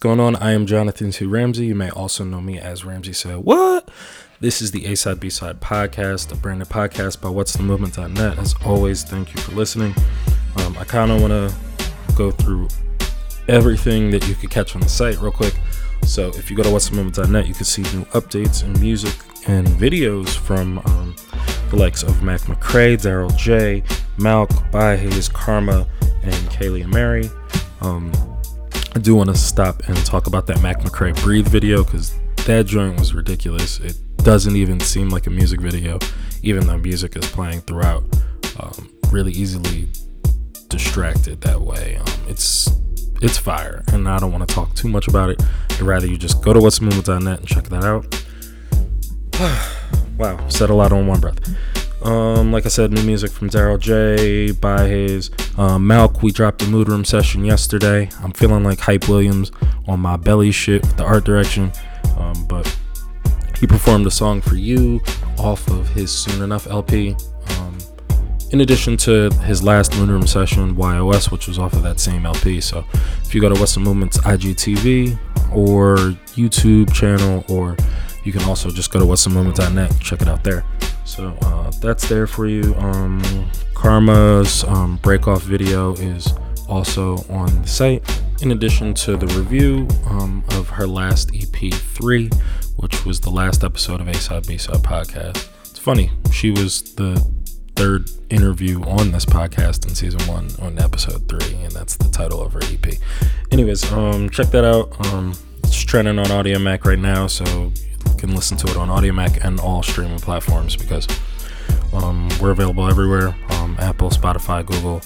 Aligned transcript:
going 0.00 0.18
on? 0.18 0.34
I 0.36 0.52
am 0.52 0.64
Jonathan 0.64 1.10
T. 1.10 1.26
Ramsey. 1.26 1.66
You 1.66 1.74
may 1.74 1.90
also 1.90 2.24
know 2.24 2.40
me 2.40 2.58
as 2.58 2.86
Ramsey 2.86 3.12
Said 3.12 3.36
What? 3.36 3.90
This 4.40 4.62
is 4.62 4.70
the 4.70 4.86
A 4.86 4.96
Side 4.96 5.20
B 5.20 5.28
Side 5.28 5.60
podcast, 5.60 6.32
a 6.32 6.36
branded 6.36 6.68
podcast 6.68 7.20
by 7.20 7.28
What's 7.28 7.52
the 7.52 7.62
Movement.net. 7.62 8.38
As 8.38 8.54
always, 8.64 9.04
thank 9.04 9.34
you 9.34 9.40
for 9.42 9.52
listening. 9.52 9.94
Um, 10.56 10.74
I 10.78 10.84
kind 10.84 11.10
of 11.10 11.20
want 11.20 11.32
to 11.32 11.54
go 12.16 12.30
through 12.30 12.68
everything 13.46 14.10
that 14.12 14.26
you 14.26 14.34
could 14.34 14.48
catch 14.48 14.74
on 14.74 14.80
the 14.80 14.88
site 14.88 15.20
real 15.20 15.32
quick. 15.32 15.54
So 16.06 16.28
if 16.28 16.50
you 16.50 16.56
go 16.56 16.62
to 16.62 16.70
What's 16.70 16.88
the 16.88 16.96
Movement.net, 16.96 17.46
you 17.46 17.52
can 17.52 17.66
see 17.66 17.82
new 17.82 18.06
updates 18.06 18.64
and 18.64 18.80
music 18.80 19.14
and 19.48 19.66
videos 19.66 20.34
from 20.34 20.78
um, 20.78 21.14
the 21.68 21.76
likes 21.76 22.02
of 22.02 22.22
Mac 22.22 22.40
McCrae, 22.42 22.96
Daryl 22.96 23.36
J, 23.36 23.82
Malk, 24.16 24.50
Hayes, 24.72 25.28
Karma, 25.28 25.86
and 26.22 26.34
Kaylee 26.48 26.84
and 26.84 26.90
Mary. 26.90 27.28
Um, 27.82 28.29
I 28.92 28.98
do 28.98 29.14
want 29.14 29.30
to 29.30 29.36
stop 29.36 29.88
and 29.88 29.96
talk 30.04 30.26
about 30.26 30.46
that 30.48 30.60
Mac 30.62 30.80
McCrae 30.80 31.14
Breathe 31.22 31.46
video 31.46 31.84
because 31.84 32.18
that 32.46 32.66
joint 32.66 32.98
was 32.98 33.14
ridiculous. 33.14 33.78
It 33.78 33.96
doesn't 34.18 34.56
even 34.56 34.80
seem 34.80 35.10
like 35.10 35.28
a 35.28 35.30
music 35.30 35.60
video, 35.60 36.00
even 36.42 36.66
though 36.66 36.76
music 36.76 37.14
is 37.16 37.24
playing 37.30 37.60
throughout. 37.60 38.02
Um, 38.58 38.90
really 39.12 39.30
easily 39.32 39.88
distracted 40.68 41.40
that 41.42 41.60
way. 41.60 41.96
Um, 41.96 42.06
it's 42.28 42.68
it's 43.22 43.38
fire, 43.38 43.84
and 43.92 44.08
I 44.08 44.18
don't 44.18 44.32
want 44.32 44.48
to 44.48 44.52
talk 44.54 44.74
too 44.74 44.88
much 44.88 45.06
about 45.06 45.30
it. 45.30 45.40
I'd 45.70 45.82
rather 45.82 46.06
you 46.06 46.16
just 46.16 46.42
go 46.42 46.52
to 46.52 46.60
what's 46.60 46.80
movement.net 46.80 47.38
and 47.38 47.46
check 47.46 47.64
that 47.68 47.84
out. 47.84 48.24
wow, 50.18 50.48
said 50.48 50.70
a 50.70 50.74
lot 50.74 50.92
on 50.92 51.06
one 51.06 51.20
breath. 51.20 51.38
Um, 52.02 52.50
like 52.50 52.64
I 52.64 52.70
said, 52.70 52.92
new 52.92 53.02
music 53.02 53.30
from 53.30 53.50
Daryl 53.50 53.78
J, 53.78 54.52
by 54.52 54.86
his 54.86 55.30
um, 55.58 55.86
Malk. 55.86 56.22
We 56.22 56.32
dropped 56.32 56.60
the 56.60 56.66
mood 56.66 56.88
room 56.88 57.04
session 57.04 57.44
yesterday. 57.44 58.08
I'm 58.22 58.32
feeling 58.32 58.64
like 58.64 58.80
Hype 58.80 59.08
Williams 59.08 59.52
on 59.86 60.00
my 60.00 60.16
belly 60.16 60.50
shit 60.50 60.80
with 60.82 60.96
the 60.96 61.04
art 61.04 61.24
direction. 61.24 61.70
Um, 62.16 62.46
but 62.46 62.74
he 63.58 63.66
performed 63.66 64.06
a 64.06 64.10
song 64.10 64.40
for 64.40 64.56
you 64.56 65.02
off 65.38 65.68
of 65.68 65.88
his 65.90 66.10
Soon 66.10 66.42
Enough 66.42 66.66
LP. 66.68 67.16
Um, 67.58 67.76
in 68.50 68.62
addition 68.62 68.96
to 68.98 69.28
his 69.44 69.62
last 69.62 69.94
mood 69.98 70.08
room 70.08 70.26
session, 70.26 70.76
YOS, 70.78 71.30
which 71.30 71.48
was 71.48 71.58
off 71.58 71.74
of 71.74 71.82
that 71.82 72.00
same 72.00 72.24
LP. 72.24 72.62
So 72.62 72.84
if 73.22 73.34
you 73.34 73.42
go 73.42 73.50
to 73.50 73.60
What's 73.60 73.74
the 73.74 73.80
Movement's 73.80 74.16
IGTV 74.18 75.18
or 75.52 75.96
YouTube 76.36 76.92
channel, 76.94 77.44
or 77.48 77.76
you 78.24 78.32
can 78.32 78.42
also 78.42 78.70
just 78.70 78.90
go 78.90 78.98
to 78.98 79.04
whatsthemovement.net, 79.04 80.00
check 80.00 80.22
it 80.22 80.28
out 80.28 80.44
there. 80.44 80.64
So 81.04 81.36
uh, 81.42 81.70
that's 81.80 82.08
there 82.08 82.26
for 82.26 82.46
you. 82.46 82.74
Um, 82.76 83.20
Karma's 83.74 84.64
um, 84.64 84.98
break 85.02 85.26
off 85.26 85.42
video 85.42 85.94
is 85.94 86.32
also 86.68 87.16
on 87.30 87.62
the 87.62 87.68
site, 87.68 88.22
in 88.42 88.52
addition 88.52 88.94
to 88.94 89.16
the 89.16 89.26
review 89.38 89.88
um, 90.06 90.44
of 90.50 90.68
her 90.68 90.86
last 90.86 91.30
EP 91.34 91.72
3, 91.72 92.30
which 92.76 93.04
was 93.04 93.20
the 93.20 93.30
last 93.30 93.64
episode 93.64 94.00
of 94.00 94.08
A 94.08 94.14
Side 94.14 94.46
B 94.46 94.56
Side 94.56 94.76
podcast. 94.76 95.48
It's 95.62 95.78
funny, 95.78 96.10
she 96.32 96.50
was 96.50 96.94
the 96.94 97.24
third 97.74 98.10
interview 98.28 98.82
on 98.82 99.10
this 99.10 99.24
podcast 99.24 99.88
in 99.88 99.94
season 99.94 100.20
one 100.28 100.48
on 100.60 100.78
episode 100.78 101.26
three, 101.28 101.54
and 101.62 101.72
that's 101.72 101.96
the 101.96 102.08
title 102.10 102.40
of 102.42 102.52
her 102.52 102.60
EP. 102.64 102.94
Anyways, 103.50 103.90
um, 103.92 104.28
check 104.30 104.48
that 104.48 104.64
out. 104.64 105.06
Um, 105.06 105.34
it's 105.64 105.82
trending 105.82 106.18
on 106.18 106.26
Audiomack 106.26 106.84
right 106.84 106.98
now, 106.98 107.26
so 107.26 107.72
can 108.20 108.34
listen 108.34 108.56
to 108.58 108.68
it 108.68 108.76
on 108.76 108.88
Audiomack 108.88 109.42
and 109.44 109.58
all 109.58 109.82
streaming 109.82 110.18
platforms 110.18 110.76
because 110.76 111.08
um, 111.94 112.28
we're 112.40 112.50
available 112.50 112.88
everywhere 112.88 113.34
um, 113.50 113.76
Apple, 113.80 114.10
Spotify, 114.10 114.64
Google, 114.64 115.00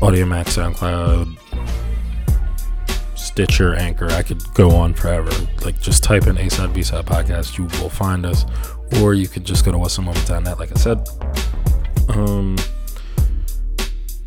Audiomack, 0.00 0.46
SoundCloud, 0.46 1.38
Stitcher, 3.16 3.74
Anchor. 3.74 4.08
I 4.10 4.22
could 4.22 4.42
go 4.54 4.70
on 4.70 4.94
forever. 4.94 5.30
Like, 5.64 5.80
just 5.80 6.02
type 6.02 6.26
in 6.26 6.38
A 6.38 6.48
Side 6.48 6.72
B 6.72 6.82
Side 6.82 7.06
Podcast, 7.06 7.58
you 7.58 7.64
will 7.80 7.90
find 7.90 8.26
us. 8.26 8.44
Or 9.00 9.14
you 9.14 9.28
could 9.28 9.44
just 9.44 9.64
go 9.64 9.72
to 9.72 9.78
whatsthemovement.net, 9.78 10.58
like 10.58 10.70
I 10.70 10.74
said. 10.74 11.06
Um, 12.08 12.56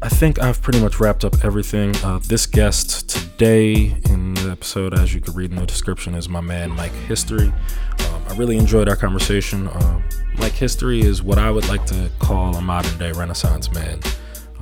I 0.01 0.09
think 0.09 0.39
I've 0.39 0.61
pretty 0.61 0.81
much 0.81 0.99
wrapped 0.99 1.23
up 1.23 1.43
everything. 1.43 1.95
Uh, 1.97 2.19
this 2.19 2.45
guest 2.45 3.09
today 3.09 3.97
in 4.05 4.33
the 4.35 4.51
episode, 4.51 4.93
as 4.93 5.13
you 5.13 5.21
can 5.21 5.33
read 5.33 5.51
in 5.51 5.57
the 5.57 5.65
description, 5.65 6.15
is 6.15 6.27
my 6.27 6.41
man 6.41 6.71
Mike 6.71 6.91
History. 6.91 7.47
Um, 7.47 8.23
I 8.27 8.35
really 8.35 8.57
enjoyed 8.57 8.89
our 8.89 8.97
conversation. 8.97 9.69
Um, 9.69 10.03
Mike 10.37 10.53
History 10.53 10.99
is 10.99 11.23
what 11.23 11.37
I 11.37 11.49
would 11.49 11.67
like 11.69 11.85
to 11.87 12.11
call 12.19 12.55
a 12.55 12.61
modern 12.61 12.97
day 12.97 13.13
Renaissance 13.13 13.71
man. 13.71 13.99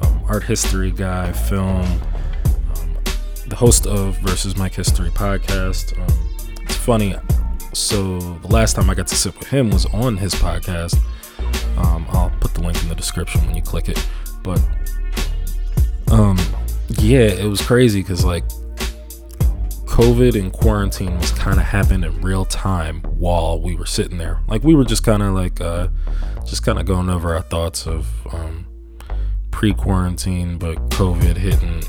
Um, 0.01 0.23
art 0.27 0.44
history 0.44 0.91
guy, 0.91 1.31
film, 1.31 1.81
um, 1.81 2.97
the 3.47 3.55
host 3.55 3.88
of 3.88 4.17
Versus 4.19 4.55
Mike 4.55 4.75
History 4.75 5.09
podcast. 5.09 6.00
Um, 6.00 6.59
it's 6.61 6.75
funny. 6.75 7.15
So 7.73 8.19
the 8.19 8.50
last 8.50 8.75
time 8.75 8.89
I 8.89 8.94
got 8.94 9.07
to 9.07 9.15
sit 9.15 9.38
with 9.38 9.47
him 9.47 9.71
was 9.71 9.88
on 9.88 10.17
his 10.17 10.35
podcast. 10.35 10.95
Um, 11.77 12.05
I'll 12.09 12.31
put 12.39 12.53
the 12.53 12.61
link 12.61 12.81
in 12.83 12.88
the 12.88 12.95
description 12.95 13.45
when 13.47 13.55
you 13.55 13.63
click 13.63 13.89
it. 13.89 14.07
But 14.44 14.61
um, 16.12 16.38
yeah, 17.00 17.28
it 17.28 17.47
was 17.47 17.62
crazy 17.62 18.02
because 18.02 18.24
like 18.24 18.44
COVID 19.86 20.40
and 20.40 20.52
quarantine 20.52 21.18
was 21.18 21.31
kind 21.31 21.58
of 21.58 21.66
happening 21.66 22.03
in 22.03 22.22
real 22.22 22.46
time 22.46 23.02
while 23.02 23.62
we 23.62 23.75
were 23.75 23.86
sitting 23.86 24.18
there. 24.18 24.40
Like 24.47 24.63
we 24.63 24.75
were 24.75 24.86
just 24.86 25.03
kind 25.03 25.22
of 25.22 25.34
like 25.34 25.62
uh, 25.62 25.90
just 26.46 26.63
kind 26.63 26.80
of 26.80 26.86
going 26.86 27.09
over 27.09 27.36
our 27.36 27.42
thoughts 27.42 27.86
of 27.86 28.08
um, 28.34 28.66
pre-quarantine, 29.52 30.58
but 30.58 30.78
COVID 30.90 31.38
hitting 31.38 31.84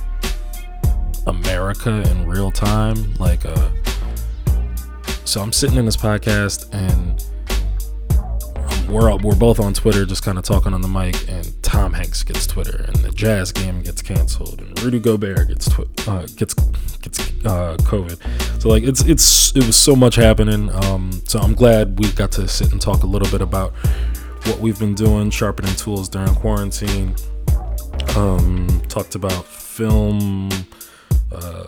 America 1.27 2.03
in 2.11 2.27
real 2.27 2.51
time. 2.51 3.15
Like 3.15 3.47
uh, 3.47 3.71
so 5.25 5.41
I'm 5.41 5.53
sitting 5.53 5.79
in 5.79 5.87
this 5.87 5.97
podcast 5.97 6.73
and 6.75 7.25
we're 8.89 9.15
we're 9.17 9.37
both 9.37 9.61
on 9.61 9.75
Twitter, 9.75 10.05
just 10.05 10.23
kind 10.23 10.39
of 10.39 10.45
talking 10.45 10.73
on 10.75 10.81
the 10.81 10.89
mic, 10.89 11.29
and 11.29 11.63
Tom 11.63 11.93
Hanks 11.93 12.23
gets 12.23 12.47
Twitter, 12.47 12.85
and 12.87 12.97
the 12.97 13.11
Jazz 13.11 13.53
game 13.53 13.83
gets 13.83 14.03
canceled, 14.03 14.61
and 14.61 14.83
Rudy 14.83 14.99
Gobert 15.01 15.49
gets 15.49 15.69
twi- 15.69 15.87
uh, 16.07 16.27
gets 16.37 16.55
gets 16.55 17.19
uh, 17.45 17.77
COVID. 17.81 18.63
So 18.63 18.69
like 18.69 18.83
it's 18.83 19.03
it's 19.05 19.55
it 19.57 19.67
was 19.67 19.77
so 19.77 19.97
much 19.97 20.17
happening. 20.17 20.71
Um, 20.85 21.13
so 21.27 21.39
I'm 21.39 21.55
glad 21.55 21.99
we 21.99 22.11
got 22.13 22.33
to 22.33 22.49
sit 22.49 22.73
and 22.73 22.81
talk 22.81 23.03
a 23.03 23.07
little 23.07 23.31
bit 23.31 23.41
about 23.41 23.73
what 24.47 24.61
we've 24.61 24.79
been 24.79 24.95
doing, 24.95 25.31
sharpening 25.31 25.75
tools 25.77 26.09
during 26.09 26.35
quarantine. 26.35 27.15
Um, 28.17 28.83
talked 28.89 29.15
about 29.15 29.45
film. 29.45 30.51
Uh, 31.33 31.67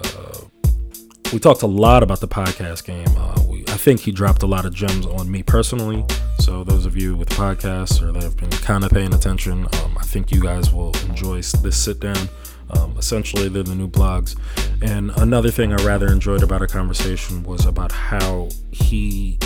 we 1.33 1.39
talked 1.39 1.63
a 1.63 1.67
lot 1.67 2.03
about 2.03 2.21
the 2.21 2.29
podcast 2.29 2.85
game. 2.85 3.09
Uh, 3.17 3.43
we, 3.49 3.63
I 3.69 3.77
think 3.77 4.01
he 4.01 4.13
dropped 4.13 4.43
a 4.43 4.47
lot 4.47 4.65
of 4.65 4.75
gems 4.75 5.07
on 5.07 5.31
me 5.31 5.43
personally. 5.43 6.05
So 6.39 6.65
those 6.65 6.87
of 6.87 6.97
you 6.97 7.17
with 7.17 7.29
podcasts 7.31 8.03
or 8.03 8.13
that 8.13 8.23
have 8.23 8.37
been 8.37 8.51
kind 8.51 8.85
of 8.85 8.91
paying 8.91 9.13
attention, 9.13 9.67
um, 9.83 9.97
I 9.99 10.05
think 10.05 10.31
you 10.31 10.41
guys 10.41 10.73
will 10.73 10.95
enjoy 11.09 11.37
this 11.37 11.77
sit 11.77 12.01
down. 12.01 12.29
Um, 12.71 12.97
essentially, 12.99 13.49
they're 13.49 13.63
the 13.63 13.75
new 13.75 13.89
blogs. 13.89 14.37
And 14.83 15.11
another 15.17 15.51
thing 15.51 15.73
I 15.73 15.77
rather 15.85 16.09
enjoyed 16.09 16.43
about 16.43 16.61
our 16.61 16.67
conversation 16.67 17.43
was 17.43 17.67
about 17.67 17.93
how 17.93 18.49
he 18.71 19.39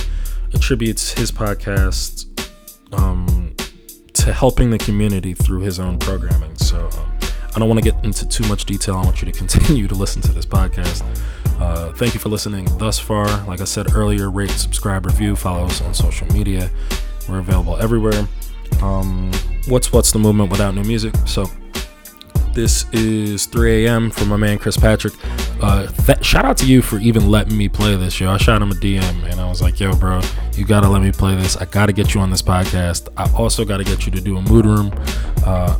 attributes 0.52 1.12
his 1.12 1.30
podcast 1.30 2.26
um, 2.92 3.54
to 4.14 4.32
helping 4.32 4.70
the 4.70 4.78
community 4.78 5.34
through 5.34 5.60
his 5.60 5.78
own 5.78 5.98
programming. 5.98 6.56
So 6.56 6.88
um, 6.98 7.12
I 7.54 7.58
don't 7.58 7.68
want 7.68 7.82
to 7.82 7.90
get 7.90 8.04
into 8.04 8.26
too 8.28 8.46
much 8.48 8.64
detail. 8.64 8.96
I 8.96 9.04
want 9.04 9.22
you 9.22 9.30
to 9.30 9.38
continue 9.38 9.88
to 9.88 9.94
listen 9.94 10.22
to 10.22 10.32
this 10.32 10.46
podcast. 10.46 11.02
Uh, 11.60 11.92
thank 11.92 12.14
you 12.14 12.20
for 12.20 12.30
listening 12.30 12.64
thus 12.78 12.98
far. 12.98 13.26
Like 13.46 13.60
I 13.60 13.64
said 13.64 13.94
earlier, 13.94 14.30
rate, 14.30 14.50
subscribe, 14.50 15.06
review, 15.06 15.36
follow 15.36 15.66
us 15.66 15.82
on 15.82 15.92
social 15.94 16.26
media. 16.28 16.70
We're 17.28 17.40
available 17.40 17.76
everywhere. 17.76 18.26
Um, 18.82 19.30
what's 19.68 19.92
what's 19.92 20.10
the 20.10 20.18
movement 20.18 20.50
without 20.50 20.74
new 20.74 20.84
music? 20.84 21.14
So 21.26 21.46
this 22.52 22.84
is 22.92 23.46
3 23.46 23.86
a.m. 23.86 24.10
for 24.10 24.24
my 24.24 24.36
man 24.36 24.58
Chris 24.58 24.76
Patrick. 24.76 25.14
Uh, 25.62 25.86
th- 25.86 26.24
shout 26.24 26.44
out 26.44 26.56
to 26.58 26.66
you 26.66 26.82
for 26.82 26.98
even 26.98 27.30
letting 27.30 27.56
me 27.56 27.68
play 27.68 27.94
this, 27.94 28.18
yo. 28.18 28.30
I 28.30 28.38
shot 28.38 28.60
him 28.60 28.70
a 28.70 28.74
DM 28.74 29.30
and 29.30 29.40
I 29.40 29.48
was 29.48 29.62
like, 29.62 29.78
yo, 29.78 29.94
bro, 29.94 30.20
you 30.54 30.64
gotta 30.64 30.88
let 30.88 31.02
me 31.02 31.12
play 31.12 31.36
this. 31.36 31.56
I 31.56 31.66
gotta 31.66 31.92
get 31.92 32.14
you 32.14 32.20
on 32.20 32.30
this 32.30 32.42
podcast. 32.42 33.08
I 33.16 33.30
also 33.34 33.64
gotta 33.64 33.84
get 33.84 34.06
you 34.06 34.12
to 34.12 34.20
do 34.20 34.36
a 34.36 34.42
mood 34.42 34.66
room. 34.66 34.92
Uh, 35.44 35.78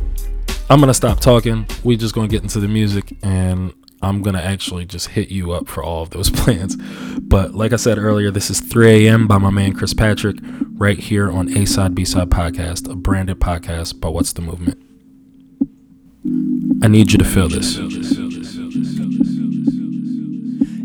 I'm 0.69 0.79
gonna 0.79 0.95
stop 0.95 1.21
talking. 1.21 1.67
We 1.83 1.97
just 1.97 2.15
gonna 2.15 2.29
get 2.29 2.43
into 2.43 2.61
the 2.61 2.69
music 2.69 3.17
and 3.23 3.73
I'm 4.03 4.23
gonna 4.23 4.41
actually 4.41 4.87
just 4.87 5.09
hit 5.09 5.29
you 5.31 5.53
up 5.53 5.69
for 5.69 5.83
all 5.83 6.03
of 6.03 6.11
those 6.11 6.31
plans. 6.35 6.77
But 7.21 7.55
like 7.55 7.73
I 7.73 7.77
said 7.77 7.99
earlier, 7.99 8.31
this 8.31 8.51
is 8.51 8.61
3 8.61 9.07
a.m. 9.07 9.27
by 9.27 9.39
my 9.39 9.51
man 9.51 9.75
Chris 9.75 9.95
Patrick, 9.95 10.37
right 10.75 10.99
here 10.99 11.31
on 11.31 11.57
A 11.57 11.67
Side 11.67 11.95
B 11.95 12.05
Side 12.05 12.31
Podcast, 12.31 12.91
a 12.91 12.97
branded 12.97 13.41
podcast 13.41 14.01
by 14.01 14.09
What's 14.09 14.33
the 14.33 14.43
Movement. 14.43 14.83
I 16.83 16.89
need 16.89 17.13
you 17.13 17.19
to 17.19 17.25
feel 17.25 17.49
this. 17.49 17.77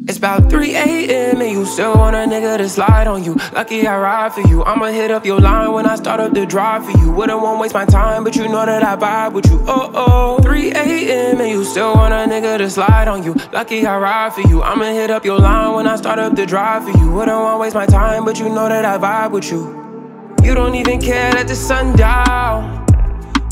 It's 0.08 0.20
about 0.20 0.52
3 0.52 0.76
a.m. 0.76 1.42
and 1.42 1.52
you 1.52 1.66
still 1.66 1.96
want 1.96 2.16
a 2.16 2.20
nigga 2.20 2.60
to 2.60 2.70
slide 2.70 3.08
on 3.08 3.24
you. 3.24 3.34
Lucky 3.54 3.88
I 3.88 3.98
ride 3.98 4.34
for 4.34 4.42
you. 4.42 4.64
I'ma 4.64 4.92
hit 4.92 5.10
up 5.10 5.26
your 5.26 5.40
line 5.40 5.72
when 5.72 5.88
I 5.88 5.96
start 5.96 6.20
up 6.20 6.32
the 6.32 6.46
drive 6.46 6.86
for 6.86 6.92
you. 7.00 7.12
Wouldn't 7.12 7.42
want 7.42 7.60
waste 7.60 7.74
my 7.74 7.86
time, 7.86 8.24
but 8.24 8.36
you 8.36 8.48
know 8.48 8.68
that 8.68 8.84
I 8.84 8.96
vibe 8.98 9.34
with 9.34 9.48
you. 9.48 9.60
Oh 9.68 9.92
oh. 9.96 10.44
3 10.44 10.74
a.m. 10.74 11.42
and 11.42 11.50
you 11.50 11.64
still 11.64 11.96
want 11.96 12.14
a 12.14 12.18
nigga 12.32 12.60
to 12.60 12.70
slide 12.70 13.08
on 13.08 13.24
you. 13.24 13.34
Lucky 13.52 13.84
I 13.84 13.98
ride 13.98 14.34
for 14.34 14.42
you. 14.42 14.62
I'ma 14.62 14.86
hit 14.94 15.10
up 15.10 15.26
your 15.26 15.40
line 15.40 15.74
when 15.76 15.88
I 15.88 15.96
start 15.96 16.20
up 16.20 16.36
the 16.36 16.46
drive 16.46 16.84
for 16.84 16.96
you. 17.00 17.12
Wouldn't 17.12 17.40
want 17.40 17.60
waste 17.60 17.74
my 17.74 17.88
time, 17.88 18.26
but 18.26 18.38
you 18.38 18.48
know 18.48 18.70
that 18.70 18.86
I 18.86 19.00
vibe 19.00 19.32
with 19.32 19.50
you. 19.50 19.64
You 20.44 20.54
don't 20.54 20.76
even 20.76 21.02
care 21.02 21.32
that 21.34 21.48
the 21.48 21.56
sun 21.56 21.96
down. 21.98 22.86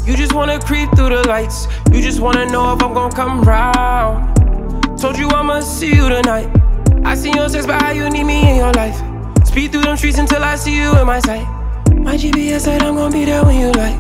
You 0.06 0.16
just 0.16 0.34
wanna 0.34 0.60
creep 0.60 0.90
through 0.96 1.10
the 1.10 1.28
lights. 1.28 1.68
You 1.92 2.00
just 2.00 2.20
wanna 2.20 2.46
know 2.46 2.76
if 2.76 2.84
I'm 2.84 2.94
gonna 2.94 3.16
come 3.16 3.42
round. 3.42 4.33
Told 5.04 5.18
you 5.18 5.28
I'ma 5.28 5.60
see 5.60 5.94
you 5.94 6.08
tonight. 6.08 6.48
I 7.04 7.14
see 7.16 7.30
your 7.34 7.50
sex, 7.50 7.66
but 7.66 7.82
how 7.82 7.92
you 7.92 8.10
need 8.10 8.24
me 8.24 8.50
in 8.50 8.56
your 8.56 8.72
life. 8.72 8.96
Speed 9.46 9.74
through 9.74 9.82
them 9.82 9.98
streets 9.98 10.18
until 10.18 10.42
I 10.42 10.56
see 10.56 10.78
you 10.78 10.98
in 10.98 11.06
my 11.06 11.20
sight. 11.20 11.46
My 11.92 12.16
GPS 12.16 12.62
said 12.62 12.82
I'm 12.82 12.96
gonna 12.96 13.12
be 13.12 13.26
there 13.26 13.44
when 13.44 13.60
you 13.60 13.74
like. 13.74 14.00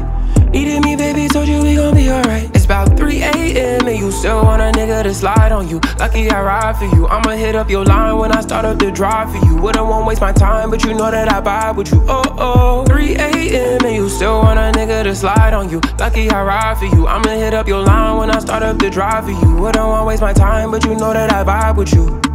Needed 0.52 0.82
me, 0.82 0.96
baby, 0.96 1.28
told 1.28 1.50
you 1.50 1.62
we 1.62 1.76
gon' 1.76 1.94
be 1.94 2.10
alright. 2.10 2.53
It's 2.64 2.72
about 2.72 2.96
3 2.98 3.22
a.m. 3.22 3.88
and 3.90 4.00
you 4.00 4.10
still 4.10 4.42
want 4.42 4.62
a 4.62 4.72
nigga 4.72 5.04
to 5.04 5.14
slide 5.14 5.52
on 5.52 5.68
you. 5.68 5.82
Lucky 6.00 6.30
I 6.30 6.42
ride 6.42 6.78
for 6.78 6.86
you. 6.96 7.06
I'ma 7.08 7.32
hit 7.32 7.58
up 7.58 7.70
your 7.70 7.84
line 7.84 8.18
when 8.18 8.32
I 8.32 8.40
start 8.40 8.64
up 8.64 8.80
the 8.80 8.90
drive 8.90 9.32
for 9.34 9.46
you. 9.46 9.58
Wouldn't 9.58 9.86
want 9.86 10.08
waste 10.08 10.22
my 10.22 10.32
time, 10.32 10.70
but 10.70 10.82
you 10.86 10.94
know 10.94 11.12
that 11.12 11.30
I 11.30 11.42
vibe 11.42 11.76
with 11.76 11.92
you. 11.92 12.02
Oh 12.08 12.24
oh. 12.40 12.86
3 12.86 13.16
a.m. 13.16 13.86
and 13.86 13.94
you 13.94 14.08
still 14.08 14.40
want 14.40 14.60
a 14.60 14.80
nigga 14.80 15.04
to 15.04 15.14
slide 15.14 15.54
on 15.54 15.70
you. 15.70 15.82
Lucky 16.00 16.30
I 16.30 16.42
ride 16.42 16.78
for 16.78 16.86
you. 16.86 17.06
I'ma 17.06 17.32
hit 17.32 17.54
up 17.54 17.68
your 17.68 17.84
line 17.84 18.20
when 18.20 18.32
I 18.32 18.40
start 18.40 18.64
up 18.64 18.80
the 18.80 18.90
drive 18.90 19.26
for 19.26 19.32
you. 19.32 19.56
Wouldn't 19.58 19.86
want 19.86 20.08
waste 20.08 20.22
my 20.22 20.32
time, 20.32 20.72
but 20.72 20.86
you 20.86 20.96
know 20.96 21.12
that 21.12 21.34
I 21.34 21.44
vibe 21.44 21.76
with 21.76 21.94
you. 21.94 22.33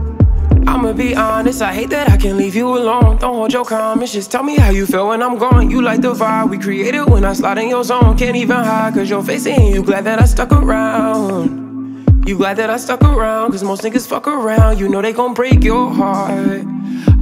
I'ma 0.69 0.93
be 0.93 1.17
honest, 1.17 1.63
I 1.63 1.73
hate 1.73 1.89
that 1.91 2.11
I 2.11 2.19
can't 2.19 2.37
leave 2.37 2.55
you 2.55 2.69
alone. 2.69 3.17
Don't 3.17 3.35
hold 3.35 3.53
your 3.55 3.65
comments, 3.65 4.13
just 4.13 4.31
tell 4.31 4.43
me 4.43 4.57
how 4.57 4.69
you 4.69 4.85
feel 4.85 5.09
when 5.09 5.23
I'm 5.23 5.39
gone. 5.39 5.71
You 5.71 5.81
like 5.81 6.03
the 6.03 6.13
vibe 6.13 6.51
we 6.51 6.59
created 6.59 7.09
when 7.09 7.25
I 7.25 7.33
slide 7.33 7.57
in 7.57 7.71
your 7.71 7.83
zone. 7.83 8.19
Can't 8.19 8.37
even 8.37 8.55
hide, 8.55 8.93
cause 8.93 9.09
your 9.09 9.23
face 9.23 9.47
ain't 9.47 9.75
you 9.75 9.83
glad 9.83 10.05
that 10.05 10.21
I 10.21 10.27
stuck 10.27 10.53
around. 10.53 12.27
You 12.29 12.37
glad 12.37 12.59
that 12.59 12.69
I 12.69 12.77
stuck 12.77 13.03
around, 13.03 13.53
cause 13.53 13.65
most 13.65 13.83
niggas 13.83 14.07
fuck 14.07 14.29
around. 14.29 14.79
You 14.79 14.91
know 14.91 15.01
they 15.01 15.15
gon' 15.15 15.33
break 15.33 15.65
your 15.65 15.91
heart. 15.91 16.67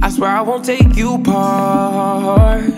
I 0.01 0.09
swear 0.09 0.29
I 0.29 0.41
won't 0.41 0.65
take 0.65 0.97
you 0.97 1.17
part. 1.23 2.69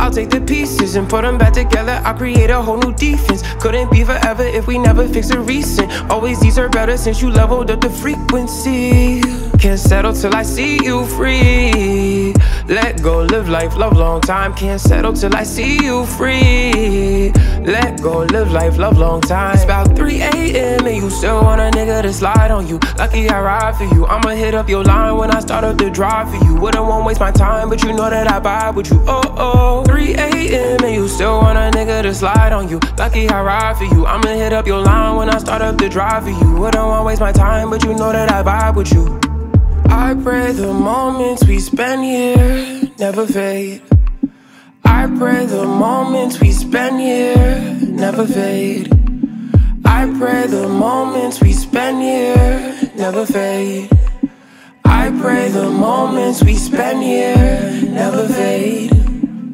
I'll 0.00 0.10
take 0.10 0.30
the 0.30 0.40
pieces 0.40 0.96
and 0.96 1.08
put 1.08 1.22
them 1.22 1.38
back 1.38 1.52
together. 1.52 2.02
I'll 2.04 2.18
create 2.18 2.50
a 2.50 2.60
whole 2.60 2.76
new 2.76 2.92
defense. 2.92 3.44
Couldn't 3.60 3.92
be 3.92 4.02
forever 4.02 4.42
if 4.42 4.66
we 4.66 4.78
never 4.78 5.06
fix 5.06 5.28
the 5.28 5.38
recent. 5.38 5.92
Always 6.10 6.40
these 6.40 6.58
are 6.58 6.68
better 6.68 6.96
since 6.96 7.22
you 7.22 7.30
leveled 7.30 7.70
up 7.70 7.80
the 7.80 7.88
frequency. 7.88 9.41
Can't 9.62 9.78
settle 9.78 10.12
till 10.12 10.34
I 10.34 10.42
see 10.42 10.82
you 10.82 11.06
free. 11.06 12.34
Let 12.66 13.00
go, 13.00 13.22
live 13.22 13.48
life, 13.48 13.76
love 13.76 13.96
long 13.96 14.20
time. 14.20 14.54
Can't 14.54 14.80
settle 14.80 15.12
till 15.12 15.36
I 15.36 15.44
see 15.44 15.80
you 15.80 16.04
free. 16.04 17.30
Let 17.64 18.02
go, 18.02 18.24
live 18.24 18.50
life, 18.50 18.76
love 18.76 18.98
long 18.98 19.20
time. 19.20 19.54
It's 19.54 19.62
about 19.62 19.94
3 19.94 20.20
a.m. 20.20 20.84
and 20.84 20.96
you 20.96 21.08
still 21.10 21.42
want 21.42 21.60
a 21.60 21.70
nigga 21.78 22.02
to 22.02 22.12
slide 22.12 22.50
on 22.50 22.66
you. 22.66 22.80
Lucky 22.98 23.28
I 23.28 23.40
ride 23.40 23.76
for 23.76 23.84
you. 23.94 24.04
I'ma 24.04 24.30
hit 24.30 24.52
up 24.56 24.68
your 24.68 24.82
line 24.82 25.16
when 25.16 25.30
I 25.30 25.38
start 25.38 25.62
up 25.62 25.78
the 25.78 25.90
drive 25.90 26.30
for 26.30 26.44
you. 26.44 26.56
Wouldn't 26.56 26.84
want 26.84 27.06
waste 27.06 27.20
my 27.20 27.30
time, 27.30 27.68
but 27.68 27.84
you 27.84 27.92
know 27.92 28.10
that 28.10 28.28
I 28.28 28.40
vibe 28.40 28.74
with 28.74 28.90
you. 28.90 29.00
Oh 29.06 29.22
oh. 29.38 29.84
3 29.84 30.14
a.m. 30.14 30.82
and 30.82 30.92
you 30.92 31.06
still 31.06 31.38
want 31.38 31.56
a 31.56 31.70
nigga 31.78 32.02
to 32.02 32.12
slide 32.12 32.52
on 32.52 32.68
you. 32.68 32.80
Lucky 32.98 33.28
I 33.28 33.40
ride 33.40 33.76
for 33.76 33.84
you. 33.84 34.06
I'ma 34.06 34.26
hit 34.26 34.52
up 34.52 34.66
your 34.66 34.80
line 34.80 35.18
when 35.18 35.30
I 35.30 35.38
start 35.38 35.62
up 35.62 35.78
the 35.78 35.88
drive 35.88 36.24
for 36.24 36.30
you. 36.30 36.56
Wouldn't 36.56 36.84
want 36.84 37.06
waste 37.06 37.20
my 37.20 37.30
time, 37.30 37.70
but 37.70 37.84
you 37.84 37.94
know 37.94 38.10
that 38.10 38.28
I 38.28 38.42
vibe 38.42 38.74
with 38.74 38.92
you. 38.92 39.31
I 39.86 40.14
pray 40.22 40.52
the 40.52 40.72
moments 40.72 41.44
we 41.44 41.58
spend 41.58 42.04
here 42.04 42.90
never 42.98 43.26
fade. 43.26 43.82
I 44.84 45.06
pray 45.18 45.46
the 45.46 45.64
moments 45.64 46.40
we 46.40 46.52
spend 46.52 47.00
here 47.00 47.78
never 47.82 48.26
fade. 48.26 48.92
I 49.84 50.06
pray 50.18 50.46
the 50.46 50.68
moments 50.68 51.40
we 51.40 51.52
spend 51.52 52.02
here 52.02 52.90
never 52.96 53.26
fade. 53.26 53.90
I 54.84 55.10
pray 55.20 55.48
the 55.48 55.70
moments 55.70 56.42
we 56.42 56.54
spend 56.54 57.02
here 57.02 57.82
never 57.90 58.28
fade. 58.28 58.90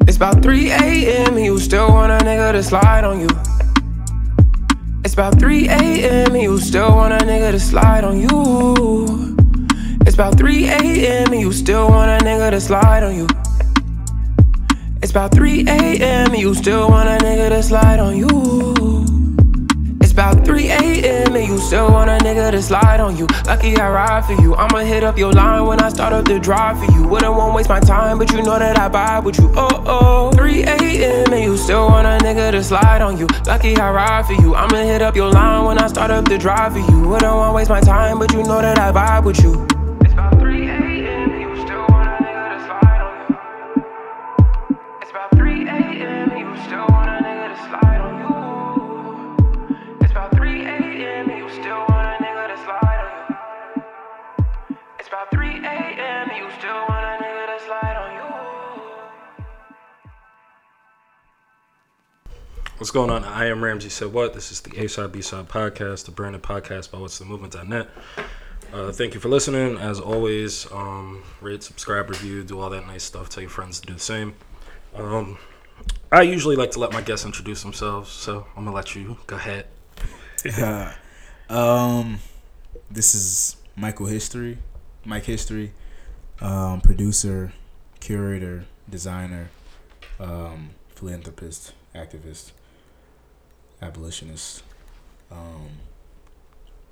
It's 0.07 0.17
about 0.17 0.41
3 0.41 0.71
a.m. 0.71 1.37
you 1.37 1.59
still 1.59 1.89
want 1.89 2.11
a 2.11 2.23
nigga 2.25 2.51
to 2.53 2.63
slide 2.63 3.03
on 3.03 3.19
you. 3.21 3.29
It's 5.03 5.13
about 5.13 5.39
3 5.39 5.69
a.m. 5.69 6.35
you 6.35 6.57
still 6.59 6.95
want 6.95 7.13
a 7.13 7.25
nigga 7.25 7.51
to 7.51 7.59
slide 7.59 8.03
on 8.03 8.19
you. 8.19 9.28
It's 10.09 10.15
about 10.15 10.39
3 10.39 10.65
a.m. 10.69 11.33
and 11.33 11.39
you 11.39 11.51
still 11.51 11.87
want 11.87 12.09
a 12.09 12.25
nigga 12.25 12.49
to 12.49 12.59
slide 12.59 13.03
on 13.03 13.15
you. 13.15 13.27
It's 15.03 15.11
about 15.11 15.31
3 15.31 15.67
a.m. 15.67 16.33
and 16.33 16.35
you 16.35 16.55
still 16.55 16.89
want 16.89 17.07
a 17.07 17.23
nigga 17.23 17.49
to 17.49 17.61
slide 17.61 17.99
on 17.99 18.17
you. 18.17 18.27
It's 20.01 20.11
about 20.11 20.43
3 20.43 20.67
a.m. 20.71 21.35
and 21.35 21.47
you 21.47 21.59
still 21.59 21.91
want 21.91 22.09
a 22.09 22.17
nigga 22.25 22.49
to 22.49 22.59
slide 22.59 22.99
on 22.99 23.17
you. 23.17 23.27
Lucky 23.45 23.77
I 23.77 23.87
ride 23.91 24.25
for 24.25 24.33
you. 24.41 24.55
I'ma 24.55 24.79
hit 24.79 25.03
up 25.03 25.15
your 25.15 25.31
line 25.31 25.67
when 25.67 25.79
I 25.79 25.89
start 25.89 26.11
up 26.11 26.25
the 26.25 26.39
drive 26.39 26.83
for 26.83 26.91
you. 26.91 27.07
Wouldn't 27.07 27.31
want 27.31 27.53
waste 27.53 27.69
my 27.69 27.79
time, 27.79 28.17
but 28.17 28.31
you 28.31 28.41
know 28.41 28.57
that 28.57 28.79
I 28.79 28.89
vibe 28.89 29.25
with 29.25 29.37
you. 29.37 29.53
Oh 29.55 29.83
oh. 29.85 30.31
3 30.31 30.63
a.m. 30.63 31.31
and 31.31 31.43
you 31.43 31.55
still 31.55 31.85
want 31.85 32.07
a 32.07 32.25
nigga 32.25 32.49
to 32.53 32.63
slide 32.63 33.03
on 33.03 33.15
you. 33.19 33.27
Lucky 33.45 33.77
I 33.77 33.91
ride 33.91 34.25
for 34.25 34.33
you. 34.33 34.55
I'ma 34.55 34.77
hit 34.77 35.03
up 35.03 35.15
your 35.15 35.29
line 35.29 35.65
when 35.65 35.77
I 35.77 35.85
start 35.85 36.09
up 36.09 36.25
the 36.25 36.39
drive 36.39 36.73
for 36.73 36.79
you. 36.79 37.09
Wouldn't 37.09 37.31
want 37.31 37.53
waste 37.53 37.69
my 37.69 37.79
time, 37.79 38.17
but 38.17 38.33
you 38.33 38.41
know 38.41 38.59
that 38.59 38.79
I 38.79 38.91
vibe 38.91 39.25
with 39.25 39.43
you. 39.43 39.78
What's 62.79 62.91
going 62.91 63.09
on? 63.09 63.25
I 63.25 63.47
am 63.47 63.61
Ramsey 63.61 63.89
Said 63.89 64.13
What? 64.13 64.33
This 64.33 64.53
is 64.53 64.61
the 64.61 64.81
A 64.81 64.87
Side 64.87 65.11
B 65.11 65.21
Side 65.21 65.49
podcast, 65.49 66.05
the 66.05 66.11
branded 66.11 66.41
podcast 66.41 66.91
by 66.91 66.97
What's 66.97 67.19
the 67.19 67.25
Movement.net. 67.25 67.89
Uh, 68.71 68.93
thank 68.93 69.13
you 69.13 69.19
for 69.19 69.27
listening. 69.27 69.75
As 69.75 69.99
always, 69.99 70.65
um, 70.71 71.21
rate, 71.41 71.61
subscribe, 71.61 72.09
review, 72.09 72.41
do 72.41 72.57
all 72.57 72.69
that 72.69 72.87
nice 72.87 73.03
stuff. 73.03 73.27
Tell 73.27 73.41
your 73.41 73.49
friends 73.49 73.81
to 73.81 73.87
do 73.87 73.95
the 73.95 73.99
same. 73.99 74.33
Um, 74.95 75.37
I 76.09 76.21
usually 76.21 76.55
like 76.55 76.71
to 76.71 76.79
let 76.79 76.93
my 76.93 77.01
guests 77.01 77.25
introduce 77.25 77.63
themselves, 77.63 78.09
so 78.09 78.47
I'm 78.55 78.63
gonna 78.63 78.73
let 78.73 78.95
you 78.95 79.17
go 79.27 79.35
ahead. 79.35 79.65
um, 81.49 82.19
this 82.89 83.13
is 83.13 83.57
Michael 83.75 84.05
History, 84.05 84.57
Mike 85.03 85.25
History, 85.25 85.73
um, 86.39 86.79
producer, 86.79 87.51
curator, 87.99 88.63
designer, 88.89 89.49
um, 90.17 90.69
philanthropist, 90.95 91.73
activist, 91.93 92.53
abolitionist, 93.81 94.63
um, 95.31 95.69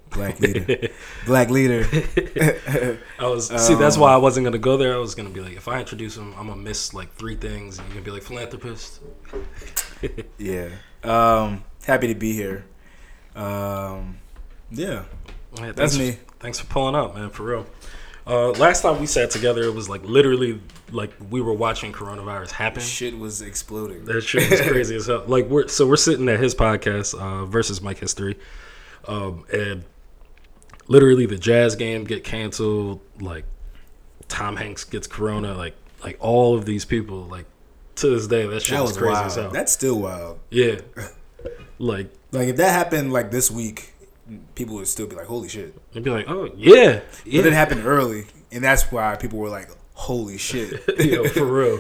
black 0.10 0.40
leader, 0.40 0.90
black 1.26 1.50
leader. 1.50 1.86
I 3.20 3.28
was 3.28 3.48
see. 3.68 3.76
That's 3.76 3.98
why 3.98 4.14
I 4.14 4.18
wasn't 4.18 4.46
gonna 4.46 4.58
go 4.58 4.78
there. 4.78 4.94
I 4.94 4.98
was 4.98 5.16
gonna 5.16 5.30
be 5.30 5.42
like, 5.42 5.54
if 5.58 5.68
I 5.68 5.80
introduce 5.80 6.18
him, 6.18 6.34
I'm 6.38 6.48
gonna 6.48 6.62
miss 6.62 6.94
like 6.94 7.14
three 7.16 7.36
things, 7.36 7.78
and 7.80 7.88
you're 7.88 7.96
gonna 7.96 8.06
be 8.06 8.12
like 8.12 8.24
philanthropist. 8.24 9.02
yeah. 10.38 10.70
Um, 11.04 11.64
happy 11.86 12.08
to 12.08 12.16
be 12.16 12.34
here. 12.34 12.66
Um, 13.36 14.18
yeah, 14.72 15.04
Yeah, 15.60 15.72
that's 15.72 15.98
me. 15.98 16.18
Thanks 16.40 16.60
for 16.60 16.68
pulling 16.68 16.96
up, 16.96 17.16
man. 17.16 17.30
For 17.30 17.44
real. 17.44 17.66
Uh, 18.28 18.50
last 18.52 18.82
time 18.82 19.00
we 19.00 19.06
sat 19.06 19.32
together, 19.32 19.64
it 19.64 19.74
was 19.74 19.88
like 19.88 20.04
literally 20.04 20.60
like 20.92 21.12
we 21.30 21.40
were 21.40 21.54
watching 21.54 21.94
coronavirus 21.94 22.52
happen. 22.52 22.82
Shit 22.82 23.18
was 23.18 23.42
exploding. 23.42 24.04
That 24.04 24.22
shit 24.22 24.50
was 24.50 24.62
crazy 24.68 24.98
as 24.98 25.06
hell. 25.08 25.24
Like 25.28 25.46
we're 25.48 25.70
so 25.70 25.88
we're 25.88 25.96
sitting 25.96 26.28
at 26.28 26.40
his 26.40 26.54
podcast 26.54 27.14
uh, 27.18 27.46
versus 27.46 27.82
Mike 27.82 28.00
History, 28.00 28.38
um, 29.08 29.46
and 29.52 29.86
literally 30.88 31.26
the 31.26 31.38
Jazz 31.38 31.78
game 31.78 32.04
get 32.04 32.26
canceled. 32.26 33.00
Like 33.22 33.46
Tom 34.28 34.58
Hanks 34.58 34.84
gets 34.84 35.08
corona. 35.08 35.54
Like 35.54 35.76
like 36.04 36.18
all 36.20 36.58
of 36.58 36.66
these 36.66 36.84
people. 36.84 37.24
Like 37.24 37.46
to 37.96 38.10
this 38.10 38.28
day, 38.28 38.46
that 38.46 38.62
shit 38.62 38.76
that 38.76 38.82
was, 38.82 38.92
was 38.92 38.98
crazy 38.98 39.14
wild. 39.14 39.26
as 39.28 39.36
hell. 39.36 39.50
That's 39.52 39.72
still 39.72 40.00
wild. 40.00 40.40
yeah, 40.50 40.82
like 41.80 42.10
Like 42.32 42.50
if 42.50 42.58
that 42.58 42.72
happened 42.72 43.14
like 43.14 43.32
this 43.32 43.50
week, 43.50 43.94
people 44.56 44.76
would 44.76 44.88
still 44.88 45.08
be 45.08 45.16
like, 45.16 45.28
"Holy 45.28 45.48
shit!" 45.50 45.74
you'd 45.94 46.04
be 46.04 46.10
like, 46.10 46.26
oh 46.28 46.50
yeah, 46.56 47.02
yeah, 47.26 47.42
But 47.42 47.48
it 47.48 47.54
happened 47.54 47.86
early, 47.86 48.26
and 48.52 48.64
that's 48.64 48.92
why 48.92 49.16
people 49.16 49.40
were 49.40 49.50
like, 49.50 49.70
"Holy 49.94 50.38
shit!" 50.38 50.84
Yo, 51.00 51.28
for 51.30 51.46
real. 51.46 51.80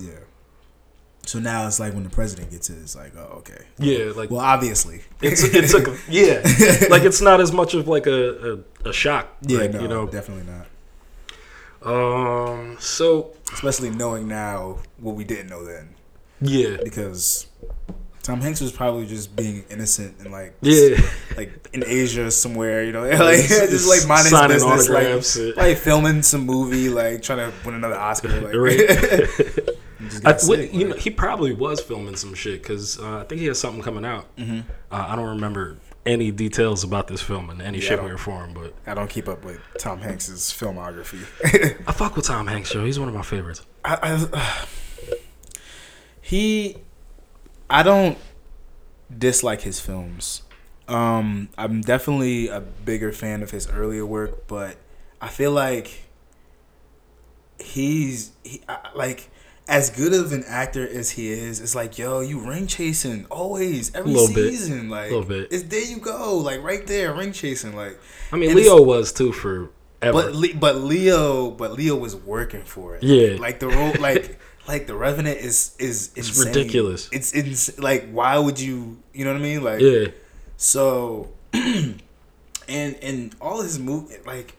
yeah. 0.00 0.10
So 1.26 1.40
now 1.40 1.66
it's 1.66 1.80
like 1.80 1.92
when 1.92 2.04
the 2.04 2.10
president 2.10 2.52
gets 2.52 2.70
it, 2.70 2.78
it's 2.80 2.94
like, 2.94 3.12
oh, 3.16 3.38
okay. 3.38 3.64
Yeah, 3.78 4.12
like 4.14 4.30
Well, 4.30 4.40
obviously, 4.40 5.02
it's 5.20 5.42
it's 5.42 5.74
a, 5.74 5.80
yeah, 6.08 6.40
like 6.88 7.02
it's 7.02 7.20
not 7.20 7.40
as 7.40 7.50
much 7.52 7.74
of 7.74 7.88
like 7.88 8.06
a 8.06 8.62
a, 8.84 8.90
a 8.90 8.92
shock. 8.92 9.28
yeah, 9.42 9.58
like, 9.58 9.72
no, 9.72 9.80
you 9.82 9.88
know. 9.88 10.06
definitely 10.06 10.44
not. 10.52 10.66
Um. 11.82 12.76
So 12.80 13.32
Especially 13.52 13.90
knowing 13.90 14.26
now 14.28 14.78
what 14.98 15.14
we 15.14 15.24
didn't 15.24 15.48
know 15.48 15.64
then, 15.64 15.94
yeah, 16.40 16.76
because 16.82 17.46
Tom 18.26 18.40
Hanks 18.40 18.60
was 18.60 18.72
probably 18.72 19.06
just 19.06 19.36
being 19.36 19.64
innocent 19.70 20.18
and 20.18 20.32
like, 20.32 20.56
yeah. 20.60 20.96
like 21.36 21.68
in 21.72 21.84
Asia 21.86 22.28
somewhere, 22.32 22.82
you 22.82 22.90
know, 22.90 23.02
like 23.08 23.46
just 23.46 23.88
like 23.88 24.08
minding 24.08 24.32
his 24.50 24.64
business, 24.64 25.36
like, 25.38 25.56
like 25.56 25.76
filming 25.76 26.22
some 26.22 26.44
movie, 26.44 26.88
like 26.88 27.22
trying 27.22 27.38
to 27.38 27.52
win 27.64 27.76
another 27.76 27.96
Oscar. 27.96 28.28
Like, 28.40 28.54
Right. 28.56 28.80
he 28.80 30.16
I, 30.24 30.32
got 30.32 30.42
what- 30.42 30.42
sick, 30.42 30.74
you 30.74 30.88
know, 30.88 30.96
he 30.96 31.10
probably 31.10 31.52
was 31.52 31.80
filming 31.80 32.16
some 32.16 32.34
shit 32.34 32.62
because 32.64 32.98
uh, 32.98 33.18
I 33.18 33.24
think 33.24 33.40
he 33.42 33.46
has 33.46 33.60
something 33.60 33.80
coming 33.80 34.04
out. 34.04 34.26
Uh, 34.36 34.62
I 34.90 35.14
don't 35.14 35.28
remember 35.28 35.78
any 36.04 36.32
details 36.32 36.82
about 36.82 37.06
this 37.06 37.22
film 37.22 37.48
in 37.50 37.60
any 37.60 37.78
Yeah, 37.78 37.90
shape, 37.90 38.02
or 38.02 38.18
form, 38.18 38.54
but 38.54 38.74
I 38.88 38.94
don't 38.94 39.08
keep 39.08 39.28
up 39.28 39.44
with 39.44 39.60
Tom 39.78 40.00
Hanks's 40.00 40.52
filmography. 40.52 41.22
I 41.86 41.92
fuck 41.92 42.16
with 42.16 42.26
Tom 42.26 42.48
Hanks, 42.48 42.74
yo. 42.74 42.84
He's 42.84 42.98
one 42.98 43.08
of 43.08 43.14
my 43.14 43.22
favorites. 43.22 43.64
I, 43.84 44.26
I, 44.32 44.66
he, 46.20 46.76
I 47.68 47.82
don't 47.82 48.18
dislike 49.16 49.62
his 49.62 49.80
films. 49.80 50.42
Um, 50.88 51.48
I'm 51.58 51.80
definitely 51.80 52.48
a 52.48 52.60
bigger 52.60 53.12
fan 53.12 53.42
of 53.42 53.50
his 53.50 53.68
earlier 53.68 54.06
work, 54.06 54.46
but 54.46 54.76
I 55.20 55.28
feel 55.28 55.50
like 55.52 56.02
he's 57.58 58.32
he 58.44 58.62
I- 58.68 58.90
like 58.94 59.28
as 59.68 59.90
good 59.90 60.12
of 60.14 60.32
an 60.32 60.44
actor 60.46 60.86
as 60.88 61.10
he 61.10 61.30
is. 61.32 61.60
It's 61.60 61.74
like 61.74 61.98
yo, 61.98 62.20
you 62.20 62.38
ring 62.38 62.66
chasing 62.68 63.26
always 63.30 63.92
every 63.94 64.12
Little 64.12 64.34
bit. 64.34 64.50
season. 64.50 64.88
Like 64.88 65.10
Little 65.10 65.24
bit. 65.26 65.48
it's 65.50 65.64
there 65.64 65.82
you 65.84 65.98
go, 65.98 66.36
like 66.36 66.62
right 66.62 66.86
there, 66.86 67.12
ring 67.14 67.32
chasing. 67.32 67.74
Like 67.74 67.98
I 68.32 68.36
mean, 68.36 68.54
Leo 68.54 68.80
was 68.80 69.12
too 69.12 69.32
for 69.32 69.70
ever. 70.02 70.12
but 70.12 70.34
Le- 70.34 70.54
but 70.54 70.76
Leo 70.76 71.50
but 71.50 71.72
Leo 71.72 71.96
was 71.96 72.14
working 72.14 72.62
for 72.62 72.94
it. 72.96 73.02
Yeah. 73.02 73.38
Like 73.40 73.58
the 73.58 73.68
role 73.68 73.92
like 73.98 74.38
like 74.68 74.86
the 74.86 74.94
Revenant 74.96 75.38
is 75.38 75.74
is 75.78 76.10
It's 76.16 76.28
insane. 76.28 76.46
ridiculous. 76.54 77.08
It's 77.12 77.32
ins- 77.32 77.78
like 77.78 78.08
why 78.10 78.38
would 78.38 78.58
you 78.60 78.98
you 79.14 79.24
know 79.24 79.32
what 79.32 79.40
I 79.40 79.42
mean? 79.42 79.62
Like 79.62 79.80
yeah, 79.80 80.06
so 80.56 81.30
and 81.52 82.00
and 82.68 83.34
all 83.40 83.62
his 83.62 83.78
move 83.78 84.10
like 84.26 84.54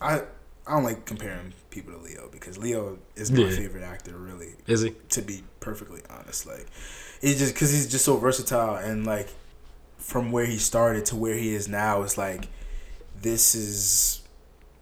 I 0.00 0.22
I 0.66 0.72
don't 0.74 0.84
like 0.84 1.04
comparing 1.04 1.52
people 1.70 1.92
to 1.92 1.98
Leo 1.98 2.28
because 2.32 2.56
Leo 2.56 2.98
is 3.16 3.30
my 3.30 3.40
Yeah. 3.44 3.50
favorite 3.50 3.82
actor 3.84 4.16
really 4.16 4.54
is 4.66 4.80
he? 4.82 4.94
to 5.10 5.22
be 5.22 5.42
perfectly 5.60 6.00
honest. 6.10 6.46
Like 6.46 6.66
he's 7.20 7.38
just 7.38 7.54
because 7.54 7.70
he's 7.70 7.90
just 7.90 8.04
so 8.04 8.16
versatile 8.16 8.76
and 8.76 9.04
like 9.06 9.28
from 9.98 10.32
where 10.32 10.46
he 10.46 10.58
started 10.58 11.06
to 11.06 11.16
where 11.16 11.34
he 11.34 11.54
is 11.54 11.66
now, 11.68 12.02
it's 12.02 12.18
like 12.18 12.48
this 13.22 13.54
is 13.54 14.20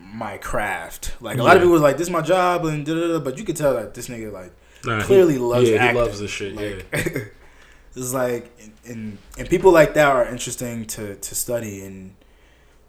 my 0.02 0.36
craft. 0.38 1.14
Like 1.20 1.38
a 1.38 1.42
lot 1.42 1.56
of 1.56 1.62
people 1.62 1.72
was 1.72 1.82
like, 1.82 1.96
"This 1.98 2.06
is 2.08 2.12
my 2.12 2.22
job," 2.22 2.64
and 2.64 2.84
da 2.84 2.94
da 2.94 3.08
da. 3.08 3.18
But 3.20 3.38
you 3.38 3.44
could 3.44 3.56
tell 3.56 3.74
that 3.74 3.94
this 3.94 4.08
nigga 4.08 4.32
like 4.32 4.52
Nah, 4.84 4.98
he- 4.98 5.04
clearly 5.04 5.38
loves 5.38 5.68
Yeah, 5.70 5.76
acting. 5.76 5.96
he 5.96 6.02
loves 6.02 6.20
this 6.20 6.30
shit. 6.30 6.54
Like, 6.56 6.86
yeah, 6.92 7.24
it's 7.96 8.12
like 8.12 8.50
and, 8.62 8.72
and 8.86 9.18
and 9.38 9.48
people 9.48 9.70
like 9.72 9.94
that 9.94 10.06
are 10.10 10.26
interesting 10.26 10.84
to 10.86 11.14
to 11.16 11.34
study 11.34 11.84
and 11.84 12.14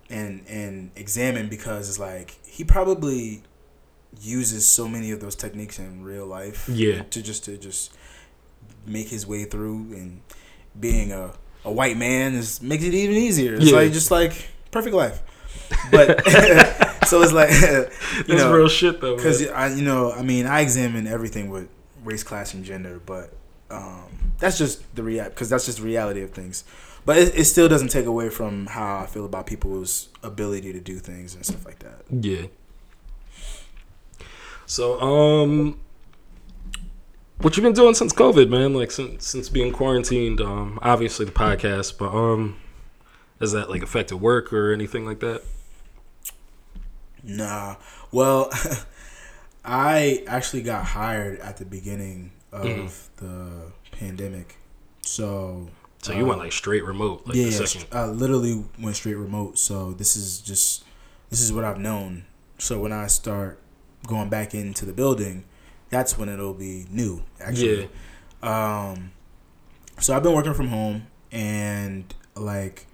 and 0.09 0.43
and 0.47 0.91
examine 0.95 1.49
because 1.49 1.89
it's 1.89 1.99
like 1.99 2.37
he 2.45 2.63
probably 2.63 3.43
uses 4.21 4.65
so 4.65 4.87
many 4.87 5.11
of 5.11 5.19
those 5.19 5.35
techniques 5.35 5.79
in 5.79 6.03
real 6.03 6.25
life 6.25 6.69
Yeah. 6.69 7.01
to 7.03 7.21
just 7.23 7.45
to 7.45 7.57
just 7.57 7.91
make 8.85 9.07
his 9.09 9.25
way 9.25 9.45
through 9.45 9.75
and 9.93 10.21
being 10.79 11.11
a, 11.11 11.31
a 11.65 11.71
white 11.71 11.97
man 11.97 12.35
is 12.35 12.61
makes 12.61 12.83
it 12.83 12.93
even 12.93 13.15
easier 13.15 13.55
it's 13.55 13.71
Yeah. 13.71 13.77
like 13.77 13.91
just 13.91 14.11
like 14.11 14.49
perfect 14.71 14.95
life 14.95 15.23
but 15.89 16.21
so 17.07 17.21
it's 17.21 17.33
like 17.33 17.49
you 17.51 17.57
that's 17.59 18.27
know 18.27 18.53
real 18.53 18.67
shit 18.67 19.01
though. 19.01 19.15
because. 19.15 19.47
I, 19.47 19.73
you 19.73 19.83
know, 19.83 20.11
I 20.11 20.21
mean, 20.21 20.45
I 20.45 20.61
examine 20.61 21.07
everything 21.07 21.49
with 21.49 21.69
race, 22.03 22.23
class, 22.23 22.53
and 22.53 22.63
gender, 22.63 23.01
but 23.05 23.33
um, 23.69 24.33
that's 24.39 24.57
just 24.57 24.95
the 24.95 25.03
rea 25.03 25.23
because 25.23 25.49
that's 25.49 25.65
just 25.65 25.79
the 25.79 25.83
reality 25.83 26.21
of 26.21 26.31
things. 26.31 26.63
But 27.05 27.17
it, 27.17 27.35
it 27.35 27.45
still 27.45 27.67
doesn't 27.67 27.89
take 27.89 28.05
away 28.05 28.29
from 28.29 28.67
how 28.67 28.99
I 28.99 29.05
feel 29.05 29.25
about 29.25 29.45
people's 29.45 30.09
ability 30.21 30.71
to 30.73 30.79
do 30.79 30.99
things 30.99 31.35
and 31.35 31.45
stuff 31.45 31.65
like 31.65 31.79
that. 31.79 32.03
Yeah. 32.09 32.47
So, 34.65 34.99
um, 35.01 35.79
what 37.39 37.57
you 37.57 37.63
been 37.63 37.73
doing 37.73 37.93
since 37.93 38.13
COVID, 38.13 38.49
man? 38.49 38.73
Like 38.73 38.91
since 38.91 39.27
since 39.27 39.49
being 39.49 39.73
quarantined. 39.73 40.39
Um, 40.39 40.79
obviously 40.81 41.25
the 41.25 41.31
podcast, 41.31 41.97
but 41.97 42.13
um, 42.13 42.57
has 43.39 43.51
that 43.51 43.69
like 43.69 43.83
affected 43.83 44.17
work 44.17 44.53
or 44.53 44.71
anything 44.71 45.05
like 45.05 45.19
that? 45.19 45.43
Nah, 47.23 47.75
well, 48.11 48.49
I 49.65 50.23
actually 50.27 50.61
got 50.61 50.83
hired 50.85 51.39
at 51.39 51.57
the 51.57 51.65
beginning 51.65 52.31
of 52.51 52.67
Mhm. 52.67 52.91
the 53.17 53.71
pandemic, 53.97 54.57
so 55.01 55.69
So 56.01 56.11
you 56.13 56.25
uh, 56.25 56.27
went 56.27 56.39
like 56.39 56.51
straight 56.51 56.83
remote, 56.83 57.25
like 57.25 57.35
yeah, 57.37 57.45
the 57.45 57.65
second. 57.67 57.87
I 57.93 58.05
literally 58.07 58.65
went 58.77 58.95
straight 58.97 59.15
remote. 59.15 59.57
So 59.57 59.93
this 59.93 60.15
is 60.17 60.39
just 60.39 60.83
this 61.29 61.39
is 61.41 61.53
what 61.53 61.63
I've 61.63 61.79
known. 61.79 62.25
So 62.57 62.79
when 62.79 62.91
I 62.91 63.07
start 63.07 63.59
going 64.05 64.27
back 64.29 64.53
into 64.53 64.85
the 64.85 64.91
building, 64.93 65.45
that's 65.89 66.17
when 66.17 66.27
it'll 66.27 66.53
be 66.53 66.85
new. 66.89 67.23
Actually, 67.39 67.89
um, 68.41 69.13
so 69.99 70.13
I've 70.15 70.23
been 70.23 70.33
working 70.33 70.53
from 70.53 70.67
home, 70.67 71.07
and 71.31 72.13
like 72.35 72.85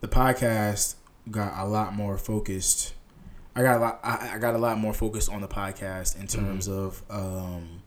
the 0.00 0.08
podcast 0.08 0.96
got 1.30 1.52
a 1.56 1.64
lot 1.68 1.94
more 1.94 2.18
focused. 2.18 2.94
I 3.56 3.62
got 3.62 3.76
a 3.76 3.80
lot. 3.80 4.00
I, 4.04 4.32
I 4.34 4.38
got 4.38 4.54
a 4.54 4.58
lot 4.58 4.78
more 4.78 4.92
focused 4.92 5.30
on 5.32 5.40
the 5.40 5.48
podcast 5.48 6.20
in 6.20 6.26
terms 6.26 6.68
of 6.68 7.02
um, 7.10 7.82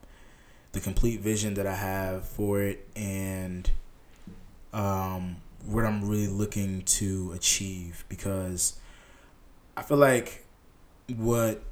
the 0.72 0.80
complete 0.80 1.20
vision 1.20 1.54
that 1.54 1.66
I 1.66 1.74
have 1.74 2.28
for 2.28 2.60
it 2.60 2.86
and 2.96 3.70
um, 4.72 5.36
what 5.64 5.84
I'm 5.84 6.08
really 6.08 6.26
looking 6.26 6.82
to 6.82 7.32
achieve 7.34 8.04
because 8.08 8.74
I 9.76 9.82
feel 9.82 9.96
like 9.96 10.44
what 11.16 11.62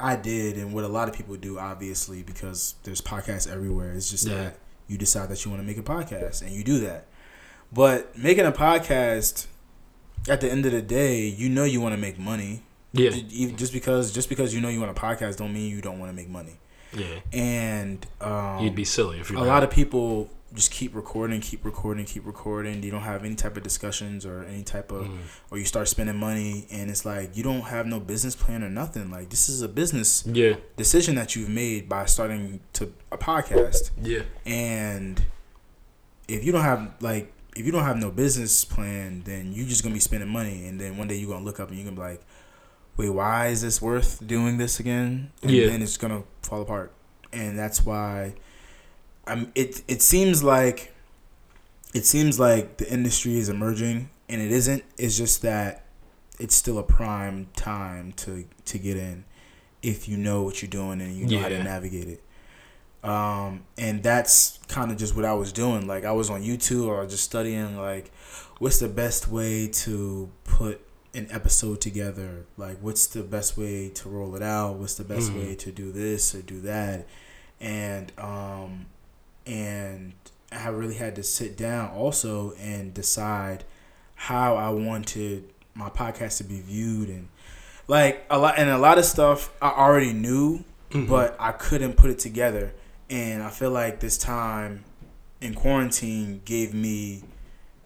I 0.00 0.16
did 0.16 0.56
and 0.56 0.72
what 0.74 0.82
a 0.84 0.88
lot 0.88 1.08
of 1.08 1.14
people 1.14 1.36
do, 1.36 1.58
obviously, 1.58 2.22
because 2.22 2.74
there's 2.82 3.00
podcasts 3.00 3.50
everywhere, 3.50 3.92
It's 3.92 4.10
just 4.10 4.26
Yeah. 4.26 4.34
that 4.36 4.58
you 4.88 4.98
decide 4.98 5.28
that 5.28 5.44
you 5.44 5.50
want 5.50 5.62
to 5.62 5.66
make 5.66 5.78
a 5.78 5.82
podcast 5.82 6.42
and 6.42 6.50
you 6.50 6.64
do 6.64 6.78
that. 6.80 7.06
But 7.72 8.16
making 8.18 8.44
a 8.46 8.52
podcast, 8.52 9.46
at 10.28 10.40
the 10.40 10.50
end 10.50 10.66
of 10.66 10.72
the 10.72 10.82
day, 10.82 11.26
you 11.26 11.48
know 11.48 11.64
you 11.64 11.80
want 11.80 11.94
to 11.94 12.00
make 12.00 12.18
money. 12.18 12.62
Yeah, 12.92 13.10
Just 13.10 13.72
because 13.72 14.12
just 14.12 14.28
because 14.28 14.54
you 14.54 14.60
know 14.60 14.68
you 14.68 14.80
want 14.80 14.96
a 14.96 15.00
podcast, 15.00 15.36
don't 15.36 15.52
mean 15.52 15.70
you 15.70 15.80
don't 15.80 15.98
want 15.98 16.10
to 16.10 16.16
make 16.16 16.28
money. 16.28 16.56
yeah. 16.92 17.20
And 17.32 18.04
um, 18.20 18.64
You'd 18.64 18.74
be 18.74 18.84
silly 18.84 19.20
if 19.20 19.30
you. 19.30 19.38
a 19.38 19.40
lot 19.44 19.62
of 19.62 19.70
people 19.70 20.30
just 20.54 20.70
keep 20.70 20.94
recording, 20.94 21.42
keep 21.42 21.62
recording, 21.66 22.06
keep 22.06 22.24
recording. 22.24 22.82
You 22.82 22.90
don't 22.90 23.02
have 23.02 23.22
any 23.22 23.34
type 23.34 23.58
of 23.58 23.62
discussions 23.62 24.24
or 24.24 24.44
any 24.44 24.62
type 24.62 24.90
of, 24.90 25.06
Mm. 25.06 25.18
or 25.50 25.58
you 25.58 25.66
start 25.66 25.86
spending 25.88 26.16
money, 26.16 26.66
and 26.70 26.88
it's 26.90 27.04
like 27.04 27.36
you 27.36 27.42
don't 27.42 27.60
have 27.60 27.86
no 27.86 28.00
business 28.00 28.34
plan 28.34 28.64
or 28.64 28.70
nothing. 28.70 29.10
Like 29.10 29.28
this 29.28 29.50
is 29.50 29.60
a 29.60 29.68
business 29.68 30.24
Yeah, 30.26 30.54
decision 30.78 31.16
that 31.16 31.36
you've 31.36 31.50
made 31.50 31.90
by 31.90 32.06
starting 32.06 32.60
to 32.72 32.90
a 33.12 33.18
podcast, 33.18 33.90
yeah, 34.02 34.22
and 34.46 35.22
if 36.26 36.42
you 36.44 36.52
don't 36.52 36.64
have 36.64 36.94
like 37.02 37.32
if 37.56 37.66
you 37.66 37.72
don't 37.72 37.84
have 37.84 37.96
no 37.98 38.10
business 38.10 38.64
plan, 38.64 39.22
then 39.26 39.52
you're 39.52 39.66
just 39.66 39.82
gonna 39.82 39.94
be 39.94 40.00
spending 40.00 40.28
money, 40.30 40.66
and 40.66 40.80
then 40.80 40.96
one 40.96 41.08
day 41.08 41.16
you're 41.16 41.28
gonna 41.30 41.44
look 41.44 41.60
up 41.60 41.68
and 41.68 41.76
you're 41.78 41.84
gonna 41.84 41.96
be 41.96 42.02
like, 42.14 42.22
wait, 42.98 43.08
why 43.10 43.46
is 43.46 43.62
this 43.62 43.80
worth 43.80 44.26
doing 44.26 44.58
this 44.58 44.78
again? 44.78 45.30
And 45.42 45.50
Yeah. 45.52 45.68
then 45.68 45.80
it's 45.80 45.96
gonna 45.96 46.24
fall 46.42 46.60
apart, 46.60 46.92
and 47.32 47.58
that's 47.58 47.86
why. 47.86 48.34
I'm. 49.26 49.50
It 49.54 49.82
it 49.88 50.02
seems 50.02 50.42
like. 50.42 50.92
It 51.94 52.04
seems 52.04 52.38
like 52.38 52.76
the 52.76 52.92
industry 52.92 53.38
is 53.38 53.48
emerging, 53.48 54.10
and 54.28 54.42
it 54.42 54.50
isn't. 54.52 54.84
It's 54.98 55.16
just 55.16 55.40
that 55.42 55.86
it's 56.38 56.54
still 56.54 56.78
a 56.78 56.82
prime 56.82 57.48
time 57.56 58.12
to 58.12 58.44
to 58.66 58.78
get 58.78 58.96
in, 58.98 59.24
if 59.82 60.08
you 60.08 60.16
know 60.18 60.42
what 60.42 60.60
you're 60.60 60.68
doing 60.70 61.00
and 61.00 61.16
you 61.16 61.26
know 61.26 61.38
how 61.40 61.48
to 61.48 61.62
navigate 61.64 62.08
it. 62.08 62.22
Um, 63.08 63.64
and 63.78 64.02
that's 64.02 64.58
kind 64.68 64.90
of 64.90 64.98
just 64.98 65.14
what 65.16 65.24
I 65.24 65.32
was 65.32 65.52
doing. 65.52 65.86
Like 65.86 66.04
I 66.04 66.12
was 66.12 66.30
on 66.30 66.42
YouTube 66.42 66.86
or 66.86 67.06
just 67.06 67.24
studying 67.24 67.76
like 67.76 68.10
what's 68.58 68.80
the 68.80 68.88
best 68.88 69.28
way 69.28 69.68
to 69.68 70.28
put 70.44 70.80
an 71.14 71.26
episode 71.30 71.80
together? 71.80 72.44
Like 72.56 72.78
what's 72.80 73.06
the 73.06 73.22
best 73.22 73.56
way 73.56 73.88
to 73.90 74.08
roll 74.08 74.34
it 74.36 74.42
out? 74.42 74.74
What's 74.76 74.94
the 74.94 75.04
best 75.04 75.30
Mhm. 75.32 75.36
way 75.38 75.54
to 75.56 75.72
do 75.72 75.90
this 75.92 76.34
or 76.34 76.42
do 76.42 76.60
that? 76.62 77.06
And 77.60 78.12
um 78.18 78.86
and 79.46 80.12
I 80.52 80.68
really 80.68 80.94
had 80.94 81.14
to 81.16 81.22
sit 81.22 81.56
down 81.56 81.90
also 81.90 82.52
and 82.60 82.92
decide 82.94 83.64
how 84.14 84.56
I 84.56 84.70
wanted 84.70 85.44
my 85.74 85.88
podcast 85.88 86.38
to 86.38 86.44
be 86.44 86.60
viewed 86.60 87.08
and 87.08 87.28
like 87.86 88.24
a 88.30 88.38
lot 88.38 88.54
and 88.58 88.68
a 88.68 88.78
lot 88.78 88.98
of 88.98 89.04
stuff 89.04 89.50
I 89.62 89.70
already 89.70 90.12
knew 90.12 90.64
Mhm. 90.90 91.08
but 91.08 91.36
I 91.38 91.52
couldn't 91.52 91.94
put 91.96 92.10
it 92.10 92.18
together 92.18 92.72
and 93.10 93.42
I 93.42 93.50
feel 93.50 93.70
like 93.70 94.00
this 94.00 94.18
time 94.18 94.84
in 95.40 95.54
quarantine 95.54 96.40
gave 96.44 96.74
me 96.74 97.22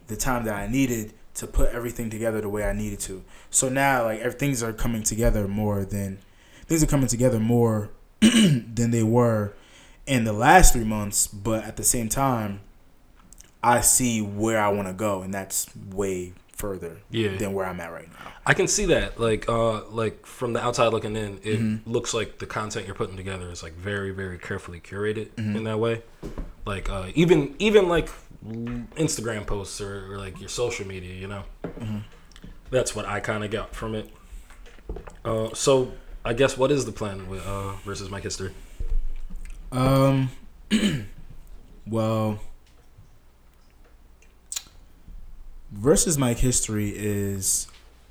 the 0.07 0.15
time 0.17 0.43
that 0.45 0.55
I 0.55 0.67
needed 0.67 1.13
to 1.35 1.47
put 1.47 1.71
everything 1.71 2.09
together 2.09 2.41
the 2.41 2.49
way 2.49 2.63
I 2.63 2.73
needed 2.73 2.99
to. 3.01 3.23
So 3.49 3.69
now 3.69 4.05
like 4.05 4.37
things 4.39 4.61
are 4.61 4.73
coming 4.73 5.03
together 5.03 5.47
more 5.47 5.83
than 5.85 6.19
things 6.67 6.83
are 6.83 6.87
coming 6.87 7.07
together 7.07 7.39
more 7.39 7.89
than 8.21 8.91
they 8.91 9.03
were 9.03 9.53
in 10.05 10.23
the 10.25 10.33
last 10.33 10.73
three 10.73 10.83
months. 10.83 11.27
But 11.27 11.63
at 11.63 11.75
the 11.77 11.83
same 11.83 12.09
time, 12.09 12.61
I 13.63 13.81
see 13.81 14.21
where 14.21 14.59
I 14.61 14.67
want 14.69 14.87
to 14.89 14.93
go, 14.93 15.21
and 15.21 15.33
that's 15.33 15.67
way 15.91 16.33
further 16.51 16.97
Yeah. 17.09 17.37
than 17.37 17.53
where 17.53 17.65
I'm 17.65 17.79
at 17.79 17.91
right 17.91 18.09
now. 18.09 18.31
I 18.45 18.53
can 18.53 18.67
see 18.67 18.85
that. 18.87 19.19
Like, 19.19 19.47
uh, 19.49 19.85
like 19.89 20.25
from 20.25 20.53
the 20.53 20.61
outside 20.63 20.89
looking 20.89 21.15
in, 21.15 21.39
it 21.43 21.59
Mm-hmm. 21.59 21.89
looks 21.89 22.13
like 22.13 22.39
the 22.39 22.45
content 22.45 22.85
you're 22.85 22.95
putting 22.95 23.15
together 23.17 23.49
is 23.49 23.63
like 23.63 23.73
very, 23.73 24.11
very 24.11 24.37
carefully 24.37 24.79
curated 24.81 25.29
Mm-hmm. 25.31 25.55
in 25.57 25.63
that 25.63 25.79
way. 25.79 26.01
Like, 26.65 26.89
uh, 26.89 27.07
even 27.15 27.55
even 27.59 27.87
like 27.89 28.07
Instagram 28.43 29.45
posts 29.45 29.79
or, 29.79 30.13
or 30.13 30.17
like 30.17 30.39
your 30.39 30.49
social 30.49 30.85
media, 30.87 31.13
you 31.13 31.27
know. 31.27 31.43
Mm-hmm. 31.63 31.99
That's 32.71 32.95
what 32.95 33.05
I 33.05 33.19
kind 33.19 33.43
of 33.43 33.51
got 33.51 33.75
from 33.75 33.95
it. 33.95 34.09
Uh, 35.23 35.53
so 35.53 35.93
I 36.25 36.33
guess 36.33 36.57
what 36.57 36.71
is 36.71 36.85
the 36.85 36.91
plan 36.91 37.29
with 37.29 37.45
uh, 37.45 37.73
versus 37.85 38.09
Mike 38.09 38.23
History? 38.23 38.51
Um, 39.71 40.29
well, 41.87 42.39
versus 45.71 46.17
Mike 46.17 46.39
History 46.39 46.89
is 46.95 47.67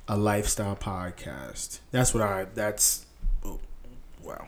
a 0.07 0.17
lifestyle 0.17 0.75
podcast. 0.75 1.79
That's 1.91 2.13
what 2.13 2.23
I. 2.23 2.45
That's 2.53 3.05
oh, 3.43 3.59
wow. 4.21 4.47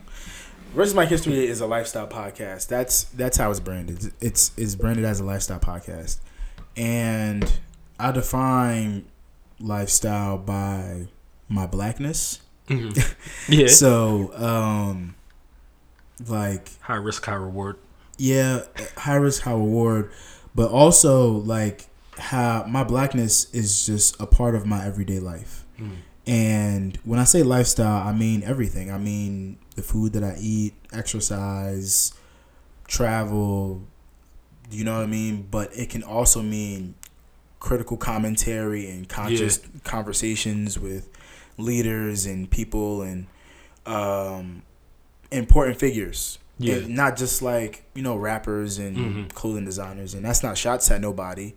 Versus 0.76 0.94
Mike 0.94 1.08
History 1.10 1.48
is 1.48 1.62
a 1.62 1.66
lifestyle 1.68 2.08
podcast. 2.08 2.68
That's 2.68 3.06
that's 3.06 3.38
how 3.38 3.50
it's 3.50 3.60
branded. 3.62 4.12
It's 4.20 4.52
it's 4.58 4.76
branded 4.76 5.06
as 5.06 5.20
a 5.22 5.24
lifestyle 5.24 5.60
podcast, 5.60 6.20
and 6.76 7.50
I 7.98 8.12
define 8.12 9.06
lifestyle 9.60 10.38
by 10.38 11.08
my 11.48 11.66
blackness. 11.68 12.42
Yeah, 13.48 13.68
So, 13.68 14.34
um, 14.36 15.16
like 16.28 16.78
high 16.82 16.96
risk, 16.96 17.24
high 17.26 17.36
reward. 17.36 17.78
yeah, 18.18 18.64
high 18.98 19.16
risk, 19.16 19.44
high 19.44 19.52
reward, 19.52 20.12
but 20.56 20.72
also 20.72 21.30
like 21.30 21.86
how 22.18 22.66
my 22.68 22.84
blackness 22.84 23.54
is 23.54 23.86
just 23.86 24.20
a 24.20 24.26
part 24.26 24.56
of 24.56 24.66
my 24.66 24.86
everyday 24.86 25.20
life. 25.20 25.64
And 26.28 26.98
when 27.04 27.20
I 27.20 27.24
say 27.24 27.44
lifestyle, 27.44 28.08
I 28.08 28.12
mean 28.12 28.44
everything. 28.44 28.92
I 28.92 28.98
mean 28.98 29.58
the 29.76 29.84
food 29.84 30.14
that 30.14 30.24
I 30.24 30.36
eat, 30.40 30.74
exercise, 30.92 32.14
travel, 32.88 33.82
you 34.72 34.84
know 34.84 34.96
what 34.96 35.04
I 35.04 35.08
mean? 35.08 35.48
But 35.50 35.76
it 35.76 35.90
can 35.90 36.04
also 36.04 36.42
mean 36.42 36.96
critical 37.60 37.98
commentary 37.98 38.90
and 38.90 39.08
conscious 39.08 39.60
conversations 39.84 40.80
with 40.80 41.10
leaders 41.58 42.26
and 42.26 42.50
people 42.50 43.02
and 43.02 43.28
um, 43.86 44.64
important 45.32 45.80
figures. 45.80 46.40
Yeah. 46.58 46.76
And 46.76 46.96
not 46.96 47.18
just 47.18 47.42
like, 47.42 47.84
you 47.94 48.02
know, 48.02 48.16
rappers 48.16 48.78
and 48.78 49.34
clothing 49.34 49.66
designers. 49.66 50.14
And 50.14 50.24
that's 50.24 50.42
not 50.42 50.58
shots 50.58 50.90
at 50.90 51.02
nobody, 51.02 51.54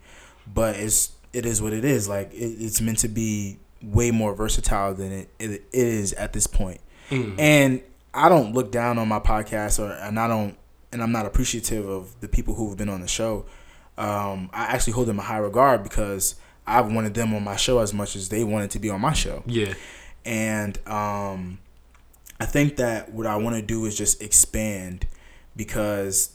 but 0.53 0.77
it's 0.77 1.13
it 1.33 1.47
is 1.47 1.63
what 1.63 1.73
it 1.73 1.85
is. 1.85 2.09
Like 2.09 2.33
it, 2.33 2.57
it's 2.59 2.81
meant 2.81 2.99
to 2.99 3.09
be 3.09 3.59
way 3.83 4.11
more 4.11 4.35
versatile 4.35 4.95
than 4.95 5.13
it, 5.13 5.29
it 5.39 5.63
is 5.73 6.13
at 6.15 6.33
this 6.33 6.47
point. 6.47 6.81
And 7.39 7.83
I 8.13 8.29
don't 8.29 8.53
look 8.55 8.71
down 8.73 8.99
on 8.99 9.09
my 9.09 9.21
podcast 9.21 9.79
or 9.79 9.93
and 9.93 10.19
I 10.19 10.27
don't 10.29 10.57
and 10.93 11.03
I'm 11.03 11.13
not 11.13 11.27
appreciative 11.27 11.89
of 11.89 12.19
the 12.21 12.29
people 12.29 12.55
who've 12.55 12.77
been 12.77 12.89
on 12.89 13.01
the 13.01 13.09
show. 13.09 13.45
Um, 13.97 14.51
I 14.53 14.65
actually 14.67 14.93
hold 14.95 15.07
them 15.09 15.19
in 15.19 15.25
high 15.25 15.39
regard 15.39 15.83
because 15.83 16.35
I've 16.67 16.93
wanted 16.93 17.15
them 17.15 17.35
on 17.35 17.45
my 17.45 17.57
show 17.57 17.79
as 17.81 17.93
much 17.95 18.15
as 18.17 18.29
they 18.29 18.45
wanted 18.45 18.71
to 18.73 18.79
be 18.79 18.91
on 18.91 19.01
my 19.01 19.13
show. 19.13 19.43
Yeah, 19.47 19.75
And 20.25 20.79
um, 20.87 21.59
I 22.41 22.45
think 22.45 22.77
that 22.77 23.13
what 23.13 23.27
I 23.27 23.37
want 23.37 23.57
to 23.57 23.63
do 23.63 23.87
is 23.87 23.97
just 23.97 24.23
expand 24.23 25.07
because 25.57 26.31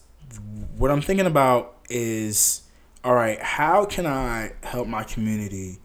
what 0.78 0.92
I'm 0.92 1.02
thinking 1.02 1.26
about 1.26 1.78
is 1.90 2.62
all 3.04 3.14
right, 3.16 3.40
how 3.42 3.86
can 3.86 4.06
I 4.06 4.54
help 4.64 4.88
my 4.88 5.04
community 5.04 5.80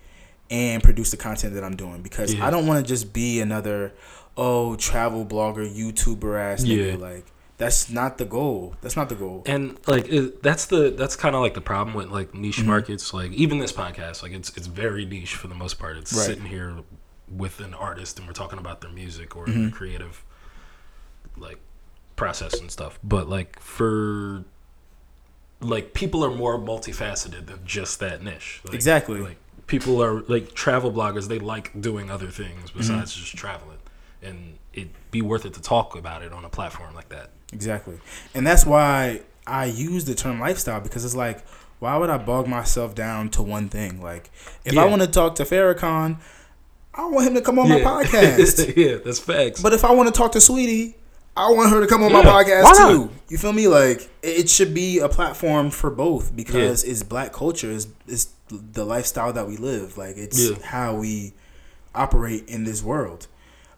and 0.51 0.83
produce 0.83 1.11
the 1.11 1.17
content 1.17 1.55
that 1.55 1.65
I'm 1.65 1.77
doing? 1.77 2.03
Because 2.03 2.35
Yeah. 2.35 2.47
I 2.47 2.51
don't 2.51 2.67
want 2.67 2.85
to 2.85 2.89
just 2.89 3.13
be 3.13 3.41
another 3.41 3.93
oh 4.37 4.77
travel 4.77 5.25
blogger, 5.27 5.69
YouTuber 5.69 6.39
ass 6.39 6.65
nigga. 6.65 6.93
Yeah. 6.93 6.97
Like 6.97 7.27
that's 7.59 7.91
not 7.91 8.19
the 8.19 8.25
goal. 8.25 8.77
That's 8.83 8.95
not 8.97 9.09
the 9.09 9.17
goal. 9.17 9.43
and 9.47 9.77
like 9.89 10.07
it, 10.09 10.43
that's 10.43 10.67
the 10.67 10.91
that's 10.91 11.17
kind 11.17 11.35
of 11.35 11.43
like 11.43 11.55
the 11.55 11.61
problem 11.61 11.97
with 11.97 12.09
like 12.09 12.35
niche 12.35 12.59
Mm-hmm. 12.59 12.69
markets 12.69 13.13
like 13.13 13.33
even 13.33 13.59
this 13.59 13.73
podcast 13.73 14.23
like 14.23 14.33
it's 14.33 14.57
it's 14.57 14.69
very 14.69 15.05
niche 15.05 15.35
for 15.35 15.49
the 15.49 15.55
most 15.57 15.79
part 15.79 15.97
it's 15.97 16.13
Right. 16.13 16.27
sitting 16.27 16.45
here 16.45 16.77
with 17.31 17.61
an 17.61 17.75
artist 17.75 18.19
and 18.19 18.27
we're 18.29 18.33
talking 18.33 18.59
about 18.59 18.81
their 18.81 18.91
music 18.93 19.37
or 19.37 19.47
Mm-hmm. 19.47 19.63
their 19.63 19.71
creative 19.73 20.25
like 21.37 21.59
process 22.17 22.59
and 22.61 22.71
stuff 22.71 22.99
but 23.05 23.29
like 23.29 23.59
for 23.61 24.45
like 25.61 25.93
people 25.95 26.25
are 26.25 26.31
more 26.31 26.59
multifaceted 26.59 27.47
than 27.47 27.59
just 27.65 27.99
that 28.01 28.23
niche 28.23 28.61
like, 28.65 28.75
Exactly. 28.75 29.21
like 29.21 29.37
people 29.69 30.03
are 30.03 30.23
like 30.23 30.53
travel 30.55 30.91
bloggers 30.93 31.29
they 31.29 31.39
like 31.39 31.81
doing 31.81 32.11
other 32.11 32.27
things 32.29 32.71
Mm-hmm. 32.71 32.79
besides 32.79 33.15
just 33.15 33.37
traveling 33.37 33.79
and 34.23 34.59
it'd 34.75 34.91
be 35.13 35.23
worth 35.23 35.45
it 35.47 35.55
to 35.55 35.63
talk 35.63 35.95
about 35.97 36.23
it 36.23 36.33
on 36.33 36.45
a 36.45 36.49
platform 36.49 36.95
like 36.95 37.09
that 37.11 37.31
Exactly. 37.51 37.99
And 38.35 38.47
that's 38.47 38.67
why 38.67 39.23
I 39.47 39.65
use 39.65 40.05
the 40.05 40.15
term 40.15 40.39
lifestyle 40.39 40.83
because 40.83 41.03
it's 41.07 41.15
like, 41.15 41.43
why 41.79 41.97
would 41.97 42.11
I 42.11 42.19
bog 42.19 42.47
myself 42.47 42.95
down 42.95 43.31
to 43.31 43.43
one 43.43 43.71
thing? 43.71 44.03
Like, 44.03 44.31
if 44.67 44.77
I 44.77 44.85
want 44.85 45.01
to 45.01 45.09
talk 45.09 45.37
to 45.37 45.45
Farrakhan, 45.45 46.19
I 46.93 47.07
want 47.07 47.27
him 47.27 47.33
to 47.37 47.41
come 47.41 47.59
on 47.59 47.71
my 47.71 47.81
podcast. 47.93 48.77
yeah 48.77 48.97
that's 49.03 49.19
facts 49.19 49.63
but 49.63 49.73
if 49.73 49.83
I 49.83 49.93
want 49.93 50.09
to 50.09 50.15
talk 50.15 50.33
to 50.33 50.41
Saweetie, 50.41 50.95
I 51.35 51.49
want 51.53 51.71
her 51.71 51.81
to 51.81 51.87
come 51.87 52.03
on 52.03 52.13
my 52.13 52.23
podcast 52.23 52.77
too. 52.89 53.11
You 53.31 53.39
feel 53.39 53.55
me? 53.55 53.67
Like, 53.67 54.11
it 54.23 54.51
should 54.51 54.75
be 54.75 54.99
a 54.99 55.09
platform 55.09 55.71
for 55.71 55.89
both 55.89 56.37
because 56.37 56.85
it's 56.85 57.03
black 57.03 57.33
culture. 57.33 57.71
It's, 57.73 57.87
it's 58.07 58.29
the 58.51 58.85
lifestyle 58.85 59.33
that 59.33 59.47
we 59.49 59.57
live. 59.57 59.97
Like, 59.99 60.17
it's 60.17 60.39
Yeah. 60.51 60.57
how 60.65 60.95
we 60.95 61.33
operate 61.95 62.49
in 62.49 62.65
this 62.65 62.83
world. 62.83 63.27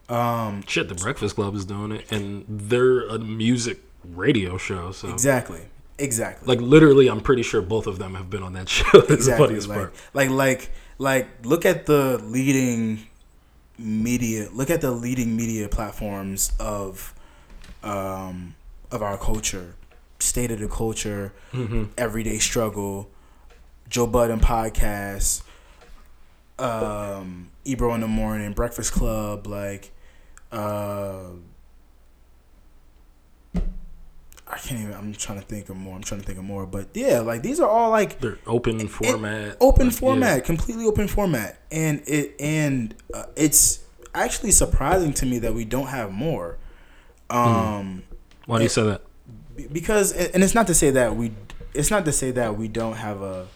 Um, 0.09 0.63
Shit, 0.67 0.89
the 0.89 0.95
Breakfast 0.95 1.35
Club 1.35 1.55
is 1.55 1.63
doing 1.65 1.91
it, 1.93 2.11
and 2.11 2.45
they're 2.47 3.07
a 3.07 3.17
music 3.19 3.79
radio 4.03 4.57
show. 4.57 4.91
So, 4.91 5.09
exactly. 5.09 5.61
Exactly. 5.99 6.47
like, 6.47 6.59
literally, 6.59 7.07
I'm 7.09 7.21
pretty 7.21 7.43
sure 7.43 7.61
both 7.61 7.85
of 7.85 7.99
them 7.99 8.15
have 8.15 8.29
been 8.29 8.41
on 8.43 8.53
that 8.53 8.67
show. 8.77 8.85
That's 8.93 9.07
the 9.07 9.13
exactly 9.13 9.45
funniest 9.47 9.67
like, 9.67 9.77
part. 9.77 9.95
like 10.13 10.29
like 10.31 10.69
like 10.97 11.27
look 11.45 11.65
at 11.65 11.85
the 11.85 12.17
leading 12.23 13.05
media 13.77 14.47
look 14.53 14.69
at 14.69 14.81
the 14.81 14.91
leading 14.91 15.35
media 15.35 15.67
platforms 15.67 16.51
of 16.59 17.13
um 17.83 18.53
of 18.91 19.01
our 19.01 19.17
culture 19.17 19.75
state 20.19 20.51
of 20.51 20.59
the 20.59 20.67
culture 20.67 21.33
Mm-hmm. 21.53 21.85
everyday 21.97 22.37
struggle 22.39 23.09
joe 23.91 24.07
budden 24.07 24.39
podcast 24.39 25.43
um 26.57 27.51
ebro 27.65 27.93
in 27.93 28.01
the 28.01 28.07
morning 28.07 28.53
breakfast 28.53 28.91
club 28.91 29.45
like 29.45 29.91
uh 30.51 31.25
I 34.53 34.57
can't 34.57 34.81
even. 34.81 34.93
I'm 34.93 35.13
trying 35.13 35.39
to 35.39 35.45
think 35.45 35.69
of 35.69 35.77
more. 35.77 35.95
I'm 35.95 36.01
trying 36.01 36.19
to 36.19 36.27
think 36.27 36.37
of 36.37 36.43
more, 36.43 36.65
but 36.65 36.89
yeah, 36.93 37.21
like 37.21 37.41
these 37.41 37.61
are 37.61 37.69
all 37.69 37.89
like 37.89 38.19
They're 38.19 38.37
open 38.45 38.85
format, 38.85 39.55
open 39.61 39.85
like, 39.85 39.93
yeah. 39.93 39.99
format, 39.99 40.43
completely 40.43 40.83
open 40.83 41.07
format, 41.07 41.61
and 41.71 42.03
it 42.05 42.35
and 42.37 42.93
uh, 43.13 43.27
it's 43.37 43.79
actually 44.13 44.51
surprising 44.51 45.13
to 45.13 45.25
me 45.25 45.39
that 45.39 45.53
we 45.53 45.63
don't 45.63 45.87
have 45.87 46.11
more. 46.11 46.57
Um, 47.29 48.03
Why 48.45 48.57
do 48.57 48.63
you 48.63 48.69
say 48.69 48.83
that? 48.83 49.03
because 49.71 50.11
and 50.11 50.43
it's 50.43 50.53
not 50.53 50.67
to 50.67 50.73
say 50.73 50.91
that 50.91 51.15
we, 51.15 51.31
it's 51.73 51.89
not 51.89 52.03
to 52.03 52.11
say 52.11 52.31
that 52.31 52.57
we 52.57 52.67
don't 52.67 52.95
have 52.95 53.21
a. 53.21 53.47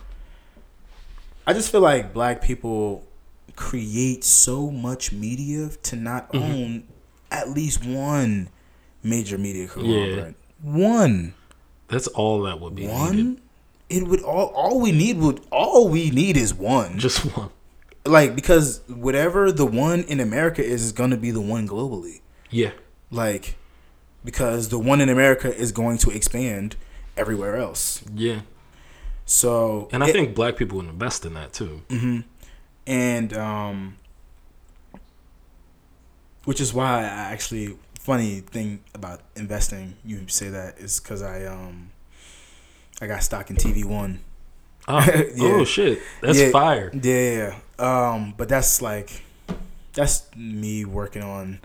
I 1.48 1.54
just 1.54 1.72
feel 1.72 1.82
like 1.82 2.14
black 2.14 2.42
people 2.42 3.06
create 3.56 4.24
so 4.24 4.70
much 4.72 5.12
media 5.12 5.70
to 5.84 5.96
not 5.96 6.32
Mm-hmm. 6.34 6.44
own 6.44 6.84
at 7.32 7.50
least 7.50 7.86
one 7.86 8.50
major 9.04 9.38
media 9.38 9.68
conglomerate. 9.68 10.36
One. 10.62 11.34
That's 11.88 12.08
all 12.08 12.42
that 12.44 12.60
would 12.60 12.76
be 12.76 12.88
One. 12.88 13.16
needed. 13.16 13.42
It 13.88 14.08
would 14.08 14.22
all 14.24 14.48
all 14.56 14.82
we 14.82 14.92
need 14.92 15.18
would 15.20 15.42
all 15.52 15.88
we 15.90 16.10
need 16.10 16.38
is 16.38 16.54
one. 16.54 16.98
Just 16.98 17.20
one. 17.38 17.50
like 18.06 18.36
because 18.36 18.82
whatever 18.88 19.52
the 19.52 19.66
one 19.66 20.02
in 20.02 20.20
America 20.20 20.64
is 20.64 20.82
is 20.84 20.92
going 20.92 21.12
to 21.12 21.18
be 21.18 21.30
the 21.30 21.42
one 21.42 21.68
globally. 21.68 22.22
Yeah. 22.50 22.72
Like 23.12 23.56
because 24.24 24.70
the 24.70 24.80
one 24.80 25.02
in 25.02 25.10
America 25.10 25.56
is 25.56 25.72
going 25.72 26.00
to 26.00 26.10
expand 26.10 26.76
everywhere 27.16 27.58
else. 27.58 28.04
Yeah. 28.16 28.42
So 29.26 29.90
And 29.92 30.04
I 30.04 30.10
it- 30.10 30.14
think 30.14 30.36
black 30.36 30.56
people 30.56 30.78
would 30.78 30.88
invest 30.88 31.26
in 31.26 31.34
that 31.34 31.54
too. 31.54 31.82
and 32.88 33.34
um 33.36 33.98
which 36.46 36.62
is 36.62 36.74
why 36.74 37.00
I 37.00 37.32
actually 37.34 37.76
funny 38.00 38.40
thing 38.40 38.84
about 38.94 39.22
investing, 39.36 39.96
you 40.06 40.28
say 40.28 40.50
that 40.50 40.78
is 40.78 41.00
because 41.00 41.22
I 41.24 41.46
um 41.46 41.90
I 43.02 43.08
got 43.08 43.24
stock 43.24 43.50
in 43.50 43.58
TV 43.58 43.84
One. 43.84 44.22
Oh, 44.88 45.00
yeah. 45.36 45.48
oh 45.56 45.66
shit, 45.66 46.00
that's 46.22 46.40
yeah, 46.40 46.52
fire. 46.52 46.92
Yeah, 46.94 47.58
um, 47.80 48.36
but 48.38 48.48
that's 48.48 48.82
like 48.82 49.24
that's 49.94 50.24
me 50.36 50.86
working 50.86 51.24
on 51.24 51.60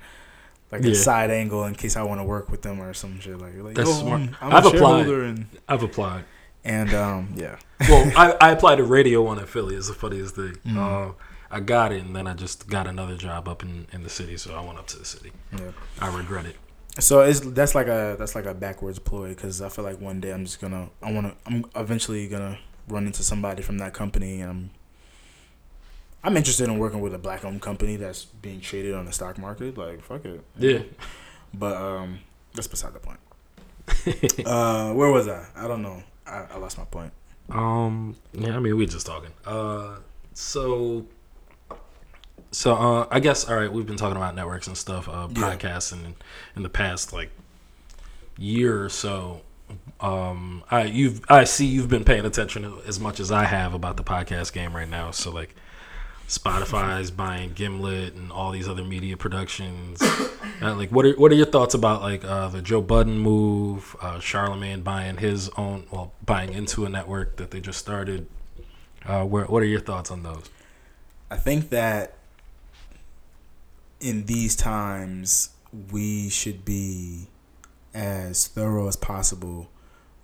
like 0.73 0.83
yeah. 0.83 0.93
a 0.93 0.95
side 0.95 1.31
angle 1.31 1.65
in 1.67 1.75
case 1.75 1.97
I 1.97 2.03
want 2.03 2.21
to 2.21 2.25
work 2.25 2.51
with 2.51 2.63
them 2.63 2.81
or 2.81 2.95
some 2.95 3.21
shit 3.21 3.39
like. 3.39 3.57
like 3.57 3.75
that's 3.75 3.99
smart. 3.99 4.23
I'm, 4.23 4.37
i 4.41 4.51
have 4.51 4.67
applied. 4.67 5.07
And, 5.09 5.47
I've 5.69 5.83
applied. 5.83 6.25
And 6.65 6.93
um, 6.93 7.35
yeah. 7.37 7.57
well, 7.89 8.13
I, 8.17 8.49
I 8.49 8.51
applied 8.51 8.77
to 8.77 8.85
Radio 8.85 9.23
One 9.23 9.39
in 9.39 9.47
Philly. 9.47 9.75
It's 9.75 9.89
the 9.89 9.95
funniest 9.95 10.37
thing. 10.37 10.57
Mm-hmm. 10.67 10.79
Uh, 10.79 11.13
I 11.51 11.61
got 11.61 11.93
it, 11.93 12.05
and 12.05 12.15
then 12.15 12.27
I 12.27 12.35
just 12.35 12.69
got 12.69 12.87
another 12.87 13.17
job 13.17 13.49
up 13.49 13.63
in, 13.63 13.87
in 13.93 14.03
the 14.03 14.11
city, 14.11 14.37
so 14.37 14.55
I 14.55 14.65
went 14.65 14.79
up 14.79 14.87
to 14.89 14.99
the 14.99 15.05
city. 15.05 15.33
Yeah. 15.53 15.73
I 16.01 16.17
regret 16.17 16.47
it. 16.47 16.57
So 16.99 17.21
it's 17.21 17.41
that's 17.41 17.75
like 17.75 17.87
a 17.87 18.17
that's 18.19 18.35
like 18.35 18.47
a 18.47 18.55
backwards 18.55 18.99
ploy 18.99 19.29
because 19.29 19.63
I 19.63 19.69
feel 19.69 19.85
like 19.85 20.01
one 20.01 20.21
day 20.21 20.33
I'm 20.33 20.45
just 20.45 20.61
gonna 20.61 20.91
I 21.03 21.13
wanna 21.13 21.35
I'm 21.47 21.65
eventually 21.77 22.27
gonna 22.29 22.59
run 22.89 23.07
into 23.07 23.23
somebody 23.23 23.63
from 23.63 23.79
that 23.79 23.95
company 23.95 24.41
and 24.41 24.51
I'm 24.51 24.71
I'm 26.23 26.37
interested 26.37 26.69
in 26.69 26.79
working 26.79 27.01
with 27.01 27.15
a 27.15 27.19
black 27.19 27.45
owned 27.45 27.63
company 27.63 27.97
that's 27.97 28.25
being 28.25 28.61
traded 28.61 28.95
on 28.95 29.05
the 29.05 29.13
stock 29.13 29.39
market. 29.39 29.79
Like 29.79 30.03
fuck 30.03 30.25
it. 30.25 30.43
Yeah. 30.59 30.81
But 31.55 31.77
um 31.77 32.21
that's 32.55 32.67
beside 32.67 32.93
the 32.93 32.99
point. 32.99 33.21
uh 34.47 34.93
where 34.93 35.11
was 35.11 35.29
I? 35.29 35.47
I 35.55 35.69
don't 35.69 35.83
know. 35.83 36.03
I, 36.31 36.55
I 36.55 36.59
lost 36.59 36.79
my 36.79 36.85
point. 36.85 37.13
Um 37.51 38.17
yeah, 38.33 38.57
I 38.57 38.61
mean 38.61 38.77
we 38.77 38.87
just 38.87 39.07
talking. 39.07 39.33
Uh 39.45 39.97
so 40.35 41.07
so 42.53 42.75
uh, 42.75 43.07
I 43.11 43.21
guess 43.21 43.49
all 43.49 43.57
right. 43.57 43.73
We've 43.73 43.87
been 43.87 43.97
talking 43.97 44.17
about 44.17 44.35
networks 44.35 44.67
and 44.67 44.77
stuff, 44.77 45.09
uh, 45.09 45.29
podcasts, 45.29 45.93
and 45.93 46.05
in, 46.05 46.15
in 46.57 46.63
the 46.63 46.69
past 46.69 47.13
like 47.13 47.31
year 48.39 48.85
or 48.85 48.89
so. 48.89 49.43
Um, 50.01 50.65
I 50.71 50.85
you've 50.85 51.21
I 51.29 51.45
see 51.45 51.67
you've 51.67 51.89
been 51.89 52.05
paying 52.05 52.25
attention 52.25 52.79
as 52.87 52.99
much 52.99 53.21
as 53.21 53.31
I 53.31 53.45
have 53.45 53.73
about 53.73 53.97
the 53.97 54.03
podcast 54.03 54.53
game 54.53 54.75
right 54.75 54.89
now. 54.89 55.13
So 55.13 55.31
like, 55.31 55.55
Spotify's 56.31 57.11
buying 57.11 57.55
Gimlet 57.55 58.15
and 58.15 58.31
all 58.31 58.53
these 58.53 58.69
other 58.69 58.85
media 58.85 59.17
productions. 59.17 60.01
uh, 60.01 60.77
like, 60.77 60.93
what 60.93 61.05
are 61.05 61.13
what 61.15 61.33
are 61.33 61.35
your 61.35 61.47
thoughts 61.47 61.75
about 61.75 62.03
like 62.03 62.25
uh, 62.25 62.47
the 62.47 62.63
Joe 62.63 62.81
Budden 62.81 63.19
move? 63.19 63.97
Uh, 64.01 64.21
Charlemagne 64.21 64.83
buying 64.83 65.17
his 65.17 65.49
own, 65.57 65.89
well, 65.91 66.13
buying 66.25 66.53
into 66.53 66.85
a 66.85 66.89
network 66.89 67.37
that 67.39 67.51
they 67.51 67.61
just 67.61 67.81
started. 67.81 68.29
Uh, 69.05 69.25
where 69.25 69.45
what 69.47 69.61
are 69.61 69.67
your 69.67 69.81
thoughts 69.81 70.13
on 70.13 70.23
those? 70.23 70.49
I 71.33 71.37
think 71.37 71.71
that 71.71 72.15
in 73.99 74.27
these 74.27 74.55
times, 74.55 75.51
we 75.91 76.29
should 76.29 76.65
be 76.65 77.27
as 77.93 78.47
thorough 78.47 78.87
as 78.87 78.95
possible 78.95 79.69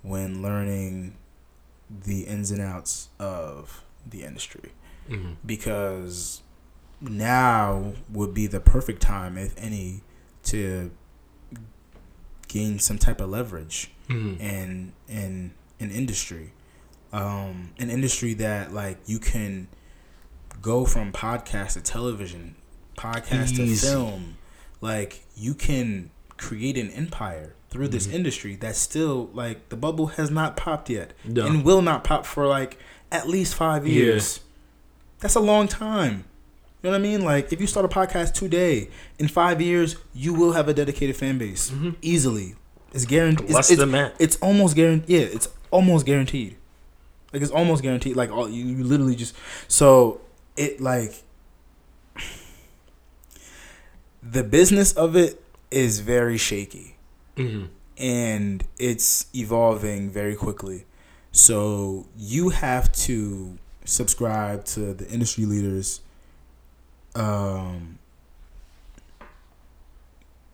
when 0.03 0.41
learning 0.41 1.17
the 1.91 2.23
ins 2.23 2.53
and 2.53 2.63
outs 2.63 3.09
of 3.19 3.83
the 4.09 4.23
industry. 4.23 4.71
Mm-hmm. 5.09 5.33
Because 5.45 6.43
now 7.01 7.93
would 8.11 8.35
be 8.35 8.47
the 8.47 8.61
perfect 8.61 9.03
time, 9.03 9.37
if 9.37 9.55
any, 9.57 10.03
to 10.45 10.91
gain 12.49 12.79
some 12.79 12.99
type 12.99 13.21
of 13.21 13.31
leverage 13.31 13.91
mm-hmm. 14.09 14.41
in 14.41 14.93
in 15.09 15.53
an 15.81 15.91
industry. 15.91 16.53
Um, 17.13 17.71
an 17.79 17.91
industry 17.91 18.35
that 18.35 18.73
like 18.73 18.99
you 19.07 19.19
can 19.19 19.69
go 20.61 20.85
from 20.85 21.13
podcast 21.13 21.75
to 21.75 21.81
television 21.81 22.57
podcast 22.97 23.59
Easy. 23.59 23.87
to 23.87 23.93
film. 23.93 24.39
Like 24.81 25.25
you 25.37 25.55
can 25.55 26.11
create 26.37 26.77
an 26.77 26.91
empire 26.91 27.55
through 27.71 27.87
mm-hmm. 27.87 27.93
this 27.93 28.07
industry 28.07 28.57
that's 28.57 28.79
still 28.79 29.31
like 29.33 29.69
the 29.69 29.77
bubble 29.77 30.09
has 30.09 30.31
not 30.31 30.57
popped 30.57 30.91
yet 30.91 31.13
no. 31.25 31.47
and 31.47 31.65
will 31.65 31.83
not 31.83 32.05
pop 32.05 32.27
for 32.27 32.47
like 32.47 32.79
at 33.11 33.29
least 33.29 33.55
five 33.55 33.87
years. 33.87 34.39
Yeah. 34.39 34.43
That's 35.21 35.35
a 35.35 35.41
long 35.41 35.69
time. 35.69 36.25
You 36.83 36.91
know 36.91 36.99
what 36.99 37.01
I 37.01 37.03
mean? 37.03 37.25
Like 37.25 37.53
if 37.53 37.61
you 37.61 37.67
start 37.67 37.87
a 37.87 37.89
podcast 37.89 38.35
today, 38.35 38.91
in 39.19 39.29
five 39.29 39.61
years 39.61 39.97
you 40.15 40.35
will 40.35 40.53
have 40.53 40.69
a 40.69 40.75
dedicated 40.75 41.17
fan 41.17 41.39
base 41.39 41.71
mm-hmm. 41.71 41.91
easily. 42.03 42.55
It's 42.93 43.05
guaranteed. 43.05 43.51
Less 43.51 43.71
it's, 43.71 43.81
than 43.81 43.93
that. 43.93 44.15
It's 44.19 44.37
almost 44.37 44.77
guaranteed. 44.77 45.09
Yeah, 45.09 45.27
it's 45.27 45.49
almost 45.71 46.07
guaranteed. 46.07 46.57
Like 47.33 47.43
it's 47.43 47.51
almost 47.51 47.83
guaranteed. 47.83 48.17
Like 48.17 48.31
all 48.31 48.49
you, 48.49 48.65
you 48.65 48.85
literally 48.85 49.17
just 49.17 49.35
so 49.69 50.21
it 50.57 50.81
like 50.81 51.23
the 54.23 54.45
business 54.45 54.93
of 54.93 55.17
it 55.17 55.43
is 55.71 56.01
very 56.01 56.39
shaky. 56.39 56.97
Mm-hmm. 57.37 57.67
And 57.99 58.65
it's 58.79 59.27
evolving 59.35 60.11
very 60.11 60.37
quickly. 60.37 60.85
So 61.33 62.07
you 62.17 62.51
have 62.51 62.93
to 62.93 63.59
subscribe 63.87 64.65
to 64.67 64.93
the 64.93 65.09
industry 65.09 65.47
leaders 65.47 66.01
um, 67.15 67.99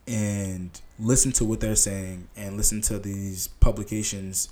and 0.07 0.81
listen 0.99 1.33
to 1.33 1.45
what 1.45 1.61
they're 1.61 1.75
saying 1.75 2.29
and 2.37 2.57
listen 2.57 2.81
to 2.83 2.99
these 2.99 3.49
publications 3.49 4.49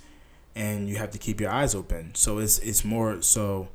and 0.55 0.89
you 0.89 0.97
have 0.97 1.11
to 1.11 1.17
keep 1.17 1.39
your 1.39 1.49
eyes 1.49 1.73
open. 1.73 2.13
So 2.13 2.39
it's 2.39 2.59
it's 2.59 2.83
more 2.83 3.21
so 3.21 3.69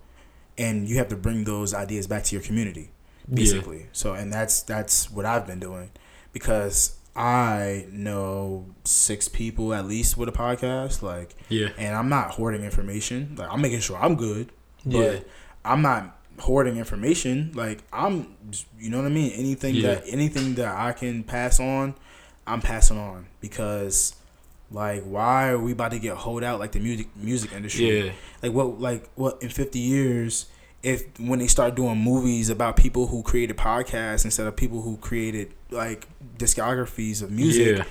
and 0.58 0.88
you 0.88 0.96
have 0.98 1.08
to 1.08 1.16
bring 1.16 1.44
those 1.44 1.72
ideas 1.72 2.06
back 2.06 2.24
to 2.24 2.36
your 2.36 2.42
community 2.42 2.90
basically. 3.32 3.78
Yeah. 3.78 3.86
So 3.92 4.12
and 4.14 4.32
that's 4.32 4.62
that's 4.62 5.10
what 5.10 5.24
I've 5.24 5.46
been 5.46 5.60
doing 5.60 5.90
because 6.32 6.96
I 7.14 7.86
know 7.90 8.66
six 8.84 9.26
people 9.28 9.72
at 9.72 9.86
least 9.86 10.16
with 10.18 10.28
a 10.28 10.32
podcast, 10.32 11.02
like 11.02 11.34
yeah, 11.48 11.68
and 11.78 11.96
I'm 11.96 12.08
not 12.08 12.32
hoarding 12.32 12.62
information. 12.62 13.36
Like 13.38 13.50
I'm 13.50 13.60
making 13.60 13.80
sure 13.80 13.96
I'm 13.96 14.16
good, 14.16 14.52
but 14.86 14.98
yeah. 14.98 15.18
I'm 15.64 15.82
not 15.82 16.16
hoarding 16.38 16.76
information. 16.76 17.52
Like 17.54 17.82
I'm, 17.92 18.36
you 18.78 18.90
know 18.90 18.98
what 18.98 19.06
I 19.06 19.10
mean. 19.10 19.32
Anything 19.32 19.74
yeah. 19.74 19.96
that 19.96 20.04
anything 20.08 20.54
that 20.54 20.74
I 20.76 20.92
can 20.92 21.24
pass 21.24 21.60
on, 21.60 21.94
I'm 22.46 22.60
passing 22.60 22.98
on 22.98 23.26
because. 23.40 24.14
Like, 24.68 25.04
why 25.04 25.50
are 25.50 25.58
we 25.60 25.70
about 25.70 25.92
to 25.92 26.00
get 26.00 26.16
hold 26.16 26.42
out 26.42 26.58
like 26.58 26.72
the 26.72 26.80
music 26.80 27.06
music 27.14 27.52
industry? 27.52 28.06
Yeah. 28.06 28.12
Like, 28.42 28.52
what? 28.52 28.80
Like, 28.80 29.08
what? 29.14 29.40
In 29.40 29.48
fifty 29.48 29.78
years, 29.78 30.46
if 30.82 31.04
when 31.18 31.38
they 31.38 31.46
start 31.46 31.74
doing 31.74 31.98
movies 31.98 32.48
about 32.48 32.76
people 32.76 33.08
who 33.08 33.22
created 33.22 33.56
podcasts 33.56 34.24
instead 34.24 34.46
of 34.46 34.56
people 34.56 34.82
who 34.82 34.96
created 34.96 35.52
like 35.70 36.06
discographies 36.38 37.22
of 37.22 37.30
music. 37.30 37.78
Yeah. 37.78 37.84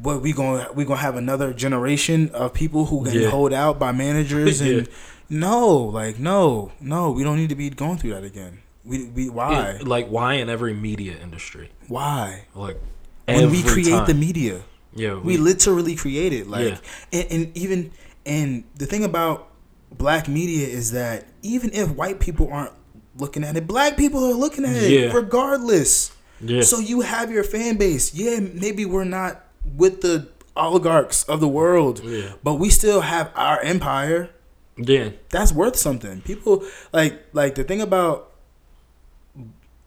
What 0.00 0.22
we 0.22 0.32
gonna 0.32 0.70
we 0.72 0.84
gonna 0.84 1.00
have 1.00 1.16
another 1.16 1.52
generation 1.52 2.30
of 2.30 2.54
people 2.54 2.86
who 2.86 3.04
get 3.04 3.14
yeah. 3.14 3.28
hold 3.30 3.52
out 3.52 3.78
by 3.78 3.92
managers 3.92 4.60
and. 4.62 4.88
No 5.28 5.76
like 5.76 6.18
no 6.18 6.72
no 6.80 7.10
we 7.10 7.24
don't 7.24 7.36
need 7.36 7.48
to 7.48 7.54
be 7.54 7.70
going 7.70 7.98
through 7.98 8.10
that 8.10 8.24
again 8.24 8.60
we, 8.84 9.06
we 9.06 9.28
why 9.28 9.70
it, 9.70 9.88
like 9.88 10.06
why 10.08 10.34
in 10.34 10.48
every 10.50 10.74
media 10.74 11.16
industry 11.22 11.70
why 11.88 12.44
like 12.54 12.78
when 13.26 13.50
we 13.50 13.62
create 13.62 13.90
time. 13.90 14.06
the 14.06 14.14
media 14.14 14.60
yeah 14.94 15.14
we, 15.14 15.20
we 15.20 15.36
literally 15.38 15.94
create 15.94 16.32
it 16.32 16.46
like 16.46 16.74
yeah. 17.12 17.20
and, 17.20 17.32
and 17.32 17.56
even 17.56 17.90
and 18.26 18.64
the 18.76 18.86
thing 18.86 19.04
about 19.04 19.50
black 19.90 20.28
media 20.28 20.66
is 20.66 20.92
that 20.92 21.26
even 21.42 21.70
if 21.72 21.90
white 21.90 22.20
people 22.20 22.48
aren't 22.50 22.72
looking 23.16 23.44
at 23.44 23.56
it, 23.56 23.66
black 23.66 23.96
people 23.96 24.24
are 24.24 24.34
looking 24.34 24.64
at 24.64 24.76
it 24.76 25.14
regardless. 25.14 26.12
Yeah. 26.40 26.62
So 26.62 26.78
you 26.78 27.02
have 27.02 27.30
your 27.30 27.44
fan 27.44 27.76
base. 27.76 28.14
Yeah, 28.14 28.40
maybe 28.40 28.84
we're 28.84 29.04
not 29.04 29.44
with 29.76 30.00
the 30.00 30.28
oligarchs 30.56 31.24
of 31.24 31.40
the 31.40 31.48
world, 31.48 32.02
yeah. 32.04 32.32
but 32.42 32.54
we 32.54 32.70
still 32.70 33.00
have 33.02 33.30
our 33.34 33.60
empire. 33.60 34.30
Yeah. 34.76 35.10
That's 35.30 35.52
worth 35.52 35.76
something. 35.76 36.20
People 36.22 36.64
like 36.92 37.24
like 37.32 37.54
the 37.54 37.64
thing 37.64 37.80
about 37.80 38.32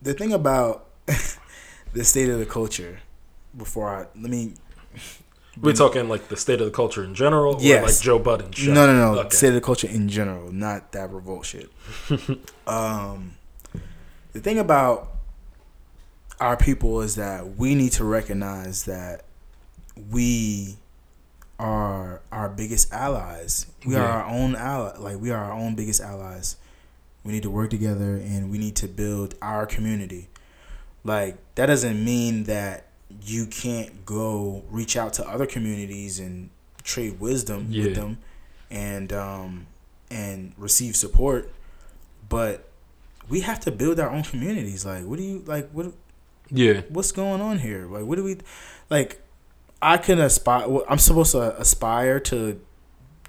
the 0.02 0.14
thing 0.14 0.34
about 0.34 0.88
the 1.94 2.04
state 2.04 2.30
of 2.30 2.40
the 2.40 2.46
culture 2.46 3.00
before 3.56 3.90
I 3.90 4.08
let 4.20 4.30
me 4.30 4.54
we're 5.62 5.74
talking 5.74 6.08
like 6.08 6.28
the 6.28 6.38
state 6.38 6.60
of 6.62 6.66
the 6.66 6.72
culture 6.72 7.04
in 7.04 7.16
general, 7.16 7.58
yes. 7.60 7.84
like 7.84 8.04
Joe 8.04 8.20
Budden. 8.20 8.52
Show? 8.52 8.74
No, 8.74 8.86
no, 8.86 8.94
no. 8.94 9.20
Okay. 9.22 9.36
State 9.36 9.48
of 9.50 9.54
the 9.56 9.62
culture 9.62 9.88
in 9.88 10.08
general, 10.08 10.52
not 10.52 10.92
that 10.92 11.12
revolt 11.12 11.46
shit. 11.46 11.72
um, 12.68 13.34
the 14.34 14.40
thing 14.40 14.60
about 14.60 15.12
our 16.40 16.56
people 16.58 17.02
is 17.02 17.16
that 17.16 17.56
we 17.56 17.74
need 17.74 17.92
to 17.94 18.04
recognize 18.04 18.86
that 18.86 19.26
we 20.12 20.78
are 21.60 22.22
our 22.32 22.50
biggest 22.50 22.94
allies. 22.94 23.68
We 23.86 23.94
yeah. 23.94 24.02
are 24.02 24.24
our 24.24 24.30
own 24.30 24.56
ally. 24.56 24.98
Like 24.98 25.20
we 25.20 25.32
are 25.32 25.44
our 25.44 25.54
own 25.54 25.76
biggest 25.76 26.02
allies. 26.02 26.58
We 27.24 27.32
need 27.32 27.44
to 27.44 27.50
work 27.50 27.70
together 27.70 28.16
and 28.16 28.52
we 28.52 28.58
need 28.58 28.76
to 28.78 28.88
build 28.88 29.36
our 29.42 29.66
community. 29.66 30.30
Like 31.04 31.38
that 31.56 31.68
doesn't 31.68 32.04
mean 32.04 32.44
that 32.44 32.88
you 33.22 33.46
can't 33.48 34.06
go 34.06 34.64
reach 34.70 34.98
out 34.98 35.14
to 35.14 35.28
other 35.28 35.46
communities 35.46 36.20
and 36.20 36.50
trade 36.84 37.20
wisdom 37.20 37.68
yeah. 37.70 37.86
with 37.86 37.96
them 37.96 38.18
and 38.70 39.12
um 39.14 39.66
and 40.10 40.54
receive 40.58 40.96
support 40.96 41.52
but 42.30 42.70
we 43.30 43.42
have 43.42 43.60
to 43.60 43.72
build 43.72 44.00
our 44.00 44.10
own 44.10 44.24
communities 44.24 44.86
like 44.86 45.04
what 45.06 45.18
do 45.18 45.24
you 45.24 45.42
like 45.46 45.70
what 45.72 45.94
Yeah. 46.50 46.82
What's 46.90 47.12
going 47.12 47.42
on 47.42 47.60
here? 47.60 47.86
Like, 47.86 48.06
what 48.06 48.16
do 48.16 48.24
we 48.24 48.38
like? 48.90 49.22
I 49.82 49.98
can 49.98 50.20
aspire. 50.20 50.68
I'm 50.90 50.98
supposed 50.98 51.32
to 51.34 51.60
aspire 51.60 52.20
to 52.22 52.60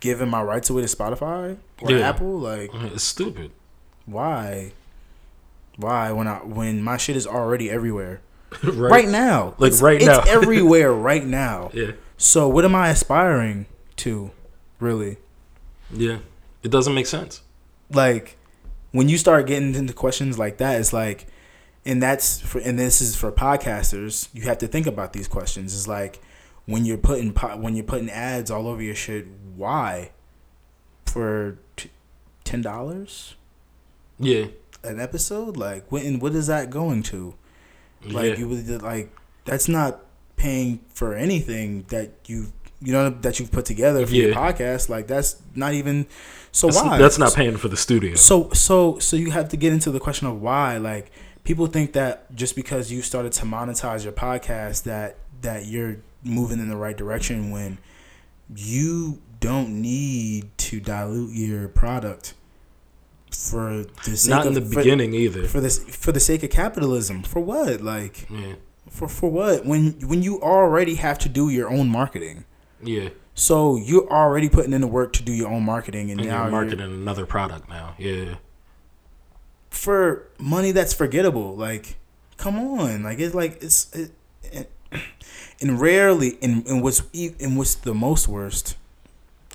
giving 0.00 0.28
my 0.28 0.42
rights 0.42 0.70
away 0.70 0.82
to 0.82 0.88
Spotify 0.88 1.56
or 1.82 1.90
Yeah. 1.92 2.08
Apple. 2.08 2.38
Like, 2.38 2.70
mm, 2.70 2.92
It's 2.92 3.04
stupid. 3.04 3.50
why? 4.06 4.72
Why 5.76 6.10
when 6.12 6.26
I 6.26 6.36
when 6.38 6.82
my 6.82 6.96
shit 6.96 7.16
is 7.16 7.26
already 7.26 7.70
everywhere 7.70 8.20
right. 8.64 8.90
right, 8.90 9.08
now? 9.08 9.54
Like, 9.58 9.68
It's- 9.68 9.82
right 9.82 9.96
it's 9.96 10.06
now. 10.06 10.20
everywhere 10.26 10.92
right 10.92 11.24
now. 11.24 11.70
Yeah. 11.72 11.92
So 12.16 12.48
what 12.48 12.64
am 12.64 12.74
I 12.74 12.88
aspiring 12.88 13.66
to? 13.96 14.30
Really? 14.80 15.18
Yeah. 15.92 16.18
It 16.62 16.70
doesn't 16.70 16.94
make 16.94 17.06
sense. 17.06 17.42
like 17.92 18.36
when 18.92 19.08
you 19.08 19.16
start 19.18 19.46
getting 19.46 19.74
into 19.74 19.92
questions 19.92 20.38
like 20.38 20.56
that 20.58 20.80
it's 20.80 20.92
like 20.94 21.26
and 21.86 22.02
that's 22.02 22.40
for 22.40 22.58
and 22.58 22.78
this 22.78 23.00
is 23.00 23.14
for 23.16 23.30
podcasters 23.32 24.28
you 24.34 24.42
have 24.42 24.58
to 24.58 24.66
think 24.66 24.86
about 24.86 25.12
these 25.14 25.28
questions 25.28 25.74
it's 25.74 25.86
like 25.88 26.20
when 26.68 26.84
you're 26.84 26.98
putting 26.98 27.32
po- 27.32 27.56
when 27.56 27.74
you're 27.74 27.84
putting 27.84 28.10
ads 28.10 28.50
all 28.50 28.68
over 28.68 28.82
your 28.82 28.94
shit 28.94 29.26
why 29.56 30.10
for 31.06 31.58
t- 31.76 31.90
ten 32.44 32.62
dollars 32.62 33.34
Yeah. 34.18 34.46
an 34.84 35.00
episode 35.00 35.56
like 35.56 35.90
when 35.90 36.04
and 36.06 36.22
what 36.22 36.34
is 36.34 36.46
that 36.46 36.70
going 36.70 37.02
to 37.04 37.34
like 38.04 38.32
yeah. 38.32 38.36
you 38.36 38.48
would 38.48 38.82
like 38.82 39.10
that's 39.44 39.68
not 39.68 40.00
paying 40.36 40.80
for 40.90 41.14
anything 41.14 41.84
that 41.88 42.10
you 42.26 42.52
you 42.80 42.92
know 42.92 43.10
that 43.10 43.40
you've 43.40 43.50
put 43.50 43.64
together 43.64 44.06
for 44.06 44.14
your 44.14 44.34
podcast 44.34 44.88
like 44.88 45.06
that's 45.08 45.42
not 45.54 45.72
even 45.74 46.06
so 46.52 46.68
that's, 46.68 46.82
why 46.82 46.98
that's 46.98 47.18
not 47.18 47.34
paying 47.34 47.56
for 47.56 47.68
the 47.68 47.76
studio. 47.76 48.14
so 48.14 48.50
so 48.50 48.98
so 48.98 49.16
you 49.16 49.30
have 49.30 49.48
to 49.50 49.56
get 49.56 49.72
into 49.72 49.90
the 49.90 50.00
question 50.00 50.26
of 50.26 50.40
why. 50.40 50.76
Like 50.78 51.10
people 51.44 51.66
think 51.66 51.92
that 51.92 52.34
just 52.34 52.56
because 52.56 52.90
you 52.90 53.02
started 53.02 53.32
to 53.32 53.44
monetize 53.44 54.04
your 54.04 54.12
podcast 54.12 54.84
that 54.84 55.16
that 55.42 55.66
you're 55.66 55.96
moving 56.24 56.58
in 56.58 56.68
the 56.68 56.76
right 56.76 56.96
direction 56.96 57.50
when 57.50 57.78
you 58.54 59.20
don't 59.40 59.80
need 59.80 60.50
to 60.58 60.80
dilute 60.80 61.34
your 61.34 61.68
product 61.68 62.34
for 63.30 63.84
the 64.04 64.16
sake 64.16 64.30
Not 64.30 64.46
of, 64.46 64.56
in 64.56 64.62
the 64.64 64.68
for- 64.68 64.76
beginning 64.80 65.14
either. 65.14 65.46
for 65.46 65.60
this 65.60 65.78
for 65.78 66.12
the 66.12 66.20
sake 66.20 66.42
of 66.42 66.50
capitalism. 66.50 67.22
For 67.22 67.40
what? 67.40 67.80
Like 67.82 68.26
yeah. 68.30 68.54
for 68.90 69.06
for 69.08 69.30
what? 69.30 69.64
When 69.66 69.92
when 70.06 70.22
you 70.22 70.40
already 70.40 70.94
have 70.96 71.18
to 71.20 71.28
do 71.28 71.48
your 71.50 71.70
own 71.70 71.88
marketing. 71.88 72.44
Yeah. 72.82 73.10
So 73.34 73.76
you're 73.76 74.08
already 74.10 74.48
putting 74.48 74.72
in 74.72 74.80
the 74.80 74.86
work 74.88 75.12
to 75.14 75.22
do 75.22 75.32
your 75.32 75.48
own 75.48 75.62
marketing, 75.64 76.10
and, 76.10 76.20
And 76.20 76.28
now 76.28 76.34
you're 76.36 76.44
you're- 76.44 76.50
marketing 76.52 76.92
another 76.92 77.26
product 77.26 77.68
now. 77.68 77.94
Yeah. 77.98 78.36
for 79.70 80.28
money 80.38 80.72
that's 80.72 80.92
forgettable. 80.94 81.54
Like, 81.56 81.96
come 82.36 82.56
on, 82.58 83.02
like 83.02 83.18
it's 83.20 83.34
like 83.34 83.62
it's 83.62 83.92
it, 83.94 84.00
it, 84.00 84.10
and 85.60 85.80
rarely 85.80 86.38
and, 86.42 86.66
and 86.66 86.82
what's 86.82 87.02
and 87.14 87.56
what's 87.56 87.74
the 87.76 87.94
most 87.94 88.28
worst, 88.28 88.76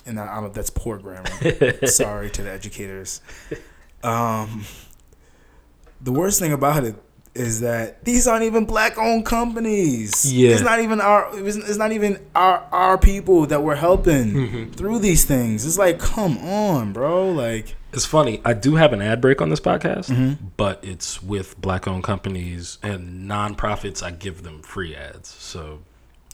and 0.06 0.20
I, 0.20 0.38
I 0.38 0.42
don't, 0.42 0.54
that's 0.54 0.70
poor 0.70 0.98
grammar. 0.98 1.86
Sorry 1.88 2.30
to 2.32 2.42
the 2.44 2.52
educators. 2.52 3.22
Um, 4.04 4.66
the 6.02 6.12
worst 6.12 6.40
thing 6.40 6.52
about 6.52 6.84
it 6.84 6.96
is 7.36 7.62
that 7.62 8.04
these 8.06 8.28
aren't 8.28 8.44
even 8.44 8.66
black 8.66 8.96
owned 8.98 9.26
companies. 9.26 10.32
Yeah. 10.32 10.52
it's 10.52 10.62
not 10.62 10.80
even 10.82 11.02
our. 11.02 11.30
It's, 11.48 11.56
it's 11.58 11.78
not 11.78 11.92
even 11.92 12.20
our 12.36 12.60
our 12.72 12.98
people 12.98 13.46
that 13.48 13.64
we're 13.64 13.76
helping 13.76 14.34
Mm-hmm. 14.34 14.72
through 14.74 15.00
these 15.00 15.26
things. 15.26 15.66
It's 15.66 15.78
like, 15.78 16.00
come 16.00 16.38
on, 16.40 16.94
bro. 16.94 17.32
Like. 17.32 17.76
It's 17.94 18.06
funny. 18.06 18.42
I 18.44 18.54
do 18.54 18.76
have 18.76 18.92
an 18.92 19.04
ad 19.04 19.22
break 19.22 19.40
on 19.40 19.50
this 19.52 19.60
podcast, 19.60 20.10
Mm-hmm. 20.10 20.48
but 20.58 20.84
it's 20.84 21.22
with 21.24 21.60
black 21.62 21.88
owned 21.88 22.04
companies 22.04 22.78
and 22.84 23.30
nonprofits. 23.30 24.02
I 24.04 24.10
give 24.12 24.42
them 24.44 24.62
free 24.64 24.96
ads. 24.96 25.30
So 25.30 25.80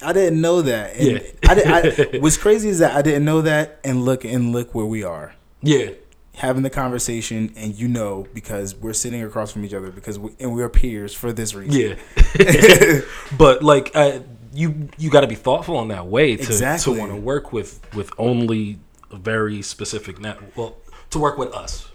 I 0.01 0.13
didn't 0.13 0.39
know 0.41 0.61
that. 0.61 0.95
And 0.95 1.07
Yeah. 1.07 1.19
I, 1.47 1.53
did, 1.55 2.15
I 2.15 2.17
what's 2.19 2.37
crazy 2.37 2.69
is 2.69 2.79
that 2.79 2.95
I 2.95 3.01
didn't 3.01 3.25
know 3.25 3.41
that, 3.41 3.79
and 3.83 4.03
look 4.05 4.23
and 4.25 4.51
look 4.51 4.73
where 4.75 4.85
we 4.85 5.03
are 5.03 5.33
yeah, 5.61 5.89
having 6.35 6.63
the 6.63 6.69
conversation, 6.69 7.51
and 7.57 7.75
you 7.77 7.87
know 7.87 8.25
because 8.33 8.73
we're 8.75 8.93
sitting 8.93 9.21
across 9.23 9.51
from 9.51 9.65
each 9.65 9.73
other 9.73 9.91
because 9.91 10.17
we, 10.17 10.31
and 10.39 10.53
we're 10.55 10.69
peers 10.69 11.13
for 11.13 11.33
this 11.33 11.53
reason. 11.53 11.97
yeah. 12.39 13.01
but 13.37 13.61
like, 13.63 13.91
uh, 13.95 14.19
you 14.53 14.89
you 14.97 15.09
got 15.09 15.21
to 15.21 15.27
be 15.27 15.35
thoughtful 15.35 15.81
in 15.81 15.89
that 15.89 16.07
way 16.07 16.35
to 16.35 16.41
Exactly. 16.43 16.93
to 16.93 16.99
want 16.99 17.11
to 17.11 17.17
work 17.17 17.51
with 17.51 17.79
with 17.93 18.11
only 18.17 18.79
a 19.11 19.17
very 19.17 19.61
specific 19.61 20.19
net. 20.19 20.37
Well, 20.55 20.77
to 21.09 21.19
work 21.19 21.37
with 21.37 21.53
us. 21.53 21.89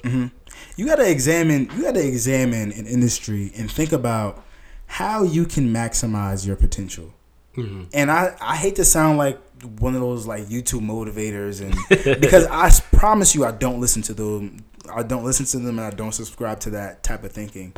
You 0.76 0.86
got 0.86 0.96
to 0.96 1.08
examine. 1.10 1.70
You 1.76 1.82
got 1.82 1.94
to 1.94 2.06
examine 2.06 2.70
an 2.72 2.86
industry 2.86 3.50
and 3.56 3.70
think 3.70 3.92
about 3.92 4.44
how 4.86 5.22
you 5.22 5.46
can 5.46 5.72
maximize 5.72 6.46
your 6.46 6.56
potential. 6.56 7.14
Mm-hmm. 7.56 7.84
And 7.92 8.10
I, 8.10 8.36
I 8.40 8.56
hate 8.56 8.76
to 8.76 8.84
sound 8.84 9.18
like 9.18 9.38
one 9.78 9.94
of 9.94 10.00
those 10.00 10.26
like 10.26 10.44
YouTube 10.46 10.82
motivators, 10.82 11.60
and 11.60 11.74
because 12.20 12.46
I 12.46 12.70
promise 12.96 13.34
you, 13.34 13.44
I 13.44 13.52
don't 13.52 13.80
listen 13.80 14.02
to 14.02 14.14
them. 14.14 14.64
I 14.92 15.02
don't 15.02 15.24
listen 15.24 15.46
to 15.46 15.58
them, 15.58 15.78
and 15.78 15.86
I 15.86 15.90
don't 15.90 16.12
subscribe 16.12 16.60
to 16.60 16.70
that 16.70 17.02
type 17.02 17.24
of 17.24 17.32
thinking. 17.32 17.72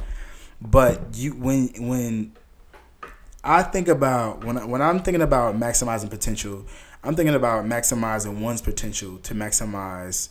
But 0.60 1.00
you, 1.14 1.32
when 1.32 1.68
when 1.78 2.32
I 3.44 3.62
think 3.62 3.88
about 3.88 4.44
when 4.44 4.58
I, 4.58 4.64
when 4.64 4.82
I'm 4.82 5.00
thinking 5.00 5.22
about 5.22 5.56
maximizing 5.56 6.10
potential, 6.10 6.64
I'm 7.04 7.14
thinking 7.14 7.34
about 7.34 7.64
maximizing 7.64 8.40
one's 8.40 8.62
potential 8.62 9.18
to 9.18 9.34
maximize, 9.34 10.30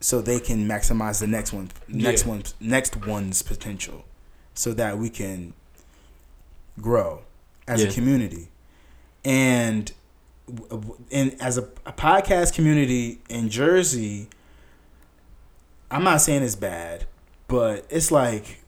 so 0.00 0.20
they 0.20 0.40
can 0.40 0.66
maximize 0.66 1.20
the 1.20 1.26
next 1.26 1.52
one, 1.52 1.70
next 1.86 2.24
Yeah. 2.24 2.30
one, 2.30 2.42
next 2.60 2.96
one's 3.06 3.42
potential, 3.42 4.04
so 4.54 4.72
that 4.72 4.98
we 4.98 5.10
can 5.10 5.52
grow 6.80 7.22
as 7.68 7.82
a 7.84 7.90
community, 7.92 8.48
and 9.24 9.92
and 11.10 11.36
as 11.40 11.56
a, 11.58 11.62
a 11.86 11.92
podcast 11.92 12.54
community 12.54 13.20
in 13.28 13.48
Jersey. 13.48 14.28
I'm 15.90 16.02
not 16.02 16.20
saying 16.20 16.42
it's 16.42 16.56
bad, 16.56 17.06
but 17.46 17.86
it's 17.88 18.10
like, 18.10 18.62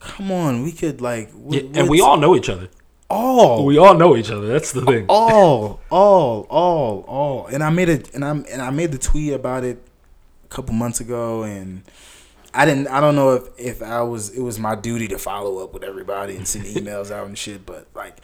come 0.00 0.30
on, 0.30 0.62
we 0.62 0.70
could 0.70 1.00
like, 1.00 1.30
Yeah, 1.48 1.62
and 1.74 1.88
we 1.88 2.00
all 2.00 2.16
know 2.16 2.36
each 2.36 2.48
other. 2.48 2.68
all 3.10 3.64
We 3.66 3.78
all 3.78 3.94
know 3.94 4.16
each 4.16 4.30
other. 4.30 4.46
That's 4.46 4.70
the 4.72 4.82
thing. 4.82 5.06
all, 5.08 5.80
all, 5.90 6.46
all, 6.50 7.04
all. 7.08 7.46
And 7.46 7.64
I 7.64 7.70
made 7.70 7.88
it, 7.88 8.14
and 8.14 8.24
I'm, 8.24 8.44
and 8.50 8.62
I 8.62 8.70
made 8.70 8.92
the 8.92 8.98
tweet 8.98 9.32
about 9.32 9.64
it 9.64 9.82
a 10.44 10.48
couple 10.48 10.72
months 10.74 11.00
ago, 11.00 11.42
and 11.42 11.82
I 12.54 12.64
didn't, 12.64 12.86
I 12.88 13.00
don't 13.00 13.16
know 13.16 13.32
if 13.32 13.48
if 13.58 13.82
I 13.82 14.02
was, 14.02 14.30
it 14.30 14.40
was 14.40 14.58
my 14.58 14.76
duty 14.76 15.08
to 15.08 15.18
follow 15.18 15.64
up 15.64 15.74
with 15.74 15.82
everybody 15.82 16.36
and 16.36 16.46
send 16.46 16.64
emails 16.76 17.10
out 17.10 17.26
and 17.26 17.36
shit, 17.36 17.66
but 17.66 17.88
like, 17.94 18.18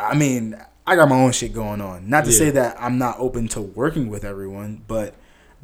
I 0.00 0.14
mean, 0.14 0.56
I 0.86 0.96
got 0.96 1.08
my 1.08 1.16
own 1.16 1.32
shit 1.32 1.52
going 1.52 1.80
on. 1.80 2.08
Not 2.08 2.24
to 2.24 2.30
Yeah. 2.30 2.38
say 2.38 2.50
that 2.50 2.76
I'm 2.80 2.98
not 2.98 3.16
open 3.18 3.48
to 3.48 3.60
working 3.60 4.08
with 4.08 4.24
everyone, 4.24 4.82
but. 4.86 5.14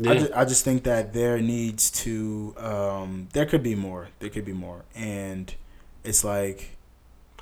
I, 0.02 0.14
just, 0.14 0.32
I 0.32 0.44
just 0.46 0.64
think 0.64 0.84
that 0.84 1.12
there 1.12 1.38
needs 1.42 1.90
to 2.04 2.54
um, 2.56 3.28
there 3.34 3.44
could 3.44 3.62
be 3.62 3.74
more 3.74 4.08
there 4.20 4.30
could 4.30 4.46
be 4.46 4.54
more 4.54 4.80
and 4.94 5.54
it's 6.04 6.24
like 6.24 6.70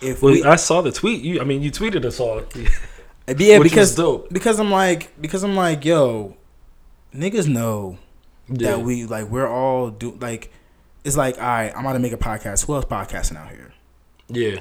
if 0.03 0.22
Well, 0.22 0.33
we 0.33 0.42
I 0.42 0.57
saw 0.57 0.81
the 0.83 0.90
tweet. 0.90 1.22
You, 1.22 1.40
I 1.40 1.44
mean, 1.44 1.62
you 1.62 1.70
tweeted 1.70 2.05
us 2.05 2.18
all. 2.18 2.42
yeah, 3.29 3.61
because 3.61 3.94
dope. 3.94 4.29
because 4.33 4.59
I'm 4.59 4.72
like 4.72 5.12
because 5.20 5.44
I'm 5.44 5.55
like 5.55 5.85
yo, 5.85 6.37
niggas 7.14 7.46
know 7.46 7.98
Yeah. 8.48 8.70
that 8.72 8.81
we 8.81 9.05
like 9.05 9.29
we're 9.29 9.46
all 9.46 9.90
do 9.90 10.18
like 10.20 10.53
it's 11.05 11.16
like 11.16 11.37
all 11.38 11.44
right, 11.46 11.72
I'm 11.77 11.83
about 11.85 11.92
to 11.92 12.01
make 12.01 12.12
a 12.12 12.16
podcast. 12.16 12.66
Who 12.66 12.74
else 12.74 12.87
podcasting 12.87 13.37
out 13.37 13.51
here? 13.51 13.72
yeah, 14.27 14.59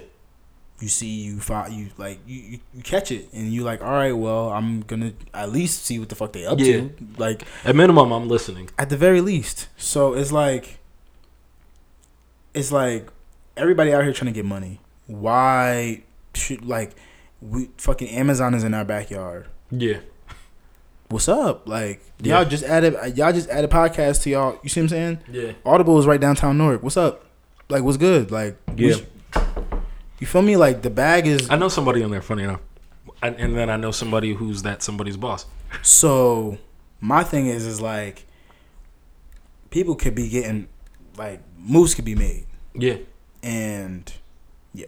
You 0.79 0.89
see, 0.89 1.07
you 1.07 1.39
find 1.39 1.73
you 1.73 1.89
like 1.97 2.19
you, 2.27 2.39
you 2.39 2.59
you 2.75 2.83
catch 2.83 3.11
it, 3.11 3.29
and 3.33 3.51
you 3.51 3.63
like 3.63 3.81
all 3.83 3.91
right. 3.91 4.11
Well, 4.15 4.49
I'm 4.49 4.81
gonna 4.81 5.13
at 5.33 5.51
least 5.51 5.83
see 5.85 5.97
what 5.97 6.09
the 6.09 6.15
fuck 6.15 6.33
they 6.33 6.45
up 6.45 6.59
Yeah. 6.59 6.81
to. 6.81 6.91
Like 7.17 7.43
at 7.65 7.75
minimum, 7.75 8.11
I'm 8.11 8.27
listening. 8.27 8.69
at 8.77 8.89
the 8.89 8.97
very 8.97 9.19
least. 9.21 9.69
So 9.77 10.13
it's 10.13 10.31
like 10.31 10.77
it's 12.53 12.71
like 12.71 13.07
everybody 13.55 13.93
out 13.93 14.03
here 14.03 14.13
trying 14.13 14.31
to 14.31 14.35
get 14.35 14.45
money. 14.45 14.79
Why 15.07 16.03
should 16.35 16.65
like 16.65 16.91
we 17.41 17.69
fucking 17.77 18.09
Amazon 18.09 18.53
is 18.53 18.63
in 18.63 18.73
our 18.73 18.85
backyard? 18.85 19.47
Yeah, 19.71 19.97
what's 21.09 21.27
up? 21.27 21.67
Like 21.67 22.01
Yeah. 22.21 22.41
y'all 22.41 22.45
just 22.49 22.63
added 22.63 22.95
uh, 22.95 23.05
y'all 23.05 23.33
just 23.33 23.49
added 23.49 23.69
podcast 23.71 24.21
to 24.23 24.29
y'all. 24.29 24.59
You 24.63 24.69
see 24.69 24.81
what 24.81 24.85
I'm 24.85 24.89
saying? 24.89 25.19
yeah, 25.31 25.51
Audible 25.65 25.97
is 25.99 26.05
right 26.05 26.21
downtown 26.21 26.57
Newark. 26.57 26.83
What's 26.83 26.97
up? 26.97 27.25
Like 27.69 27.83
what's 27.83 27.97
good? 27.97 28.29
Like 28.31 28.57
Yeah. 28.75 28.95
You 30.19 30.27
feel 30.27 30.41
me? 30.41 30.57
Like 30.57 30.81
the 30.81 30.89
bag 30.89 31.27
is 31.27 31.49
I 31.49 31.55
know 31.55 31.69
somebody 31.69 32.01
in 32.01 32.11
there. 32.11 32.21
Funny 32.21 32.43
enough, 32.43 32.61
and, 33.21 33.35
and 33.35 33.55
then 33.57 33.69
I 33.69 33.77
know 33.77 33.91
somebody 33.91 34.33
who's 34.33 34.63
that 34.63 34.83
somebody's 34.83 35.17
boss. 35.17 35.45
so. 35.81 36.57
My 36.99 37.23
thing 37.23 37.45
is 37.45 37.67
is 37.67 37.79
like 37.79 38.25
people 39.69 39.93
could 39.95 40.15
be 40.15 40.29
getting 40.29 40.67
like 41.15 41.41
moves 41.55 41.93
could 41.93 42.05
be 42.05 42.15
made 42.15 42.45
Yeah, 42.73 42.97
and 43.43 44.11
yeah. 44.73 44.87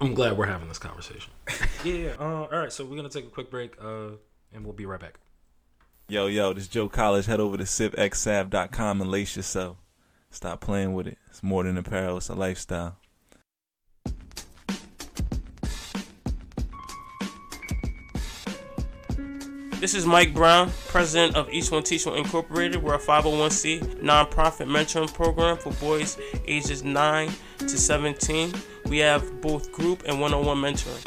I'm 0.00 0.14
glad 0.14 0.38
we're 0.38 0.46
having 0.46 0.68
this 0.68 0.78
conversation. 0.78 1.32
yeah. 1.84 2.14
Uh, 2.18 2.24
all 2.24 2.48
right, 2.50 2.72
so 2.72 2.84
we're 2.84 2.96
gonna 2.96 3.08
take 3.08 3.26
a 3.26 3.30
quick 3.30 3.50
break, 3.50 3.74
uh, 3.82 4.12
and 4.54 4.64
we'll 4.64 4.72
be 4.72 4.86
right 4.86 5.00
back. 5.00 5.18
Yo, 6.08 6.26
yo, 6.26 6.54
this 6.54 6.64
is 6.64 6.68
Joe 6.68 6.88
College. 6.88 7.26
Head 7.26 7.40
over 7.40 7.58
to 7.58 7.64
sipxsav.com 7.64 9.02
and 9.02 9.10
lace 9.10 9.36
yourself. 9.36 9.76
Stop 10.30 10.60
playing 10.60 10.94
with 10.94 11.06
it. 11.06 11.18
It's 11.28 11.42
more 11.42 11.64
than 11.64 11.76
apparel. 11.76 12.16
It's 12.16 12.30
a 12.30 12.34
lifestyle. 12.34 12.96
This 19.80 19.94
is 19.94 20.04
Mike 20.06 20.34
Brown, 20.34 20.72
president 20.88 21.36
of 21.36 21.48
Each 21.50 21.70
One 21.70 21.84
Teach 21.84 22.04
One 22.04 22.16
Incorporated. 22.16 22.82
We're 22.82 22.96
a 22.96 22.98
501c 22.98 24.02
nonprofit 24.02 24.66
mentoring 24.66 25.14
program 25.14 25.56
for 25.56 25.70
boys 25.74 26.18
ages 26.48 26.82
9 26.82 27.30
to 27.60 27.68
17. 27.68 28.54
We 28.86 28.98
have 28.98 29.40
both 29.40 29.70
group 29.70 30.02
and 30.08 30.20
one 30.20 30.34
on 30.34 30.44
one 30.44 30.56
mentoring. 30.56 31.06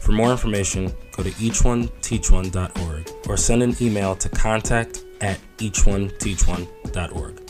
For 0.00 0.10
more 0.10 0.32
information, 0.32 0.92
go 1.12 1.22
to 1.22 1.30
eachoneteachone.org 1.30 3.10
or 3.28 3.36
send 3.36 3.62
an 3.62 3.76
email 3.80 4.16
to 4.16 4.28
contact 4.28 5.04
at 5.20 5.38
eachoneteachone.org. 5.58 7.49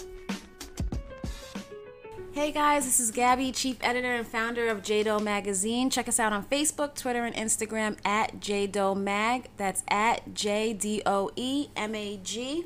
Hey 2.40 2.53
guys, 2.53 2.87
this 2.87 3.00
is 3.00 3.11
Gabby, 3.11 3.53
chief 3.53 3.76
editor 3.83 4.14
and 4.14 4.26
founder 4.26 4.68
of 4.68 4.81
JDO 4.81 5.22
Magazine. 5.22 5.90
Check 5.90 6.09
us 6.09 6.18
out 6.18 6.33
on 6.33 6.46
Facebook, 6.46 6.94
Twitter, 6.94 7.22
and 7.26 7.37
Instagram 7.37 7.98
at 8.03 8.40
JDO 8.40 8.96
Mag. 8.96 9.50
That's 9.59 9.85
at 9.88 10.33
J 10.33 10.72
D 10.72 11.03
O 11.05 11.31
E 11.37 11.68
M 11.76 11.94
A 11.94 12.18
G. 12.24 12.64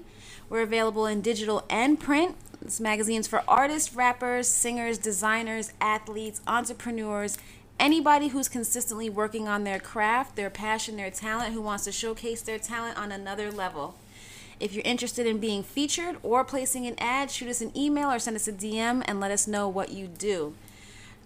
We're 0.49 0.63
available 0.63 1.07
in 1.07 1.23
digital 1.23 1.65
and 1.69 1.99
print. 1.99 2.37
This 2.63 2.79
magazine's 2.79 3.27
for 3.27 3.43
artists, 3.49 3.97
rappers, 3.97 4.47
singers, 4.47 4.97
designers, 4.97 5.73
athletes, 5.81 6.41
entrepreneurs, 6.47 7.37
anybody 7.81 8.29
who's 8.29 8.49
consistently 8.49 9.11
working 9.11 9.49
on 9.49 9.65
their 9.65 9.81
craft, 9.81 10.37
their 10.37 10.51
passion, 10.51 10.99
their 10.99 11.11
talent, 11.11 11.53
who 11.53 11.61
wants 11.61 11.83
to 11.83 11.91
showcase 11.91 12.43
their 12.43 12.61
talent 12.61 12.97
on 12.97 13.11
another 13.11 13.51
level. 13.51 13.97
If 14.61 14.73
you're 14.73 14.85
interested 14.85 15.27
in 15.27 15.38
being 15.38 15.62
featured 15.62 16.17
or 16.23 16.45
placing 16.45 16.87
an 16.87 16.95
ad, 16.99 17.31
shoot 17.31 17.49
us 17.49 17.61
an 17.61 17.77
email 17.77 18.11
or 18.11 18.19
send 18.19 18.37
us 18.37 18.47
a 18.49 18.53
DM 18.53 19.03
and 19.07 19.21
let 19.21 19.31
us 19.31 19.47
know 19.47 19.69
what 19.69 19.90
you 19.90 20.07
do. 20.07 20.55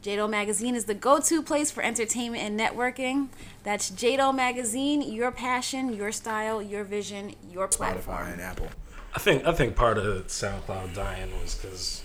JDO 0.03 0.31
Magazine 0.31 0.75
is 0.77 0.85
the 0.85 0.95
go 0.95 1.19
to 1.21 1.43
place 1.43 1.71
for 1.71 1.83
entertainment 1.83 2.43
and 2.43 2.59
networking. 2.59 3.29
That's 3.65 3.91
JDO 3.91 4.35
Magazine, 4.35 5.03
your 5.03 5.31
passion, 5.33 5.93
your 5.93 6.13
style, 6.13 6.63
your 6.63 6.85
vision, 6.85 7.35
your 7.51 7.67
platform. 7.69 8.17
Spotify 8.17 8.33
and 8.33 8.41
Apple. 8.41 8.69
I 9.15 9.19
think 9.19 9.45
I 9.45 9.53
think 9.53 9.75
part 9.75 9.99
of 9.99 10.27
SoundCloud 10.29 10.95
dying 10.95 11.31
was 11.43 11.57
because 11.57 12.03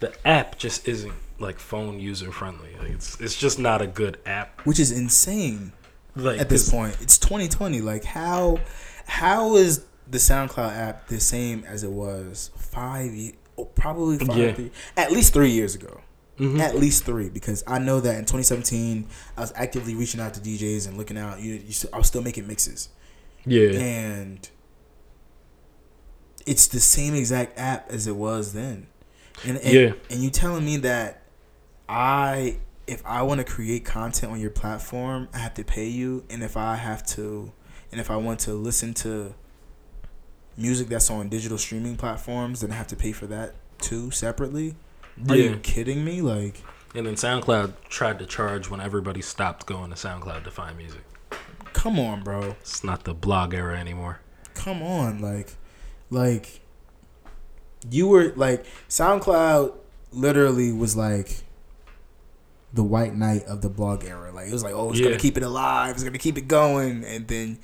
the 0.00 0.14
app 0.26 0.56
just 0.58 0.88
isn't 0.88 1.12
like 1.38 1.58
phone 1.58 2.00
user 2.00 2.32
friendly. 2.32 2.70
Like 2.80 2.90
it's 2.92 3.20
it's 3.20 3.36
just 3.36 3.58
not 3.58 3.82
a 3.82 3.86
good 3.86 4.18
app. 4.24 4.62
Which 4.62 4.78
is 4.80 4.90
insane 4.90 5.72
Like 6.14 6.40
at 6.40 6.48
this 6.48 6.62
'cause- 6.64 6.70
point. 6.70 6.96
It's 7.02 7.18
2020. 7.18 7.82
Like 7.82 8.04
how 8.04 8.60
how 9.06 9.56
is 9.56 9.84
the 10.08 10.18
SoundCloud 10.18 10.76
app 10.76 11.08
the 11.08 11.20
same 11.20 11.64
as 11.64 11.82
it 11.82 11.90
was 11.90 12.50
five 12.56 13.12
years? 13.12 13.36
Probably 13.74 14.18
five, 14.18 14.36
Yeah. 14.36 14.52
three- 14.54 14.70
at 14.96 15.10
least 15.12 15.32
three 15.32 15.50
years 15.50 15.74
ago. 15.74 16.00
Mhm. 16.38 16.60
At 16.60 16.76
least 16.76 17.04
three, 17.04 17.30
because 17.30 17.64
I 17.66 17.78
know 17.78 17.98
that 18.00 18.18
in 18.18 18.26
2017 18.26 19.06
I 19.38 19.40
was 19.40 19.52
actively 19.56 19.94
reaching 19.94 20.20
out 20.20 20.34
to 20.34 20.40
DJs 20.40 20.86
and 20.86 20.98
looking 20.98 21.16
out. 21.16 21.40
You, 21.40 21.54
you 21.54 21.74
I 21.94 21.96
was 21.98 22.06
still 22.08 22.20
making 22.22 22.46
mixes, 22.46 22.90
Yeah, 23.46 23.70
and 23.70 24.46
it's 26.46 26.66
the 26.66 26.80
same 26.80 27.14
exact 27.14 27.58
app 27.58 27.90
as 27.90 28.06
it 28.06 28.16
was 28.16 28.52
then. 28.52 28.86
And, 29.44 29.58
and 29.58 29.72
Yeah. 29.74 29.92
and 30.10 30.22
you 30.22 30.30
telling 30.30 30.64
me 30.64 30.76
that 30.78 31.22
I 31.88 32.58
if 32.86 33.02
I 33.04 33.22
want 33.22 33.38
to 33.38 33.44
create 33.44 33.84
content 33.84 34.30
on 34.30 34.38
your 34.38 34.50
platform, 34.50 35.28
I 35.34 35.38
have 35.38 35.54
to 35.54 35.64
pay 35.64 35.88
you, 35.88 36.24
and 36.30 36.42
if 36.44 36.56
I 36.56 36.76
have 36.76 37.04
to, 37.08 37.50
and 37.90 38.00
if 38.00 38.10
I 38.12 38.16
want 38.16 38.38
to 38.40 38.52
listen 38.54 38.94
to 38.94 39.34
music 40.56 40.88
that's 40.88 41.10
on 41.10 41.28
digital 41.28 41.58
streaming 41.58 41.96
platforms, 41.96 42.60
then 42.60 42.70
I 42.72 42.74
have 42.74 42.86
to 42.88 42.96
pay 42.96 43.12
for 43.12 43.26
that 43.26 43.54
too 43.78 44.10
separately. 44.10 44.74
Are 45.28 45.36
yeah. 45.36 45.50
you 45.50 45.56
kidding 45.56 46.04
me? 46.04 46.20
Like, 46.22 46.62
And 46.94 47.06
then 47.06 47.14
SoundCloud 47.14 47.72
tried 47.88 48.18
to 48.18 48.26
charge 48.26 48.68
when 48.70 48.80
everybody 48.80 49.20
stopped 49.22 49.66
going 49.66 49.90
to 49.90 49.96
SoundCloud 49.96 50.44
to 50.44 50.50
find 50.50 50.76
music. 50.76 51.02
come 51.72 51.98
on, 51.98 52.22
bro. 52.22 52.56
It's 52.60 52.82
not 52.84 53.04
the 53.04 53.14
blog 53.14 53.52
era 53.54 53.78
anymore. 53.78 54.20
come 54.54 54.82
on 54.82 55.18
like 55.20 55.52
like 56.10 56.60
you 57.90 58.08
were 58.08 58.32
like 58.36 58.64
soundcloud 58.88 59.74
literally 60.12 60.72
was 60.72 60.96
like 60.96 61.42
the 62.72 62.82
white 62.82 63.14
knight 63.14 63.44
of 63.44 63.60
the 63.60 63.68
blog 63.68 64.02
era 64.04 64.32
like 64.32 64.48
it 64.48 64.52
was 64.52 64.62
like 64.64 64.72
oh 64.74 64.90
it's 64.90 64.98
Yeah. 64.98 65.06
gonna 65.08 65.18
keep 65.18 65.36
it 65.36 65.42
alive 65.42 65.94
it's 65.94 66.02
gonna 66.04 66.16
keep 66.18 66.38
it 66.38 66.48
going 66.48 67.04
and 67.04 67.28
then 67.28 67.58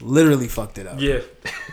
literally 0.00 0.46
fucked 0.48 0.78
it 0.78 0.86
up 0.86 1.00
Yeah, 1.00 1.20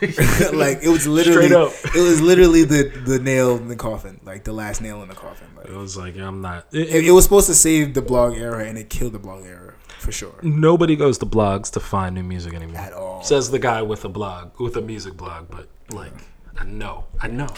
like 0.52 0.78
it 0.82 0.88
was 0.88 1.06
literally 1.06 1.54
up. 1.54 1.72
it 1.94 2.00
was 2.00 2.20
literally 2.20 2.64
the 2.64 2.84
the 3.04 3.18
nail 3.18 3.56
in 3.56 3.68
the 3.68 3.76
coffin 3.76 4.20
like 4.24 4.44
the 4.44 4.52
last 4.52 4.80
nail 4.80 5.02
in 5.02 5.08
the 5.08 5.14
coffin 5.14 5.48
like 5.56 5.66
it 5.66 5.72
was 5.76 5.96
like 5.96 6.16
I'm 6.16 6.40
not. 6.40 6.66
it- 6.72 6.88
it, 6.88 7.06
it 7.06 7.10
was 7.10 7.24
supposed 7.24 7.46
to 7.48 7.54
save 7.54 7.94
the 7.94 8.02
blog 8.02 8.34
era 8.36 8.64
and 8.64 8.78
it 8.78 8.88
killed 8.90 9.12
the 9.12 9.18
blog 9.18 9.44
era 9.44 9.74
for 9.98 10.12
sure 10.12 10.34
Nobody 10.42 10.96
goes 10.96 11.18
to 11.18 11.26
blogs 11.26 11.70
to 11.72 11.80
find 11.80 12.14
new 12.14 12.22
music 12.22 12.52
anymore. 12.54 12.80
At 12.80 12.92
all. 12.92 13.22
Says 13.22 13.50
the 13.50 13.58
guy 13.58 13.80
with 13.80 14.04
a 14.04 14.08
blog, 14.10 14.58
with 14.60 14.76
a 14.76 14.82
music 14.82 15.16
blog, 15.16 15.46
but 15.50 15.66
like, 15.90 16.12
I 16.58 16.64
know, 16.64 17.04
I 17.22 17.28
know. 17.28 17.48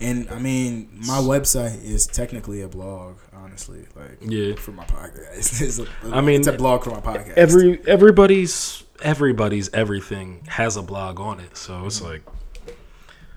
And 0.00 0.28
I 0.30 0.38
mean, 0.38 0.90
my 0.92 1.18
website 1.18 1.82
is 1.82 2.06
technically 2.06 2.60
a 2.62 2.68
blog, 2.68 3.16
honestly. 3.34 3.86
Like, 3.96 4.18
Yeah. 4.20 4.54
for 4.56 4.72
my 4.72 4.84
podcast. 4.84 5.60
It's 5.62 5.78
a, 5.78 5.86
I 6.14 6.20
mean, 6.20 6.40
it's 6.40 6.48
a 6.48 6.52
blog 6.52 6.84
for 6.84 6.90
my 6.90 7.00
podcast. 7.00 7.32
Every 7.34 7.80
everybody's 7.88 8.84
everybody's 9.02 9.68
everything 9.72 10.42
has 10.48 10.76
a 10.76 10.82
blog 10.82 11.18
on 11.20 11.40
it, 11.40 11.56
so 11.56 11.86
it's 11.86 12.02
like 12.02 12.22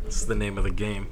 it's 0.06 0.26
the 0.26 0.36
name 0.36 0.58
of 0.58 0.64
the 0.66 0.72
game. 0.72 1.08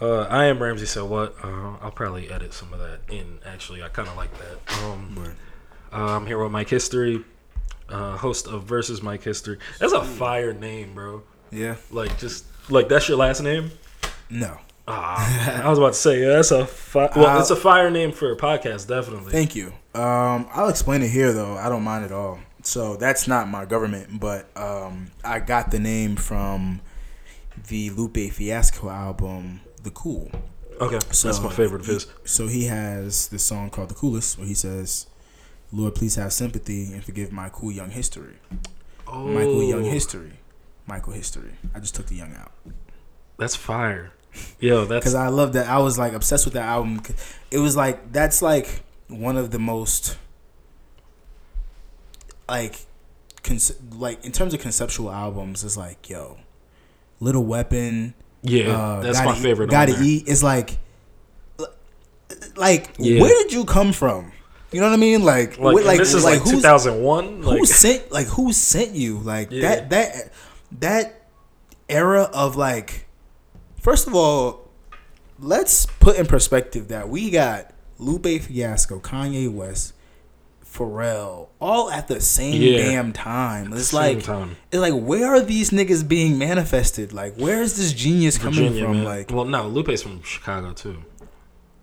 Uh, 0.00 0.22
I 0.22 0.44
am 0.46 0.62
Ramsey. 0.62 0.86
So 0.86 1.04
what? 1.06 1.34
Uh, 1.42 1.76
I'll 1.80 1.90
probably 1.92 2.30
edit 2.30 2.52
some 2.54 2.72
of 2.72 2.78
that 2.80 3.00
in. 3.12 3.38
Actually, 3.44 3.82
I 3.82 3.88
kind 3.88 4.08
of 4.08 4.16
like 4.16 4.30
that. 4.38 4.84
Um, 4.84 5.34
uh, 5.92 6.16
I'm 6.16 6.26
here 6.26 6.42
with 6.42 6.50
Mike 6.52 6.68
History, 6.68 7.24
uh, 7.88 8.16
host 8.16 8.46
of 8.46 8.64
Versus 8.64 9.02
Mike 9.02 9.22
History. 9.24 9.58
That's 9.78 9.92
a 9.92 10.02
fire 10.04 10.52
name, 10.52 10.94
bro. 10.94 11.22
yeah, 11.50 11.76
Like 11.90 12.16
just 12.18 12.44
like 12.70 12.88
that's 12.88 13.08
your 13.08 13.18
last 13.18 13.42
name. 13.42 13.70
No, 14.32 14.58
Ah, 14.88 15.62
I 15.64 15.68
was 15.68 15.78
about 15.78 15.92
to 15.92 15.98
say 15.98 16.20
yeah, 16.22 16.30
that's 16.36 16.50
a 16.50 16.66
fi- 16.66 17.10
well, 17.14 17.36
Uh, 17.36 17.40
it's 17.40 17.50
a 17.50 17.56
fire 17.56 17.90
name 17.90 18.10
for 18.12 18.32
a 18.32 18.36
podcast, 18.36 18.88
definitely. 18.88 19.30
thank 19.32 19.54
you. 19.54 19.68
Um, 19.94 20.48
I'll 20.52 20.68
explain 20.68 21.02
it 21.02 21.10
here 21.10 21.32
though. 21.32 21.56
I 21.56 21.68
don't 21.68 21.84
mind 21.84 22.04
at 22.04 22.12
all. 22.12 22.38
So 22.64 22.96
that's 22.96 23.26
not 23.28 23.48
my 23.48 23.64
government, 23.64 24.18
but 24.20 24.46
um, 24.56 25.10
I 25.24 25.38
got 25.40 25.70
the 25.70 25.78
name 25.78 26.16
from 26.16 26.80
the 27.68 27.90
Lupe 27.90 28.32
Fiasco 28.32 28.88
album, 28.88 29.60
The 29.82 29.90
Cool. 29.90 30.30
okay, 30.80 30.98
So 31.10 31.28
that's 31.28 31.40
my 31.42 31.50
favorite 31.50 31.80
of 31.82 31.86
his. 31.86 32.06
So 32.24 32.46
he 32.48 32.64
has 32.66 33.28
this 33.28 33.42
song 33.44 33.70
called 33.70 33.88
"The 33.90 33.94
Coolest," 33.94 34.38
where 34.38 34.46
he 34.46 34.54
says, 34.54 35.06
"Lord, 35.72 35.94
please 35.94 36.14
have 36.16 36.32
sympathy 36.32 36.92
and 36.92 37.04
forgive 37.04 37.30
my 37.32 37.48
cool 37.50 37.70
young 37.72 37.90
history." 37.90 38.36
Oh, 39.06 39.26
Michael 39.26 39.62
Young 39.62 39.84
history. 39.84 40.32
Michael 40.86 41.12
history. 41.12 41.52
I 41.74 41.80
just 41.80 41.94
took 41.94 42.06
the 42.06 42.14
young 42.16 42.34
out 42.34 42.52
That's 43.38 43.54
fire. 43.56 44.12
Yo, 44.60 44.84
that's 44.86 45.00
because 45.00 45.14
I 45.14 45.28
love 45.28 45.52
that. 45.54 45.68
I 45.68 45.78
was 45.78 45.98
like 45.98 46.12
obsessed 46.12 46.44
with 46.44 46.54
that 46.54 46.64
album. 46.64 47.02
It 47.50 47.58
was 47.58 47.76
like 47.76 48.12
that's 48.12 48.42
like 48.42 48.82
one 49.08 49.36
of 49.36 49.50
the 49.50 49.58
most 49.58 50.16
like 52.48 52.76
conce- 53.42 53.76
like 53.98 54.24
in 54.24 54.32
terms 54.32 54.54
of 54.54 54.60
conceptual 54.60 55.10
albums. 55.10 55.64
It's 55.64 55.76
like 55.76 56.08
yo, 56.08 56.38
Little 57.20 57.44
Weapon. 57.44 58.14
yeah, 58.42 58.70
uh, 58.76 59.00
that's 59.00 59.18
Gotta 59.18 59.30
my 59.30 59.36
Eat- 59.36 59.42
favorite. 59.42 59.70
Gotta 59.70 59.96
eat. 60.02 60.24
It's 60.26 60.42
like 60.42 60.78
like 62.56 62.90
Yeah. 62.98 63.20
where 63.20 63.30
did 63.42 63.52
you 63.52 63.64
come 63.64 63.92
from? 63.92 64.32
You 64.72 64.80
know 64.80 64.86
what 64.88 64.94
I 64.94 64.98
mean? 64.98 65.22
Like 65.24 65.58
Like, 65.58 65.84
like 65.84 65.98
this 65.98 66.14
is 66.14 66.24
like 66.24 66.40
like, 66.44 66.50
2001. 66.50 67.42
Like, 67.42 67.58
who 67.58 67.66
sent 67.66 68.10
like 68.10 68.26
who 68.26 68.52
sent 68.52 68.94
you 68.94 69.18
like 69.18 69.48
Yeah. 69.50 69.60
that 69.68 69.90
that 69.90 70.32
that 70.80 71.22
era 71.88 72.22
of 72.32 72.56
like 72.56 73.06
first 73.82 74.06
of 74.06 74.14
all 74.14 74.68
let's 75.38 75.84
put 76.00 76.16
in 76.16 76.24
perspective 76.26 76.88
that 76.88 77.08
we 77.08 77.28
got 77.30 77.70
Lupe 77.98 78.26
Fiasco, 78.40 78.98
Kanye 79.00 79.52
West, 79.52 79.92
Pharrell, 80.64 81.48
all 81.60 81.90
at 81.90 82.08
the 82.08 82.20
same 82.20 82.60
Yeah. 82.62 82.78
damn 82.78 83.12
time. 83.12 83.72
It's 83.72 83.88
same 83.88 84.16
like 84.16 84.24
time. 84.24 84.56
it's 84.70 84.80
like 84.80 84.94
where 84.94 85.26
are 85.28 85.40
these 85.40 85.70
niggas 85.70 86.06
being 86.08 86.38
manifested? 86.38 87.12
Like 87.12 87.34
where 87.36 87.60
is 87.60 87.76
this 87.76 87.92
genius 87.92 88.38
coming 88.38 88.72
from? 88.80 88.92
man. 88.92 89.04
Like 89.04 89.30
well, 89.30 89.44
no, 89.44 89.68
Lupe's 89.68 90.02
from 90.02 90.22
Chicago 90.22 90.72
too. 90.72 91.02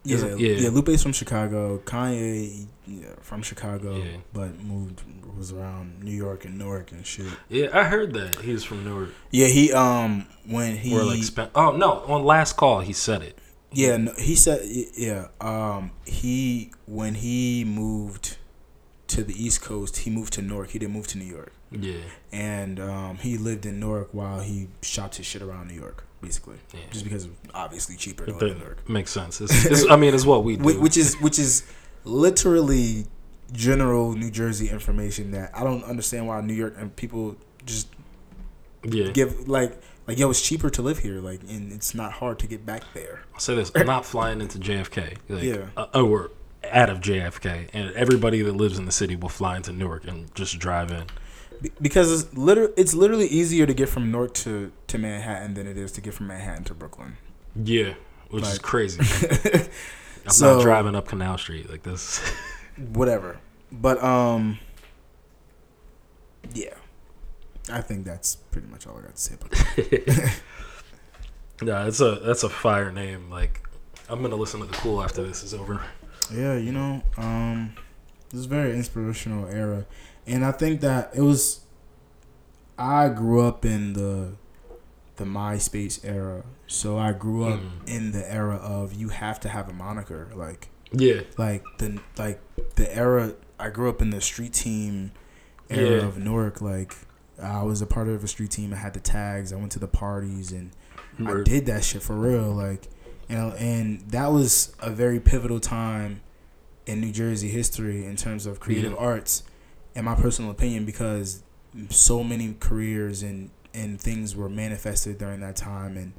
Yeah, 0.04 0.18
it- 0.26 0.40
yeah. 0.40 0.56
yeah, 0.58 0.70
Lupe's 0.70 1.04
from 1.04 1.14
Chicago. 1.14 1.80
Kanye 1.86 2.66
yeah, 2.88 3.08
from 3.22 3.42
Chicago, 3.44 3.98
Yeah. 3.98 4.18
but 4.34 4.60
moved 4.64 5.02
was 5.38 5.52
around 5.54 6.04
New 6.04 6.12
York 6.16 6.44
and 6.46 6.58
Newark 6.58 6.92
and 6.92 7.06
shit. 7.06 7.28
Yeah, 7.48 7.68
I 7.72 7.84
heard 7.84 8.14
that 8.14 8.36
he's 8.42 8.64
from 8.64 8.84
Newark. 8.84 9.10
Yeah, 9.32 9.48
he 9.48 9.72
um 9.72 10.26
when 10.46 10.76
he 10.78 10.96
Or 10.98 11.04
like, 11.04 11.24
spent. 11.24 11.52
Oh 11.56 11.72
no, 11.76 12.00
on 12.08 12.24
last 12.26 12.58
call 12.58 12.80
he 12.82 12.94
said 12.94 13.22
it. 13.22 13.38
yeah 13.72 13.98
no, 13.98 14.12
he 14.18 14.36
said 14.36 14.62
yeah 14.98 15.28
um 15.40 15.92
he 16.06 16.72
when 16.88 17.14
he 17.16 17.64
moved 17.64 18.38
to 19.08 19.24
the 19.24 19.34
East 19.46 19.62
Coast 19.62 19.98
he 19.98 20.10
moved 20.10 20.34
to 20.34 20.42
Newark 20.42 20.72
he 20.72 20.80
didn't 20.80 20.94
move 20.94 21.08
to 21.08 21.18
New 21.20 21.26
York 21.38 21.54
Yeah, 21.72 22.02
and 22.32 22.80
um 22.80 23.18
he 23.18 23.38
lived 23.38 23.66
in 23.68 23.80
Newark 23.80 24.10
while 24.12 24.40
he 24.42 24.68
shopped 24.82 25.18
his 25.18 25.26
shit 25.28 25.42
around 25.44 25.68
New 25.68 25.80
York 25.80 26.04
basically, 26.22 26.58
Yeah. 26.74 26.80
just 26.92 27.04
because 27.04 27.28
obviously 27.54 27.96
cheaper 27.96 28.26
to 28.26 28.32
live 28.32 28.40
That 28.40 28.52
in 28.52 28.58
New 28.60 28.66
York. 28.66 28.90
makes 28.90 29.12
sense. 29.12 29.42
It's, 29.42 29.66
it's, 29.72 29.90
I 29.90 29.96
mean, 29.96 30.14
it's 30.14 30.26
what 30.26 30.44
we 30.44 30.58
do. 30.58 30.80
Which 30.80 30.98
is 30.98 31.16
which 31.22 31.40
is 31.40 31.64
literally 32.04 33.06
general 33.52 34.14
New 34.14 34.30
Jersey 34.32 34.70
information 34.70 35.32
that 35.32 35.52
I 35.56 35.64
don't 35.64 35.84
understand 35.84 36.28
why 36.28 36.40
New 36.42 36.54
York 36.54 36.76
and 36.78 36.96
people 36.96 37.36
just 37.66 37.88
yeah. 38.84 39.12
give 39.12 39.48
like 39.50 39.82
like 40.08 40.18
yo, 40.18 40.30
it's 40.32 40.42
cheaper 40.42 40.72
to 40.72 40.82
live 40.82 40.98
here, 41.00 41.20
like, 41.22 41.42
and 41.50 41.72
it's 41.72 41.94
not 41.94 42.14
hard 42.14 42.40
to 42.40 42.48
get 42.48 42.66
back 42.66 42.82
there. 42.96 43.22
I'll 43.34 43.40
say 43.40 43.54
this: 43.56 43.72
I'm 43.76 43.86
not 43.86 44.06
flying 44.06 44.42
into 44.42 44.58
JFK. 44.58 45.18
Like, 45.30 45.44
Yeah. 45.44 45.68
uh, 45.78 45.86
or 45.94 46.32
out 46.72 46.90
of 46.90 47.00
JFK, 47.00 47.70
and 47.74 47.92
everybody 47.92 48.42
that 48.42 48.54
lives 48.54 48.80
in 48.80 48.86
the 48.86 48.92
city 48.92 49.16
will 49.16 49.30
fly 49.30 49.56
into 49.56 49.72
Newark 49.72 50.08
and 50.08 50.34
just 50.36 50.58
drive 50.58 50.92
in. 50.92 51.04
Be- 51.62 51.72
because 51.82 52.12
it's 52.24 52.34
literally 52.38 52.74
it's 52.78 52.94
literally 52.94 53.28
easier 53.28 53.66
to 53.66 53.74
get 53.74 53.90
from 53.90 54.12
Newark 54.12 54.34
to 54.36 54.72
to 54.88 54.98
Manhattan 54.98 55.54
than 55.56 55.68
it 55.68 55.78
is 55.78 55.92
to 55.94 56.02
get 56.02 56.14
from 56.14 56.28
Manhattan 56.28 56.64
to 56.66 56.74
Brooklyn. 56.74 57.18
Yeah, 57.56 57.94
which 58.30 58.44
is 58.44 58.60
crazy. 58.60 59.00
I'm 60.26 60.32
So- 60.32 60.56
not 60.58 60.62
driving 60.64 60.96
up 60.96 61.08
Canal 61.08 61.38
Street 61.38 61.70
like 61.70 61.84
this. 61.84 62.20
Whatever, 62.94 63.40
but 63.72 64.02
um, 64.04 64.60
yeah, 66.54 66.74
I 67.72 67.82
think 67.82 68.06
that's 68.06 68.36
pretty 68.36 68.68
much 68.68 68.88
all 68.88 68.98
I 68.98 69.02
got 69.02 69.16
to 69.16 69.22
say 69.22 69.36
about 69.36 69.52
that. 69.52 70.40
yeah, 71.64 71.84
that's 71.84 72.00
a 72.00 72.16
that's 72.24 72.44
a 72.44 72.50
fire 72.50 72.92
name. 72.92 73.30
Like, 73.30 73.68
I'm 74.08 74.22
gonna 74.22 74.36
listen 74.38 74.60
to 74.62 74.66
the 74.66 74.74
Cool 74.74 75.04
after 75.04 75.24
this 75.24 75.44
is 75.44 75.54
over. 75.54 75.82
Yeah, 76.34 76.56
you 76.56 76.72
know, 76.72 77.02
um, 77.18 77.76
this 78.30 78.40
is 78.40 78.46
very 78.46 78.74
inspirational 78.76 79.48
era, 79.50 79.86
and 80.30 80.46
I 80.46 80.52
think 80.52 80.82
that 80.82 81.12
it 81.16 81.22
was. 81.22 81.62
I 82.78 83.10
grew 83.10 83.42
up 83.42 83.66
in 83.66 83.94
the, 83.94 84.34
the 85.18 85.26
MySpace 85.26 86.00
era, 86.06 86.44
so 86.68 86.98
I 86.98 87.12
grew 87.12 87.44
up 87.46 87.60
Mm. 87.60 87.88
in 87.88 88.12
the 88.14 88.32
era 88.34 88.56
of 88.56 88.94
you 88.94 89.10
have 89.10 89.40
to 89.42 89.50
have 89.50 89.68
a 89.70 89.74
moniker, 89.74 90.30
like 90.34 90.70
Yeah, 90.92 91.22
like 91.38 91.64
the 91.78 92.00
like 92.18 92.40
the 92.76 92.94
era. 92.96 93.34
I 93.60 93.70
grew 93.70 93.90
up 93.90 94.02
in 94.02 94.12
the 94.12 94.22
street 94.22 94.54
team 94.54 95.12
era 95.70 95.98
Yeah. 96.02 96.06
of 96.08 96.18
Newark. 96.18 96.62
Like 96.62 96.96
I 97.42 97.64
was 97.64 97.82
a 97.82 97.86
part 97.86 98.08
of 98.08 98.24
a 98.24 98.28
street 98.28 98.52
team. 98.52 98.74
I 98.74 98.78
had 98.78 98.94
the 98.94 99.02
tags. 99.02 99.52
I 99.52 99.58
went 99.58 99.74
to 99.74 99.80
the 99.80 99.88
parties 99.88 100.54
and 100.54 100.72
I 101.26 101.42
did 101.44 101.66
that 101.66 101.84
shit 101.84 102.02
for 102.02 102.16
real. 102.16 102.52
Like, 102.54 102.88
you 103.28 103.36
know, 103.36 103.50
and 103.58 104.00
that 104.12 104.32
was 104.32 104.74
a 104.80 104.90
very 104.90 105.20
pivotal 105.20 105.60
time 105.60 106.22
in 106.86 107.02
New 107.02 107.12
Jersey 107.12 107.50
history 107.50 108.06
in 108.06 108.16
terms 108.16 108.46
of 108.46 108.62
creative 108.62 108.94
Yeah. 108.94 108.98
arts, 109.00 109.44
in 109.96 110.06
my 110.06 110.16
personal 110.16 110.52
opinion, 110.52 110.86
because 110.86 111.44
so 111.90 112.24
many 112.24 112.56
careers 112.60 113.24
and 113.24 113.50
and 113.74 114.02
things 114.02 114.36
were 114.36 114.50
manifested 114.50 115.18
during 115.18 115.42
that 115.42 115.56
time, 115.56 115.98
and 115.98 116.14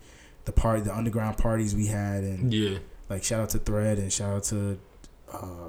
the 0.45 0.53
part, 0.53 0.85
the 0.85 0.95
underground 0.95 1.39
parties 1.39 1.75
we 1.75 1.87
had, 1.87 2.23
and 2.23 2.53
Yeah, 2.53 2.79
like 3.09 3.25
shout 3.25 3.41
out 3.41 3.51
to 3.51 3.59
Thread 3.59 3.99
and 3.99 4.13
shout 4.13 4.37
out 4.37 4.45
to 4.45 4.79
uh, 5.33 5.69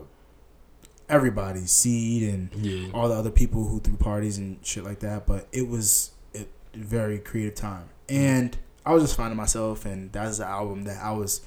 everybody, 1.09 1.61
Seed 1.61 2.23
and 2.33 2.49
yeah, 2.55 2.89
all 2.93 3.09
the 3.09 3.15
other 3.15 3.31
people 3.31 3.67
who 3.67 3.79
threw 3.79 3.97
parties 3.97 4.37
and 4.37 4.65
shit 4.65 4.83
like 4.83 4.99
that. 4.99 5.25
But 5.25 5.47
it 5.51 5.67
was 5.67 6.11
a 6.35 6.45
very 6.73 7.19
creative 7.19 7.55
time, 7.55 7.89
and 8.09 8.55
I 8.85 8.93
was 8.93 9.03
just 9.03 9.15
finding 9.17 9.37
myself, 9.37 9.85
and 9.85 10.11
that's 10.11 10.37
the 10.37 10.45
album 10.45 10.83
that 10.85 11.01
I 11.01 11.11
was. 11.11 11.41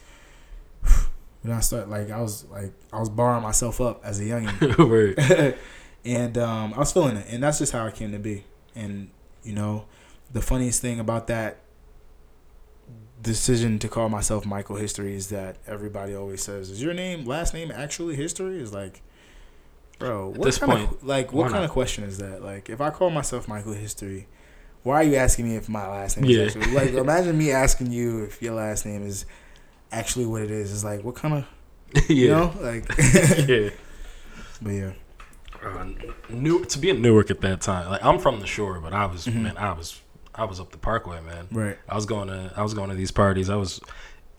When 1.42 1.52
I 1.52 1.60
started, 1.60 1.90
like 1.90 2.10
I 2.10 2.22
was 2.22 2.46
like 2.46 2.72
I 2.90 2.98
was 2.98 3.10
barring 3.10 3.42
myself 3.42 3.78
up 3.78 4.02
as 4.02 4.18
a 4.18 4.22
youngin. 4.22 4.78
and 6.04 6.36
um, 6.38 6.74
I 6.74 6.78
was 6.78 6.92
feeling 6.92 7.16
it, 7.16 7.26
and 7.30 7.42
that's 7.42 7.58
just 7.58 7.72
how 7.72 7.86
it 7.86 7.94
came 7.94 8.12
to 8.12 8.18
be. 8.18 8.44
And 8.74 9.10
you 9.42 9.52
know, 9.54 9.86
the 10.32 10.42
funniest 10.42 10.80
thing 10.80 11.00
about 11.00 11.26
that 11.28 11.58
decision 13.22 13.78
to 13.78 13.88
call 13.88 14.08
myself 14.08 14.44
Michael 14.44 14.76
History 14.76 15.14
is 15.14 15.28
that 15.28 15.56
everybody 15.66 16.14
always 16.14 16.42
says, 16.42 16.70
"Is 16.70 16.82
your 16.82 16.94
name 16.94 17.24
last 17.24 17.54
name 17.54 17.70
actually 17.70 18.16
History?" 18.16 18.60
Is 18.60 18.72
like, 18.72 19.02
bro, 19.98 20.28
what 20.30 20.42
this 20.42 20.58
kind 20.58 20.72
point, 20.72 20.90
of 20.92 21.04
like 21.04 21.32
what 21.32 21.44
kind 21.44 21.54
not? 21.54 21.64
of 21.64 21.70
question 21.70 22.04
is 22.04 22.18
that? 22.18 22.42
Like, 22.42 22.68
if 22.68 22.80
I 22.80 22.90
call 22.90 23.10
myself 23.10 23.48
Michael 23.48 23.72
History, 23.72 24.26
why 24.82 24.96
are 24.96 25.04
you 25.04 25.14
asking 25.16 25.48
me 25.48 25.56
if 25.56 25.68
my 25.68 25.86
last 25.88 26.18
name 26.20 26.30
Yeah. 26.30 26.42
is 26.42 26.56
actually 26.56 26.74
like? 26.74 26.90
Imagine 26.94 27.38
me 27.38 27.50
asking 27.50 27.90
you 27.92 28.24
if 28.24 28.42
your 28.42 28.54
last 28.54 28.84
name 28.84 29.06
is 29.06 29.24
actually 29.92 30.26
what 30.26 30.42
it 30.42 30.50
is. 30.50 30.72
It's 30.72 30.84
like, 30.84 31.02
what 31.02 31.14
kind 31.14 31.34
of 31.34 31.46
yeah, 32.10 32.14
you 32.16 32.28
know 32.28 32.52
like? 32.60 32.84
yeah. 33.48 33.70
but 34.60 34.70
yeah, 34.70 34.92
uh, 35.66 35.86
New 36.28 36.64
to 36.64 36.78
be 36.78 36.90
in 36.90 37.00
Newark 37.02 37.30
at 37.30 37.40
that 37.42 37.60
time. 37.60 37.90
Like 37.90 38.04
I'm 38.04 38.18
from 38.18 38.40
the 38.40 38.46
shore, 38.46 38.80
but 38.80 38.92
I 38.92 39.06
was 39.06 39.26
Mhm. 39.26 39.42
man, 39.42 39.56
I 39.56 39.72
was 39.72 40.00
I 40.34 40.44
was 40.44 40.58
up 40.60 40.72
the 40.72 40.78
Parkway, 40.78 41.20
man. 41.20 41.46
right. 41.52 41.78
I 41.88 41.94
was 41.94 42.06
going 42.06 42.28
to 42.28 42.52
I 42.56 42.62
was 42.62 42.74
going 42.74 42.90
to 42.90 42.96
these 42.96 43.10
parties. 43.12 43.48
I 43.50 43.56
was 43.56 43.80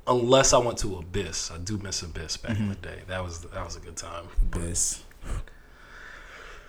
unless 0.07 0.53
I 0.53 0.57
went 0.59 0.77
to 0.79 0.97
Abyss. 0.97 1.51
I 1.51 1.57
do 1.57 1.77
miss 1.77 2.01
Abyss 2.03 2.37
back 2.37 2.57
in 2.59 2.69
the 2.69 2.75
day. 2.75 3.01
That 3.07 3.23
was 3.23 3.41
that 3.41 3.63
was 3.65 3.75
a 3.75 3.79
good 3.79 3.95
time. 3.95 4.25
Abyss. 4.53 5.03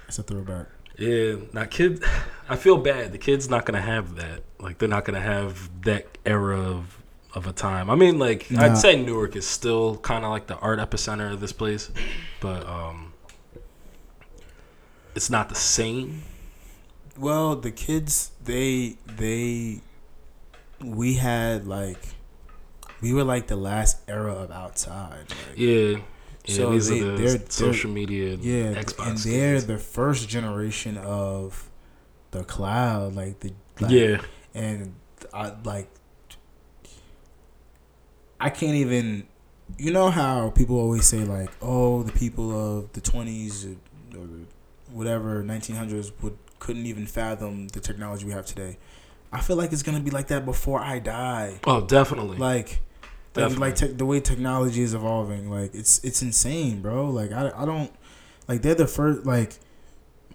It's 0.08 0.18
a 0.18 0.22
throwback. 0.22 0.66
Yeah, 0.98 1.36
not 1.52 1.70
kid. 1.70 2.02
I 2.48 2.56
feel 2.56 2.76
bad. 2.78 3.12
The 3.12 3.18
kid's 3.18 3.50
not 3.50 3.66
gonna 3.66 3.80
have 3.82 4.16
that. 4.16 4.42
Like 4.60 4.78
they're 4.78 4.88
not 4.88 5.04
gonna 5.04 5.20
have 5.20 5.68
that 5.82 6.06
era 6.24 6.58
of 6.60 6.98
of 7.34 7.46
a 7.46 7.52
time. 7.52 7.90
I 7.90 7.96
mean, 7.96 8.18
like 8.18 8.50
Nah. 8.50 8.62
I'd 8.64 8.78
say 8.78 8.96
Newark 9.02 9.36
is 9.36 9.46
still 9.46 9.98
kind 9.98 10.24
of 10.24 10.30
like 10.30 10.46
the 10.46 10.56
art 10.56 10.78
epicenter 10.78 11.30
of 11.32 11.40
this 11.40 11.52
place, 11.52 11.90
but 12.40 12.66
um, 12.66 13.05
it's 15.16 15.30
not 15.30 15.48
the 15.48 15.54
same. 15.56 16.22
Well, 17.18 17.56
the 17.56 17.70
kids 17.70 18.30
they 18.44 18.98
they 19.06 19.80
we 20.84 21.14
had 21.14 21.66
like 21.66 21.98
we 23.00 23.12
were 23.12 23.24
like 23.24 23.46
the 23.48 23.56
last 23.56 23.98
era 24.08 24.32
of 24.34 24.50
outside. 24.50 25.26
Like, 25.30 25.56
Yeah. 25.56 25.96
Yeah, 26.44 26.54
So 26.54 26.70
these 26.70 26.88
they- 26.88 27.00
are 27.00 27.16
the 27.16 27.22
they're- 27.22 27.50
social 27.50 27.90
media, 27.90 28.34
and 28.34 28.44
yeah, 28.44 28.74
Xbox. 28.74 29.08
and 29.08 29.18
they're 29.18 29.54
kids. 29.56 29.66
the 29.66 29.78
first 29.78 30.28
generation 30.28 30.96
of 30.96 31.68
the 32.30 32.44
cloud, 32.44 33.16
like 33.16 33.40
the 33.40 33.52
like, 33.80 33.90
yeah, 33.90 34.20
and 34.54 34.94
I 35.34 35.52
like 35.64 35.88
I 38.38 38.50
can't 38.50 38.74
even 38.76 39.26
you 39.78 39.90
know 39.92 40.10
how 40.10 40.50
people 40.50 40.78
always 40.78 41.04
say 41.06 41.24
like 41.24 41.50
oh 41.60 42.02
the 42.04 42.12
people 42.12 42.52
of 42.78 42.92
the 42.92 43.00
20s 43.00 43.64
uh, 43.66 44.18
or 44.18 44.26
whatever 44.92 45.42
1900s 45.42 46.12
would 46.22 46.36
couldn't 46.58 46.86
even 46.86 47.06
fathom 47.06 47.68
the 47.68 47.80
technology 47.80 48.24
we 48.24 48.32
have 48.32 48.46
today 48.46 48.78
I 49.32 49.40
feel 49.40 49.56
like 49.56 49.72
it's 49.72 49.82
going 49.82 49.98
to 49.98 50.02
be 50.04 50.10
like 50.10 50.28
that 50.28 50.44
before 50.44 50.80
I 50.80 50.98
die 51.00 51.60
oh, 51.64 51.80
definitely. 51.82 52.38
like 52.38 52.80
Definitely. 53.34 53.58
like 53.68 53.76
te- 53.76 53.86
the 53.88 54.06
way 54.06 54.20
technology 54.20 54.80
is 54.82 54.94
evolving 54.94 55.50
like 55.50 55.74
it's 55.74 56.02
it's 56.02 56.22
insane 56.22 56.80
bro 56.80 57.10
like 57.10 57.32
I, 57.32 57.52
I 57.54 57.66
don't 57.66 57.92
like 58.48 58.62
they're 58.62 58.74
the 58.74 58.86
first 58.86 59.26
like 59.26 59.58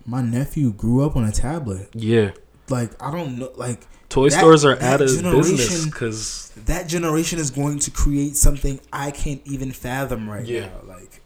my 0.06 0.22
nephew 0.22 0.72
grew 0.72 1.04
up 1.06 1.16
on 1.16 1.24
a 1.26 1.32
tablet 1.32 1.90
yeah, 1.94 2.32
like 2.70 2.92
I 3.02 3.10
don't 3.12 3.40
know 3.40 3.52
like 3.56 3.80
toy 4.10 4.30
That- 4.30 4.38
stores 4.40 4.64
are 4.66 4.80
out 4.82 5.02
of 5.02 5.08
business 5.08 5.86
because 5.86 6.52
that 6.66 6.88
generation 6.88 7.40
is 7.40 7.50
going 7.50 7.80
to 7.80 7.92
create 7.92 8.36
something 8.36 8.80
I 8.94 9.10
can't 9.12 9.42
even 9.46 9.72
fathom 9.72 10.30
right 10.30 10.46
Yeah. 10.46 10.68
now. 10.68 10.82
Like, 10.86 11.22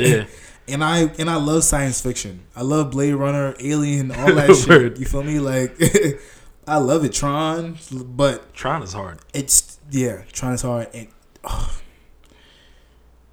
yeah, 0.00 0.24
and 0.68 0.82
I 0.84 1.00
and 1.18 1.28
I 1.30 1.36
love 1.36 1.64
science 1.64 2.00
fiction. 2.00 2.40
I 2.54 2.62
love 2.62 2.90
Blade 2.90 3.12
Runner, 3.14 3.54
Alien, 3.60 4.10
all 4.12 4.34
that 4.34 4.54
shit. 4.56 4.98
You 4.98 5.06
feel 5.06 5.22
me? 5.22 5.38
Like, 5.40 5.76
I 6.66 6.76
love 6.76 7.04
it, 7.04 7.12
Tron. 7.12 7.78
But 7.92 8.52
Tron 8.54 8.82
is 8.82 8.92
hard. 8.92 9.18
it's 9.34 9.78
yeah, 9.90 10.22
Tron 10.32 10.52
is 10.54 10.62
hard. 10.62 10.88
And 10.92 11.08
oh, 11.44 11.78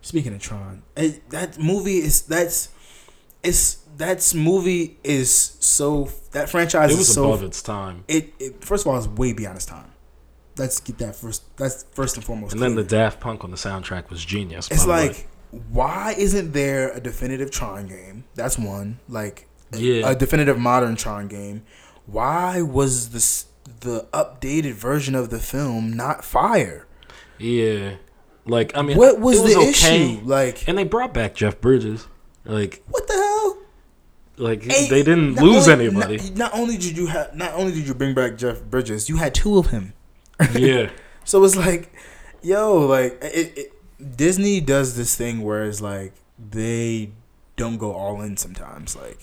speaking 0.02 0.34
of 0.34 0.42
Tron, 0.42 0.84
it, 0.96 1.30
that 1.30 1.60
movie 1.60 1.98
is 1.98 2.22
that's 2.24 2.70
it's 3.44 3.76
that's 3.98 4.34
movie 4.34 4.98
is 5.04 5.32
so 5.60 6.10
that 6.32 6.50
franchise 6.50 6.92
It 6.92 6.98
was 6.98 7.08
is 7.10 7.14
so 7.16 7.26
above 7.26 7.44
its 7.44 7.62
time. 7.62 8.04
it, 8.08 8.34
it 8.40 8.64
first 8.64 8.86
of 8.86 8.92
all 8.92 8.98
it's 8.98 9.08
way 9.08 9.34
beyond 9.34 9.56
its 9.58 9.66
time. 9.66 9.92
Let's 10.58 10.80
get 10.80 10.98
that 11.00 11.16
first. 11.18 11.44
That's 11.58 11.84
first 11.92 12.16
and 12.16 12.24
foremost. 12.26 12.54
And 12.54 12.62
then 12.62 12.76
the. 12.76 12.84
Daft 12.84 13.20
Punk 13.20 13.44
on 13.44 13.52
the 13.52 13.58
soundtrack 13.58 14.10
was 14.10 14.24
genius. 14.24 14.70
it's 14.72 14.86
by 14.86 15.02
the 15.02 15.08
way. 15.08 15.08
like, 15.14 15.28
why 15.72 16.16
isn't 16.18 16.52
there 16.54 16.90
a 16.92 17.00
definitive 17.00 17.52
Tron 17.52 17.88
game? 17.88 18.26
That's 18.36 18.58
one. 18.58 19.00
Like, 19.08 19.48
a- 19.74 19.78
Yeah. 19.78 20.10
a 20.12 20.16
definitive 20.16 20.58
modern 20.60 20.96
Tron 20.96 21.28
game. 21.28 21.64
Why 22.06 22.62
was 22.62 23.10
this 23.10 23.46
the 23.82 24.08
updated 24.14 24.74
version 24.74 25.16
of 25.16 25.30
the 25.30 25.40
film 25.40 25.94
not 25.94 26.24
fire? 26.26 26.86
yeah, 27.38 27.96
like 28.46 28.76
I 28.78 28.82
mean, 28.82 28.96
what 28.98 29.20
was, 29.20 29.40
it 29.42 29.48
the 29.56 29.60
okay. 29.60 29.70
issue? 30.14 30.22
Like, 30.24 30.68
And 30.68 30.78
they 30.78 30.84
brought 30.86 31.14
back 31.14 31.36
Jeff 31.36 31.60
Bridges. 31.60 32.08
Like, 32.46 32.84
what 32.90 33.08
the 33.08 33.14
hell? 33.14 33.58
like 34.38 34.64
Hey, 34.64 34.88
they 34.90 35.02
didn't 35.04 35.36
lose 35.36 35.68
only- 35.68 35.88
anybody. 35.88 36.18
Not, 36.18 36.36
not 36.38 36.54
only 36.54 36.78
did 36.78 36.96
you 36.98 37.08
have, 37.08 37.36
not 37.36 37.54
only 37.54 37.72
did 37.74 37.88
you 37.88 37.94
bring 37.94 38.14
back 38.14 38.38
Jeff 38.38 38.62
Bridges, 38.64 39.10
you 39.10 39.18
had 39.18 39.34
two 39.34 39.58
of 39.58 39.68
him. 39.68 39.94
yeah, 40.54 40.90
So 41.26 41.44
it's 41.44 41.56
like, 41.56 41.92
yo, 42.44 42.78
like 42.86 43.18
it, 43.24 43.58
it, 43.58 43.74
Disney 44.16 44.62
does 44.62 44.96
this 44.98 45.16
thing 45.16 45.42
where 45.42 45.64
it's 45.66 45.82
like 45.82 46.14
they 46.38 47.12
don't 47.56 47.78
go 47.78 47.94
all 47.94 48.22
in 48.22 48.38
sometimes. 48.38 48.96
Like, 48.96 49.20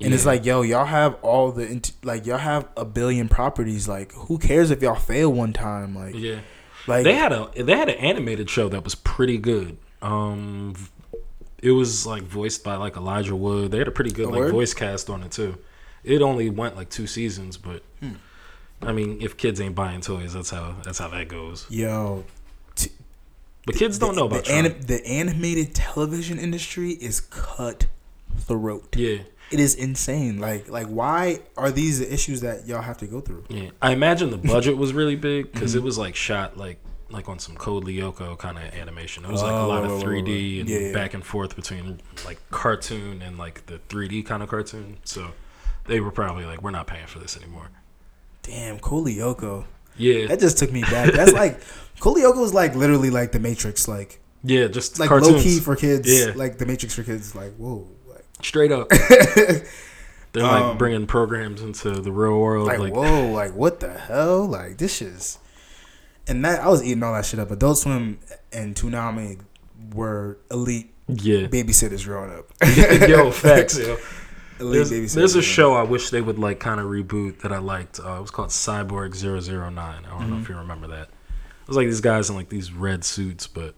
And 0.00 0.14
it's 0.14 0.26
like, 0.26 0.44
yo, 0.44 0.62
y'all 0.62 0.84
have 0.86 1.14
all 1.22 1.52
the 1.52 1.80
like 2.02 2.26
y'all 2.26 2.38
have 2.38 2.68
a 2.76 2.84
billion 2.84 3.28
properties. 3.28 3.88
Like, 3.88 4.12
who 4.12 4.38
cares 4.38 4.70
if 4.70 4.82
y'all 4.82 4.94
fail 4.94 5.32
one 5.32 5.52
time? 5.52 5.94
Like, 5.94 6.14
Yeah. 6.14 6.40
like 6.86 7.04
They 7.04 7.14
had 7.14 7.32
a 7.32 7.50
they 7.56 7.76
had 7.76 7.88
an 7.88 7.96
animated 7.96 8.48
show 8.50 8.68
that 8.68 8.84
was 8.84 8.94
pretty 8.94 9.38
good. 9.38 9.76
Um, 10.00 10.74
it 11.62 11.70
was 11.72 12.06
like 12.06 12.22
voiced 12.24 12.64
by 12.64 12.74
like 12.76 12.96
Elijah 12.96 13.36
Wood. 13.36 13.70
They 13.70 13.78
had 13.78 13.88
a 13.88 13.92
pretty 13.92 14.10
good 14.12 14.26
like 14.28 14.38
word? 14.38 14.52
voice 14.52 14.74
cast 14.74 15.08
on 15.10 15.22
it 15.22 15.30
too. 15.32 15.56
It 16.04 16.20
only 16.22 16.50
went 16.50 16.74
like 16.76 16.90
two 16.90 17.06
seasons, 17.06 17.56
but 17.56 17.82
Hmm. 18.00 18.14
I 18.84 18.90
mean, 18.90 19.18
if 19.22 19.36
kids 19.36 19.60
ain't 19.60 19.76
buying 19.76 20.00
toys, 20.00 20.32
that's 20.34 20.50
how 20.50 20.74
that's 20.82 20.98
how 20.98 21.06
that 21.08 21.28
goes. 21.28 21.66
yo, 21.70 22.24
But 23.66 23.76
kids 23.76 23.98
don't 23.98 24.16
know 24.16 24.26
about 24.26 24.44
the, 24.46 24.52
anim- 24.52 24.80
the 24.82 25.06
animated 25.06 25.74
television 25.74 26.38
industry 26.38 26.90
is 26.90 27.20
cutthroat. 27.20 28.96
yeah, 28.96 29.18
It 29.50 29.60
is 29.60 29.74
insane. 29.74 30.38
Like, 30.40 30.68
like 30.68 30.86
why 30.86 31.40
are 31.56 31.70
these 31.70 31.98
the 32.00 32.12
issues 32.12 32.40
that 32.40 32.66
y'all 32.66 32.82
have 32.82 32.98
to 32.98 33.06
go 33.06 33.20
through? 33.20 33.44
yeah. 33.48 33.70
I 33.80 33.92
imagine 33.92 34.30
the 34.30 34.38
budget 34.38 34.76
was 34.76 34.92
really 34.92 35.16
big 35.16 35.46
Mm-hmm. 35.46 35.52
because 35.54 35.74
it 35.74 35.82
was 35.82 35.98
like 35.98 36.14
shot 36.16 36.56
like 36.56 36.78
like 37.10 37.28
on 37.28 37.38
some 37.38 37.54
Code 37.56 37.84
Lyoko 37.84 38.38
kind 38.38 38.56
of 38.56 38.64
animation. 38.74 39.22
It 39.26 39.30
was 39.30 39.42
like 39.42 39.52
a 39.52 39.54
Oh, 39.54 39.68
lot 39.68 39.84
of 39.84 39.90
right, 40.02 40.06
right, 40.06 40.24
3D 40.24 40.60
and. 40.60 40.68
Yeah, 40.68 40.92
back 40.94 41.12
and 41.12 41.22
forth 41.22 41.54
between 41.54 42.00
like 42.24 42.38
cartoon 42.50 43.20
and 43.20 43.36
like 43.36 43.66
the 43.66 43.78
3D 43.90 44.24
kind 44.24 44.42
of 44.42 44.48
cartoon. 44.48 44.96
So 45.04 45.32
they 45.86 46.00
were 46.00 46.10
probably 46.10 46.46
like, 46.46 46.62
we're 46.62 46.70
not 46.70 46.86
paying 46.86 47.06
for 47.06 47.18
this 47.18 47.36
anymore. 47.36 47.68
Damn, 48.42 48.78
Code 48.78 49.08
Lyoko. 49.08 49.66
Yeah, 49.98 50.26
That 50.28 50.40
just 50.40 50.56
took 50.56 50.72
me 50.72 50.80
back. 50.80 51.12
That's 51.12 51.34
like 51.34 51.60
Code 52.02 52.16
Lyoko 52.16 52.44
is 52.44 52.52
like 52.52 52.74
literally 52.74 53.10
like 53.10 53.30
the 53.30 53.38
Matrix, 53.38 53.86
like 53.86 54.20
yeah, 54.42 54.66
just 54.66 54.98
like 54.98 55.08
cartoons. 55.08 55.32
low 55.36 55.40
key 55.40 55.60
for 55.60 55.76
kids. 55.76 56.08
Yeah. 56.12 56.32
like 56.34 56.58
the 56.58 56.66
Matrix 56.66 56.94
for 56.96 57.04
kids. 57.04 57.36
Like 57.36 57.54
whoa, 57.54 57.86
like, 58.08 58.24
straight 58.42 58.72
up. 58.72 58.88
They're 60.32 60.42
like 60.42 60.62
Um, 60.64 60.78
bringing 60.78 61.06
programs 61.06 61.60
into 61.62 61.90
the 62.00 62.10
real 62.10 62.38
world. 62.40 62.66
like, 62.66 62.78
Like, 62.80 62.92
whoa, 62.94 63.30
like 63.30 63.54
what 63.54 63.78
the 63.80 63.92
hell? 63.92 64.46
Like 64.46 64.78
this 64.78 65.00
is, 65.00 65.38
and 66.26 66.44
that 66.44 66.60
I 66.60 66.68
was 66.68 66.82
eating 66.82 67.02
all 67.04 67.12
that 67.14 67.24
shit 67.24 67.38
up. 67.38 67.50
Adult 67.52 67.78
Swim 67.78 68.18
and 68.52 68.74
Toonami 68.74 69.38
were 69.94 70.38
elite 70.50 70.92
yeah, 71.08 71.46
babysitters 71.46 72.04
growing 72.04 72.32
up. 72.32 72.50
yo, 73.08 73.30
facts. 73.30 73.78
Yo. 73.78 73.96
elite 74.60 74.88
There's, 74.88 75.14
there's 75.14 75.34
a 75.36 75.42
show 75.42 75.74
I 75.74 75.82
wish 75.82 76.10
they 76.10 76.20
would 76.22 76.38
like 76.38 76.58
kind 76.60 76.80
of 76.80 76.86
reboot 76.86 77.40
that 77.42 77.52
I 77.52 77.58
liked. 77.58 78.00
Uh, 78.00 78.16
it 78.16 78.20
was 78.22 78.30
called 78.32 78.48
Cyborg 78.50 79.14
009. 79.14 79.78
I 79.78 80.02
don't 80.02 80.04
know 80.04 80.16
Mm-hmm. 80.36 80.42
if 80.42 80.48
you 80.48 80.56
remember 80.56 80.86
that. 80.88 81.08
Was 81.72 81.76
like 81.78 81.86
these 81.86 82.00
guys 82.02 82.28
in 82.28 82.36
like 82.36 82.50
these 82.50 82.70
red 82.72 83.02
suits, 83.02 83.46
but 83.46 83.74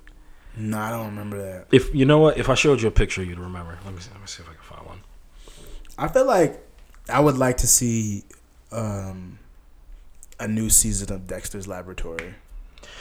No, 0.57 0.79
I 0.79 0.91
don't 0.91 1.07
remember 1.07 1.39
that. 1.41 1.67
if 1.71 1.95
you 1.95 2.05
know 2.05 2.19
what, 2.19 2.37
if 2.39 2.49
I 2.49 2.55
showed 2.55 2.83
you 2.83 2.89
a 2.89 2.91
picture, 2.91 3.23
you'd 3.23 3.39
remember. 3.39 3.79
Let 3.85 3.95
me 3.95 4.01
see, 4.01 4.11
let 4.11 4.21
me 4.21 4.27
see 4.27 4.43
if 4.43 4.49
I 4.49 4.53
can 4.55 4.63
find 4.63 4.87
one. 4.87 5.01
I 5.97 6.09
feel 6.09 6.27
like 6.27 6.61
I 7.09 7.21
would 7.21 7.39
like 7.39 7.59
to 7.59 7.69
see 7.69 8.25
um, 8.73 9.39
a 10.41 10.49
new 10.49 10.71
season 10.71 11.13
of 11.13 11.27
Dexter's 11.29 11.69
Laboratory. 11.69 12.35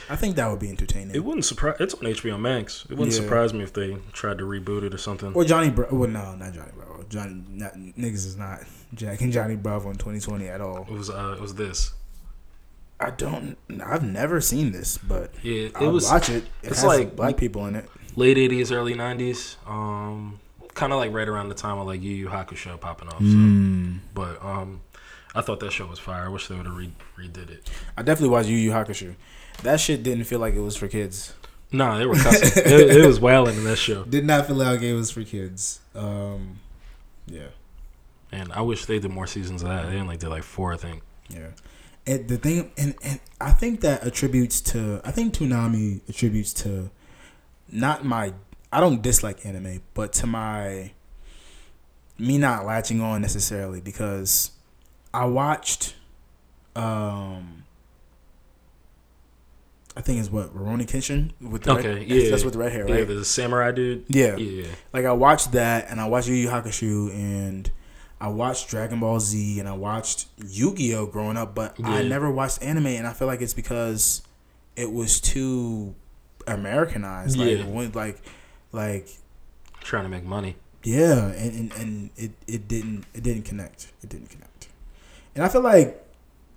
I 0.09 0.15
think 0.15 0.35
that 0.35 0.47
would 0.49 0.59
be 0.59 0.69
entertaining. 0.69 1.15
It 1.15 1.23
wouldn't 1.23 1.45
surprise. 1.45 1.77
It's 1.79 1.93
on 1.95 2.01
HBO 2.01 2.39
Max. 2.39 2.85
It 2.89 2.97
wouldn't 2.97 3.15
Yeah. 3.15 3.21
surprise 3.23 3.53
me 3.53 3.63
if 3.63 3.73
they 3.73 3.97
tried 4.11 4.37
to 4.37 4.43
reboot 4.43 4.83
it 4.83 4.93
or 4.93 4.97
something. 4.99 5.33
Or 5.33 5.43
Johnny 5.43 5.71
Bra- 5.71 5.87
well, 5.91 6.09
no, 6.09 6.35
not 6.35 6.53
Johnny 6.53 6.71
Bravo. 6.75 7.03
Johnny, 7.09 7.41
not, 7.49 7.73
niggas 7.75 8.25
is 8.27 8.37
not 8.37 8.59
Jack 8.93 9.21
and 9.21 9.31
Johnny 9.33 9.55
Bravo 9.55 9.89
in 9.89 9.95
2020 9.95 10.47
at 10.49 10.61
all. 10.61 10.83
It 10.83 10.91
was 10.93 11.09
uh, 11.09 11.33
it 11.37 11.41
was 11.41 11.55
this. 11.55 11.93
I 13.03 13.09
don't. 13.11 13.57
I've 13.85 14.03
never 14.03 14.39
seen 14.41 14.71
this, 14.71 14.97
but 14.97 15.31
Yeah, 15.43 15.63
it 15.67 15.71
I'll 15.75 15.91
was 15.91 16.09
watch 16.09 16.29
it. 16.29 16.43
It 16.43 16.49
it's 16.63 16.75
has 16.81 16.85
like- 16.85 17.15
black 17.15 17.37
people 17.37 17.65
in 17.67 17.75
it. 17.75 17.89
late 18.15 18.37
'80s, 18.37 18.71
early 18.71 18.93
'90s. 18.95 19.55
Um, 19.67 20.39
kind 20.73 20.91
of 20.93 20.99
like 20.99 21.11
right 21.11 21.27
around 21.27 21.49
the 21.49 21.55
time 21.55 21.77
of 21.79 21.85
like 21.87 22.01
Yu 22.01 22.11
Yu 22.11 22.27
Hakusho 22.27 22.79
popping 22.79 23.07
off. 23.09 23.19
So. 23.19 23.25
Hmm. 23.25 23.97
But 24.13 24.43
um, 24.43 24.81
I 25.35 25.41
thought 25.41 25.59
that 25.61 25.71
show 25.71 25.85
was 25.87 25.99
fire. 25.99 26.25
I 26.25 26.29
wish 26.29 26.47
they 26.47 26.55
would 26.55 26.65
have 26.65 26.75
re- 26.75 26.93
redid 27.17 27.49
it. 27.49 27.69
I 27.97 28.01
definitely 28.03 28.29
watched 28.29 28.49
Yu 28.49 28.57
Yu 28.57 28.71
Hakusho. 28.71 29.15
That 29.63 29.79
shit 29.79 30.01
didn't 30.03 30.23
feel 30.25 30.39
like 30.39 30.55
it 30.55 30.61
was 30.61 30.75
for 30.75 30.87
kids. 30.87 31.33
Nah, 31.71 31.97
they 31.97 32.05
were 32.05 32.15
cussing. 32.15 32.63
it, 32.65 32.97
it 32.97 33.05
was 33.05 33.19
wailing 33.19 33.55
in 33.57 33.63
that 33.63 33.77
show, 33.77 34.03
Did 34.03 34.25
not 34.25 34.45
feel 34.47 34.55
like 34.57 34.81
it 34.81 34.93
was 34.93 35.09
for 35.09 35.23
kids. 35.23 35.79
Um, 35.95 36.59
yeah, 37.27 37.47
and 38.31 38.51
I 38.53 38.61
wish 38.61 38.85
they 38.85 38.99
did 38.99 39.09
more 39.11 39.25
seasons 39.27 39.63
of 39.63 39.69
that. 39.69 39.89
They 39.89 39.97
only 39.97 40.17
did 40.17 40.29
like 40.29 40.43
four, 40.43 40.73
I 40.73 40.77
think. 40.77 41.01
yeah. 41.29 41.47
And 42.05 42.27
the 42.27 42.37
thing, 42.37 42.71
and 42.77 42.95
and 43.03 43.19
I 43.39 43.51
think 43.51 43.81
that 43.81 44.03
attributes 44.05 44.59
to. 44.61 45.01
I 45.05 45.11
think 45.11 45.33
Toonami 45.33 46.01
attributes 46.09 46.51
to, 46.63 46.89
not 47.71 48.03
my. 48.05 48.33
I 48.71 48.79
don't 48.79 49.01
dislike 49.01 49.45
anime, 49.45 49.81
but 49.93 50.11
to 50.13 50.27
my. 50.27 50.91
Me 52.19 52.37
not 52.37 52.65
latching 52.65 53.01
on 53.01 53.21
necessarily 53.21 53.81
because, 53.81 54.51
I 55.13 55.25
watched, 55.25 55.95
um. 56.75 57.63
I 59.95 60.01
think 60.01 60.19
it's 60.19 60.31
what 60.31 60.55
Rurouni 60.55 60.87
Kenshin 60.87 61.31
with 61.39 61.63
the 61.63 61.71
Okay, 61.73 61.93
red, 61.99 62.07
yeah, 62.07 62.29
that's 62.31 62.43
with 62.43 62.53
the 62.53 62.59
red 62.59 62.71
hair, 62.71 62.87
Yeah, 62.89 62.95
right? 62.95 63.07
the 63.07 63.23
samurai 63.23 63.71
dude. 63.71 64.05
Yeah. 64.07 64.37
yeah, 64.37 64.65
Like 64.91 65.05
I 65.05 65.11
watched 65.11 65.51
that 65.51 65.85
and 65.89 66.01
I 66.01 66.07
watched 66.07 66.27
Yu 66.27 66.33
Yu 66.33 66.47
Hakusho 66.49 67.13
and 67.13 67.69
I 68.23 68.27
watched 68.29 68.69
Dragon 68.69 69.01
Ball 69.01 69.19
Z 69.19 69.59
and 69.59 69.67
I 69.67 69.73
watched 69.73 70.27
Yu-Gi-Oh 70.47 71.07
growing 71.07 71.35
up, 71.35 71.53
but 71.53 71.75
I 71.83 72.03
never 72.03 72.31
watched 72.31 72.63
anime 72.63 72.87
and 72.87 73.05
I 73.05 73.11
feel 73.11 73.27
like 73.27 73.41
it's 73.41 73.53
because 73.53 74.21
it 74.77 74.91
was 74.91 75.19
too 75.19 75.93
Americanized. 76.47 77.37
Like 77.37 77.57
Yeah. 77.57 77.65
when, 77.65 77.91
like 77.91 78.21
like 78.71 79.07
trying 79.81 80.03
to 80.03 80.09
make 80.09 80.23
money. 80.23 80.55
yeah, 80.83 81.27
and, 81.33 81.51
and, 81.59 81.73
and 81.73 82.09
it, 82.15 82.31
it 82.47 82.67
didn't 82.67 83.05
it 83.13 83.23
didn't 83.23 83.43
connect. 83.43 83.91
It 84.01 84.09
didn't 84.09 84.29
connect. 84.29 84.69
And 85.35 85.43
I 85.43 85.49
feel 85.49 85.61
like 85.61 85.99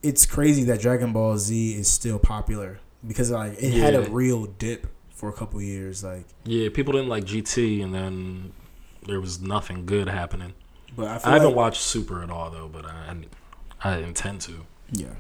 it's 0.03 0.25
crazy 0.27 0.63
that 0.65 0.81
Dragon 0.81 1.13
Ball 1.13 1.37
Z 1.37 1.75
is 1.75 1.91
still 1.91 2.19
popular 2.21 2.79
because 3.07 3.31
like 3.31 3.55
it 3.61 3.73
had 3.75 3.95
a 3.95 4.03
real 4.03 4.47
dip 4.47 4.87
for 5.11 5.29
a 5.29 5.33
couple 5.33 5.61
years 5.63 6.05
like 6.05 6.27
Yeah, 6.45 6.69
people 6.73 6.93
didn't 6.93 7.09
like 7.09 7.25
GT, 7.25 7.83
and 7.83 7.93
then 7.95 8.53
there 9.07 9.21
was 9.21 9.41
nothing 9.41 9.85
good 9.87 10.09
happening. 10.09 10.53
But 10.97 11.07
I 11.07 11.31
I 11.31 11.33
haven't 11.35 11.49
like, 11.49 11.57
watched 11.57 11.83
Super 11.83 12.23
at 12.23 12.31
all 12.31 12.51
though, 12.51 12.69
but 12.69 12.87
I 12.87 13.15
I 13.83 13.99
intend 13.99 14.41
to. 14.43 14.67
Yeah. 14.91 15.15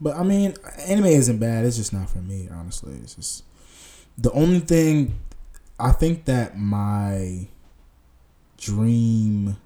But 0.00 0.16
I 0.16 0.22
mean, 0.22 0.54
anime 0.86 1.06
isn't 1.06 1.38
bad. 1.38 1.64
It's 1.64 1.76
just 1.76 1.92
not 1.92 2.10
for 2.10 2.18
me, 2.18 2.48
honestly. 2.52 2.94
It's 3.02 3.14
just 3.14 3.44
the 4.18 4.32
only 4.32 4.60
thing 4.60 5.18
I 5.78 5.92
think 5.92 6.24
that 6.26 6.58
my 6.58 7.48
dream 8.58 9.56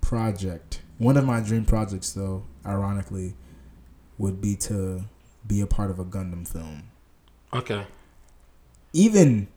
project, 0.00 0.82
one 0.98 1.16
of 1.16 1.24
my 1.24 1.40
dream 1.40 1.64
projects 1.64 2.12
though, 2.12 2.44
ironically, 2.64 3.34
would 4.18 4.40
be 4.40 4.56
to 4.56 5.04
be 5.46 5.60
a 5.60 5.66
part 5.66 5.90
of 5.90 5.98
a 5.98 6.04
Gundam 6.04 6.46
film. 6.46 6.84
Okay. 7.52 7.86
Even 8.92 9.48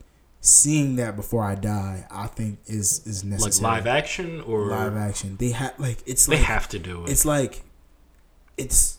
seeing 0.46 0.96
that 0.98 1.16
before 1.16 1.44
I 1.44 1.56
die, 1.56 2.06
I 2.12 2.28
think 2.28 2.60
is 2.68 3.06
is 3.06 3.24
necessary. 3.24 3.64
Like 3.64 3.86
live 3.86 3.88
action 3.88 4.42
or 4.42 4.68
live 4.68 4.96
action. 4.96 5.38
They 5.38 5.50
have 5.50 5.80
like 5.80 6.00
it's 6.06 6.28
like 6.28 6.38
they 6.38 6.42
like 6.42 6.48
have 6.48 6.68
to 6.70 6.80
do 6.80 7.04
it. 7.06 7.10
it's 7.10 7.26
like 7.26 7.64
it's 8.58 8.98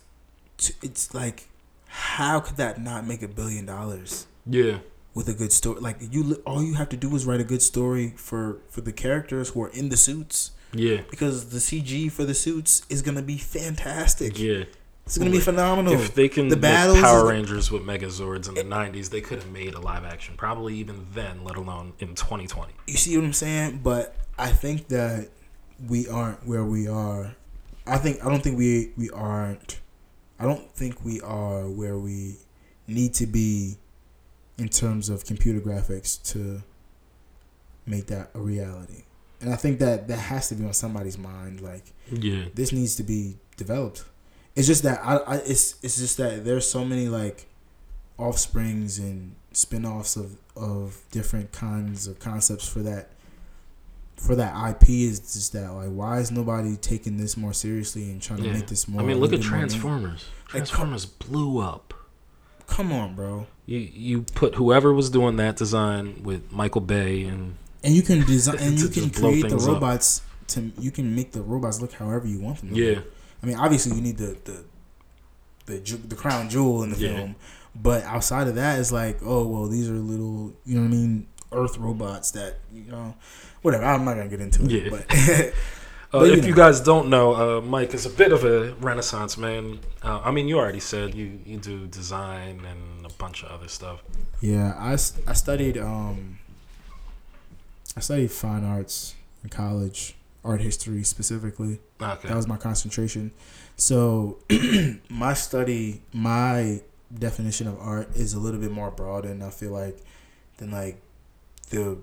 it's 0.82 1.14
like 1.14 1.49
how 1.86 2.40
could 2.40 2.57
that 2.57 2.80
not 2.80 3.07
make 3.07 3.22
a 3.22 3.28
billion 3.28 3.64
dollars 3.66 4.26
yeah. 4.47 4.78
with 5.14 5.28
a 5.28 5.32
good 5.34 5.53
story 5.53 5.80
like 5.80 5.97
you 6.11 6.34
all 6.47 6.62
you 6.62 6.74
have 6.74 6.88
to 6.90 6.97
do 6.97 7.14
is 7.14 7.24
write 7.24 7.40
a 7.40 7.44
good 7.44 7.62
story 7.62 8.12
for 8.16 8.59
for 8.68 8.80
the 8.82 8.92
characters 8.92 9.51
who 9.51 9.62
are 9.62 9.68
in 9.70 9.88
the 9.88 9.97
suits 9.97 10.51
Yeah. 10.72 11.03
because 11.11 11.51
the 11.51 11.59
cg 11.59 12.11
for 12.12 12.24
the 12.24 12.34
suits 12.34 12.82
is 12.90 13.01
gonna 13.03 13.22
be 13.22 13.38
fantastic 13.38 14.38
Yeah. 14.38 14.64
It's 15.07 15.16
gonna 15.18 15.30
be 15.30 15.38
phenomenal 15.40 15.92
If 15.92 16.14
they 16.14 16.28
can 16.28 16.48
the 16.48 16.57
battles 16.57 17.00
Power 17.00 17.28
Rangers 17.28 17.70
with 17.70 17.82
Megazords 17.82 18.48
in 18.48 18.54
the 18.54 18.62
'90s, 18.64 19.09
they 19.11 19.20
could 19.20 19.38
have 19.38 19.50
made 19.52 19.74
a 19.74 19.80
live 19.80 20.04
action. 20.04 20.34
Probably 20.36 20.74
even 20.76 21.07
then, 21.14 21.44
let 21.44 21.57
alone 21.57 21.92
in 22.00 22.09
2020. 22.14 22.72
you 22.86 22.96
see 22.96 23.16
what 23.16 23.24
i'm 23.24 23.32
saying 23.32 23.80
but 23.82 24.16
i 24.38 24.50
think 24.50 24.88
that 24.88 25.28
we 25.88 26.09
aren't 26.09 26.44
where 26.46 26.64
we 26.64 26.88
are 26.88 27.34
i 27.86 27.98
think 27.98 28.24
i 28.24 28.28
don't 28.28 28.42
think 28.42 28.57
we 28.59 28.92
we 28.96 29.09
aren't 29.11 29.78
i 30.40 30.44
don't 30.44 30.70
think 30.72 31.04
we 31.04 31.20
are 31.20 31.68
where 31.68 31.98
we 31.98 32.36
need 32.86 33.12
to 33.14 33.26
be 33.26 33.76
in 34.59 34.68
terms 34.68 35.09
of 35.11 35.24
computer 35.26 35.61
graphics 35.61 36.22
to 36.32 36.62
make 37.86 38.07
that 38.07 38.30
a 38.34 38.38
reality 38.38 39.04
and 39.40 39.52
i 39.52 39.57
think 39.57 39.78
that 39.78 40.09
that 40.09 40.18
has 40.18 40.48
to 40.48 40.54
be 40.54 40.64
on 40.64 40.72
somebody's 40.72 41.18
mind 41.18 41.61
like 41.61 41.92
Yeah. 42.11 42.44
this 42.54 42.72
needs 42.72 42.94
to 42.96 43.02
be 43.02 43.36
developed 43.57 44.04
it's 44.57 44.66
just 44.66 44.82
that 44.82 45.00
i, 45.04 45.16
I 45.16 45.36
it's 45.36 45.76
it's 45.82 45.96
just 45.98 46.16
that 46.16 46.44
there's 46.44 46.68
so 46.68 46.84
many 46.84 47.09
like 47.09 47.46
offsprings 48.18 48.98
and 48.98 49.34
spin-offs 49.52 50.16
of 50.16 50.36
of 50.57 50.98
different 51.11 51.52
kinds 51.52 52.07
of 52.07 52.18
concepts 52.18 52.66
for 52.68 52.80
that 52.80 53.11
for 54.16 54.34
that 54.34 54.54
IP 54.70 54.88
is 54.88 55.20
just 55.20 55.52
that 55.52 55.70
like 55.72 55.88
why 55.90 56.18
is 56.18 56.30
nobody 56.30 56.76
taking 56.76 57.18
this 57.18 57.36
more 57.36 57.52
seriously 57.52 58.11
and 58.11 58.22
trying 58.22 58.42
to 58.42 58.50
make 58.50 58.66
this 58.66 58.88
more 58.88 59.02
I 59.02 59.04
mean, 59.04 59.18
look 59.20 59.32
at 59.34 59.40
little 59.40 59.50
bit 59.50 59.50
more- 59.50 59.59
Transformers. 59.68 60.24
Transformers 60.48 61.04
blew 61.07 61.59
up. 61.59 61.92
come 62.66 62.92
on 62.92 63.14
bro 63.14 63.46
You 63.66 63.78
you 63.78 64.22
put 64.22 64.54
whoever 64.54 64.94
was 64.94 65.11
doing 65.11 65.36
that 65.36 65.57
design 65.57 66.22
with 66.22 66.50
Michael 66.50 66.80
Bay 66.80 67.24
and 67.24 67.57
and 67.84 67.94
you 67.94 68.00
can 68.02 68.24
design 68.24 68.57
and 68.61 68.78
you 68.78 68.88
can 68.88 69.11
create 69.11 69.42
the 69.42 69.48
things 69.50 69.66
up. 69.68 69.74
robots 69.74 70.22
to 70.48 70.72
you 70.78 70.90
can 70.90 71.14
make 71.14 71.32
the 71.32 71.42
robots 71.42 71.82
look 71.82 71.92
however 71.92 72.26
you 72.26 72.40
want 72.40 72.61
them. 72.61 72.70
to 72.70 72.74
Yeah. 72.74 72.94
look. 72.96 73.12
I 73.43 73.47
mean, 73.47 73.57
obviously 73.57 73.95
you 73.97 74.03
need 74.03 74.16
the 74.18 74.37
the 74.45 74.64
the, 75.66 75.78
ju- 75.80 76.03
the 76.09 76.14
crown 76.16 76.49
jewel 76.49 76.82
in 76.84 76.91
the 76.91 76.97
Yeah. 76.99 77.16
film, 77.16 77.37
but 77.74 78.03
outside 78.05 78.47
of 78.49 78.55
that, 78.55 78.78
it's 78.78 78.93
like, 78.93 79.18
oh 79.24 79.47
well, 79.47 79.66
these 79.66 79.89
are 79.91 79.95
little, 79.95 80.53
you 80.64 80.76
know 80.76 80.82
what 80.82 80.87
I 80.87 80.91
mean, 80.91 81.26
Earth 81.53 81.76
robots 81.78 82.30
that 82.32 82.59
you 82.72 82.84
know, 82.91 83.14
whatever. 83.62 83.84
I'm 83.84 84.05
not 84.05 84.14
gonna 84.16 84.28
get 84.28 84.41
into 84.41 84.64
it, 84.64 84.70
Yeah. 84.70 84.91
but 84.91 85.07
Uh, 86.14 86.20
But, 86.20 86.26
you 86.30 86.34
if 86.34 86.47
you 86.47 86.55
guys 86.55 86.78
don't 86.80 87.09
know, 87.11 87.34
uh, 87.59 87.61
Mike 87.61 87.93
is 87.93 88.07
a 88.07 88.11
bit 88.11 88.30
of 88.30 88.45
a 88.45 88.74
renaissance 88.74 89.37
man. 89.37 89.80
Uh, 90.03 90.20
I 90.24 90.30
mean, 90.30 90.47
you 90.47 90.57
already 90.57 90.78
said 90.78 91.16
you, 91.16 91.41
you 91.45 91.57
do 91.59 91.89
design 91.89 92.62
and 92.64 93.05
a 93.05 93.12
bunch 93.18 93.43
of 93.43 93.51
other 93.51 93.66
stuff. 93.66 94.03
yeah, 94.41 94.74
I, 94.78 94.93
I 94.93 95.32
studied 95.34 95.76
um 95.76 96.39
I 97.97 98.01
studied 98.01 98.30
fine 98.30 98.64
arts 98.64 99.14
in 99.43 99.49
college, 99.51 100.14
art 100.47 100.61
history 100.61 101.03
specifically. 101.03 101.80
Okay. 102.01 102.28
That 102.28 102.36
was 102.36 102.47
my 102.47 102.57
concentration. 102.57 103.32
So 103.76 104.38
my 105.11 105.34
study, 105.34 106.03
my 106.12 106.80
definition 107.12 107.66
of 107.66 107.78
art 107.80 108.14
is 108.14 108.34
a 108.34 108.38
little 108.38 108.61
bit 108.61 108.70
more 108.70 108.90
broad, 108.90 109.24
and 109.24 109.42
I 109.42 109.51
feel 109.51 109.72
like 109.72 109.99
than 110.59 110.70
like 110.70 111.01
the 111.70 111.99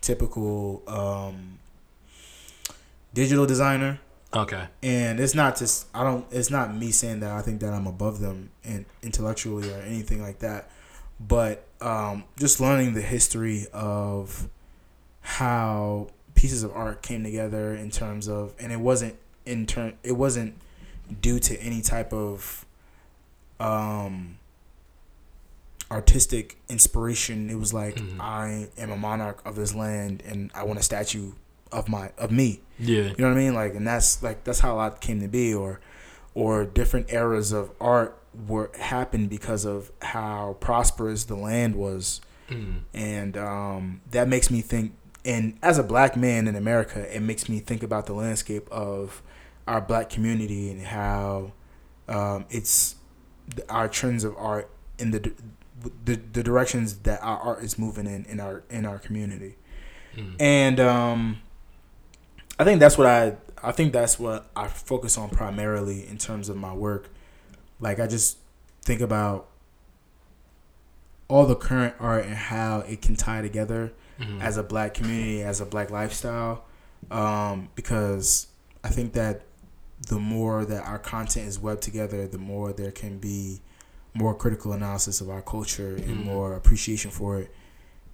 typical 0.00 0.82
um, 0.86 1.58
digital 3.12 3.46
designer. 3.46 4.00
okay. 4.32 4.66
And 4.82 5.18
it's 5.18 5.34
not 5.34 5.56
just 5.56 5.86
I 5.94 6.04
don't. 6.04 6.26
It's 6.30 6.50
not 6.50 6.74
me 6.74 6.90
saying 6.90 7.20
that 7.20 7.32
I 7.32 7.42
think 7.42 7.60
that 7.60 7.72
I'm 7.72 7.86
above 7.86 8.20
them 8.20 8.50
in 8.62 8.86
intellectually 9.02 9.72
or 9.72 9.80
anything 9.80 10.20
like 10.22 10.40
that, 10.40 10.70
but 11.18 11.66
um, 11.80 12.24
just 12.38 12.60
learning 12.60 12.94
the 12.94 13.02
history 13.02 13.66
of 13.72 14.48
how 15.20 16.08
pieces 16.34 16.62
of 16.62 16.72
art 16.72 17.02
came 17.02 17.22
together 17.24 17.74
in 17.74 17.90
terms 17.90 18.28
of, 18.28 18.54
and 18.58 18.72
it 18.72 18.80
wasn't 18.80 19.16
in 19.46 19.66
turn. 19.66 19.94
It 20.02 20.12
wasn't 20.12 20.54
due 21.20 21.38
to 21.38 21.56
any 21.60 21.80
type 21.82 22.12
of 22.12 22.64
um, 23.60 24.38
artistic 25.90 26.56
inspiration. 26.68 27.50
It 27.50 27.56
was 27.58 27.72
like 27.72 27.96
Mhm. 27.96 28.20
I 28.20 28.68
am 28.78 28.90
a 28.90 28.96
monarch 28.96 29.40
of 29.44 29.54
this 29.56 29.74
land, 29.74 30.22
and 30.26 30.50
I 30.54 30.64
want 30.64 30.78
a 30.78 30.82
statue 30.82 31.32
of 31.70 31.88
my 31.88 32.10
of 32.18 32.30
me. 32.30 32.60
Yeah. 32.78 33.02
You 33.02 33.14
know 33.18 33.28
what 33.28 33.34
I 33.38 33.40
mean? 33.42 33.54
Like, 33.54 33.74
and 33.74 33.86
that's 33.86 34.22
like 34.22 34.44
that's 34.44 34.60
how 34.60 34.74
a 34.74 34.76
lot 34.76 35.00
came 35.00 35.20
to 35.20 35.28
be, 35.28 35.52
or 35.54 35.80
or 36.34 36.64
different 36.64 37.12
eras 37.12 37.52
of 37.52 37.70
art 37.80 38.18
were 38.48 38.70
happened 38.78 39.30
because 39.30 39.64
of 39.64 39.92
how 40.02 40.56
prosperous 40.58 41.24
the 41.24 41.36
land 41.36 41.76
was, 41.76 42.20
Mm. 42.50 42.80
and 42.92 43.36
um, 43.36 44.00
that 44.10 44.26
makes 44.28 44.50
me 44.50 44.60
think. 44.60 44.92
And 45.24 45.58
as 45.62 45.78
a 45.78 45.82
black 45.82 46.16
man 46.16 46.46
in 46.46 46.54
America, 46.56 47.00
it 47.14 47.20
makes 47.20 47.48
me 47.48 47.60
think 47.60 47.82
about 47.82 48.06
the 48.06 48.12
landscape 48.12 48.68
of 48.70 49.22
our 49.66 49.80
black 49.80 50.10
community 50.10 50.70
and 50.70 50.82
how 50.82 51.52
um, 52.08 52.44
it's 52.50 52.96
th- 53.56 53.66
our 53.70 53.88
trends 53.88 54.24
of 54.24 54.36
art 54.36 54.70
in 54.98 55.10
the, 55.12 55.32
the 56.04 56.20
the 56.32 56.42
directions 56.42 56.98
that 57.00 57.22
our 57.22 57.38
art 57.38 57.62
is 57.64 57.78
moving 57.78 58.06
in 58.06 58.24
in 58.26 58.40
our 58.40 58.62
in 58.70 58.84
our 58.86 58.98
community 58.98 59.56
Mm. 60.16 60.36
and 60.38 60.78
um, 60.80 61.38
I 62.58 62.62
think 62.62 62.78
that's 62.78 62.96
what 62.96 63.08
I 63.08 63.36
I 63.62 63.72
think 63.72 63.92
that's 63.92 64.16
what 64.18 64.48
I 64.54 64.68
focus 64.68 65.18
on 65.18 65.28
primarily 65.30 66.06
in 66.06 66.18
terms 66.18 66.48
of 66.48 66.56
my 66.56 66.72
work. 66.72 67.08
Like 67.80 67.98
I 67.98 68.06
just 68.06 68.38
think 68.82 69.00
about 69.00 69.48
all 71.28 71.46
the 71.46 71.56
current 71.56 71.94
art 71.98 72.26
and 72.26 72.34
how 72.34 72.80
it 72.80 73.02
can 73.02 73.16
tie 73.16 73.42
together 73.42 73.92
Mhm. 74.20 74.40
as 74.40 74.56
a 74.56 74.62
black 74.62 74.94
community, 74.94 75.42
as 75.42 75.60
a 75.60 75.66
black 75.66 75.90
lifestyle, 75.90 76.64
um, 77.10 77.68
because 77.74 78.46
I 78.82 78.88
think 78.90 79.12
that 79.14 79.42
the 80.08 80.18
more 80.18 80.64
that 80.64 80.84
our 80.86 80.98
content 80.98 81.48
is 81.48 81.58
webbed 81.58 81.82
together, 81.82 82.26
the 82.28 82.38
more 82.38 82.72
there 82.72 82.90
can 82.92 83.18
be 83.18 83.60
more 84.12 84.34
critical 84.34 84.72
analysis 84.72 85.20
of 85.20 85.28
our 85.30 85.42
culture 85.42 85.96
and 85.96 86.18
Mhm. 86.18 86.24
more 86.24 86.54
appreciation 86.54 87.10
for 87.10 87.38
it. 87.40 87.52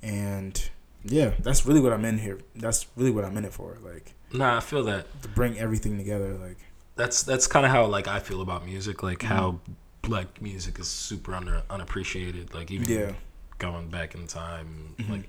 And 0.02 0.70
yeah, 1.04 1.32
that's 1.40 1.66
really 1.66 1.80
what 1.80 1.92
I'm 1.92 2.04
in 2.04 2.18
here. 2.18 2.38
That's 2.54 2.86
really 2.96 3.10
what 3.10 3.24
I'm 3.24 3.36
in 3.36 3.44
it 3.44 3.52
for. 3.52 3.76
Like 3.82 4.14
Nah, 4.32 4.56
I 4.56 4.60
feel 4.60 4.84
that. 4.84 5.06
to 5.22 5.28
bring 5.28 5.58
everything 5.58 5.96
together. 5.98 6.34
Like 6.34 6.58
That's 6.96 7.22
that's 7.22 7.46
kind 7.46 7.64
of 7.64 7.72
how 7.72 7.86
like 7.86 8.08
I 8.08 8.20
feel 8.20 8.40
about 8.42 8.64
music. 8.66 9.02
Like 9.02 9.18
Mm-hmm. 9.20 9.34
how 9.34 9.60
black 10.02 10.40
music 10.40 10.78
is 10.78 10.88
super 10.88 11.34
under 11.34 11.62
unappreciated. 11.70 12.54
Like 12.54 12.70
even 12.70 12.88
yeah, 12.88 13.12
going 13.58 13.88
back 13.88 14.14
in 14.14 14.26
time, 14.26 14.94
Mhm. 14.98 15.10
like 15.10 15.28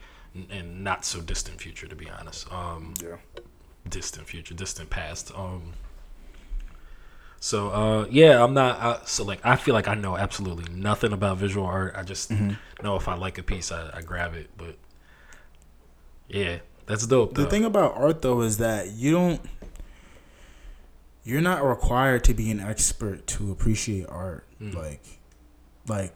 and 0.49 0.83
not 0.83 1.03
so 1.05 1.21
distant 1.21 1.59
future 1.61 1.87
to 1.87 1.95
be 1.95 2.09
honest. 2.09 2.51
Um, 2.51 2.93
yeah, 3.03 3.17
distant 3.87 4.27
future, 4.27 4.53
distant 4.53 4.89
past. 4.89 5.31
Um. 5.35 5.73
So 7.43 7.69
uh 7.69 8.05
yeah, 8.09 8.43
I'm 8.43 8.53
not. 8.53 8.79
Uh, 8.79 9.05
so 9.05 9.23
like 9.23 9.39
I 9.43 9.55
feel 9.55 9.73
like 9.73 9.87
I 9.87 9.95
know 9.95 10.15
absolutely 10.15 10.71
nothing 10.73 11.11
about 11.11 11.37
visual 11.37 11.65
art. 11.65 11.95
I 11.97 12.03
just 12.03 12.29
Mm-hmm. 12.31 12.53
know 12.83 12.95
if 12.95 13.07
I 13.07 13.15
like 13.15 13.37
a 13.37 13.43
piece, 13.43 13.71
I, 13.71 13.89
I 13.93 14.01
grab 14.01 14.35
it. 14.35 14.49
But 14.57 14.77
yeah, 16.27 16.59
that's 16.85 17.07
dope. 17.07 17.33
The 17.33 17.45
thing 17.47 17.65
about 17.65 17.95
art 17.95 18.21
though 18.21 18.41
is 18.41 18.57
that 18.59 18.91
you 18.91 19.11
don't 19.11 19.41
you're 21.23 21.41
not 21.41 21.63
required 21.63 22.23
to 22.25 22.33
be 22.33 22.49
an 22.51 22.59
expert 22.59 23.27
to 23.27 23.51
appreciate 23.51 24.05
art. 24.07 24.45
Mm. 24.61 24.75
Like 24.75 25.03
like 25.87 26.13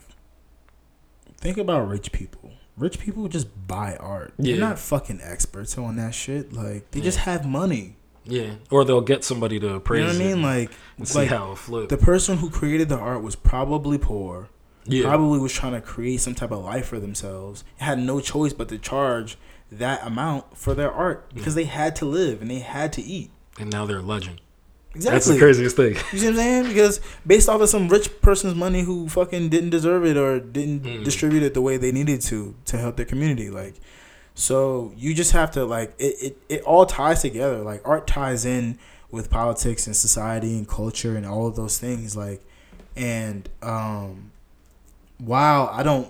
think 1.37 1.57
about 1.57 1.87
rich 1.87 2.11
people. 2.11 2.51
Rich 2.77 2.99
people 2.99 3.27
just 3.27 3.47
buy 3.67 3.95
art. 3.99 4.33
They're 4.37 4.57
not 4.59 4.79
fucking 4.79 5.21
experts 5.23 5.77
on 5.77 5.95
that 5.95 6.13
shit. 6.13 6.53
Like 6.53 6.91
they 6.91 7.01
just 7.01 7.19
have 7.19 7.45
money. 7.45 7.95
yeah, 8.25 8.55
or 8.69 8.83
they'll 8.83 9.01
get 9.01 9.23
somebody 9.23 9.59
to 9.59 9.75
appraise. 9.75 10.01
You 10.01 10.07
know 10.07 10.25
what 10.25 10.31
I 10.31 10.33
mean? 10.33 10.41
Like 10.41 10.71
see 11.07 11.19
like 11.19 11.29
how 11.29 11.51
it 11.53 11.57
flips. 11.57 11.89
the 11.89 11.97
person 11.97 12.37
who 12.37 12.49
created 12.49 12.89
the 12.89 12.97
art 12.97 13.21
was 13.23 13.35
probably 13.35 13.97
poor. 13.97 14.49
yeah, 14.85 15.03
Probably 15.03 15.39
was 15.39 15.53
trying 15.53 15.73
to 15.73 15.81
create 15.81 16.21
some 16.21 16.35
type 16.35 16.51
of 16.51 16.63
life 16.63 16.87
for 16.87 16.99
themselves. 16.99 17.63
Had 17.77 17.97
no 17.99 18.19
choice 18.19 18.51
but 18.53 18.67
to 18.69 18.77
charge 18.77 19.37
that 19.71 20.05
amount 20.05 20.57
for 20.57 20.73
their 20.73 20.91
art 20.91 21.33
because 21.33 21.55
they 21.55 21.63
had 21.65 21.95
to 21.97 22.05
live 22.05 22.41
and 22.41 22.51
they 22.51 22.59
had 22.59 22.91
to 22.93 23.01
eat. 23.01 23.31
and 23.59 23.71
now 23.71 23.85
they're 23.85 23.99
a 23.99 24.01
legend. 24.01 24.41
Exactly. 24.95 25.11
That's 25.11 25.25
the 25.27 25.37
craziest 25.39 25.75
thing. 25.75 25.95
You 26.13 26.19
see 26.19 26.25
what 26.25 26.31
I'm 26.31 26.35
saying? 26.35 26.67
Because 26.67 27.01
based 27.27 27.49
off 27.49 27.61
of 27.61 27.69
some 27.69 27.89
rich 27.89 28.21
person's 28.21 28.55
money 28.55 28.81
who 28.81 29.07
fucking 29.09 29.49
didn't 29.49 29.69
deserve 29.71 30.05
it 30.05 30.17
or 30.17 30.39
didn't 30.39 30.83
Mm. 30.83 31.03
distribute 31.03 31.43
it 31.43 31.53
the 31.53 31.61
way 31.61 31.77
they 31.77 31.91
needed 31.91 32.21
to 32.21 32.55
to 32.65 32.77
help 32.77 32.95
their 32.95 33.05
community, 33.05 33.49
like, 33.49 33.75
so 34.33 34.93
you 34.95 35.13
just 35.13 35.31
have 35.33 35.51
to 35.51 35.65
like 35.65 35.93
it, 35.99 36.15
it. 36.21 36.37
It 36.49 36.61
all 36.63 36.85
ties 36.85 37.21
together. 37.21 37.57
Like 37.59 37.81
art 37.85 38.07
ties 38.07 38.45
in 38.45 38.77
with 39.11 39.29
politics 39.29 39.85
and 39.87 39.95
society 39.95 40.57
and 40.57 40.67
culture 40.67 41.15
and 41.15 41.25
all 41.25 41.45
of 41.47 41.55
those 41.55 41.77
things. 41.77 42.15
Like, 42.17 42.41
and 42.95 43.47
um, 43.61 44.31
while 45.17 45.69
I 45.71 45.83
don't, 45.83 46.09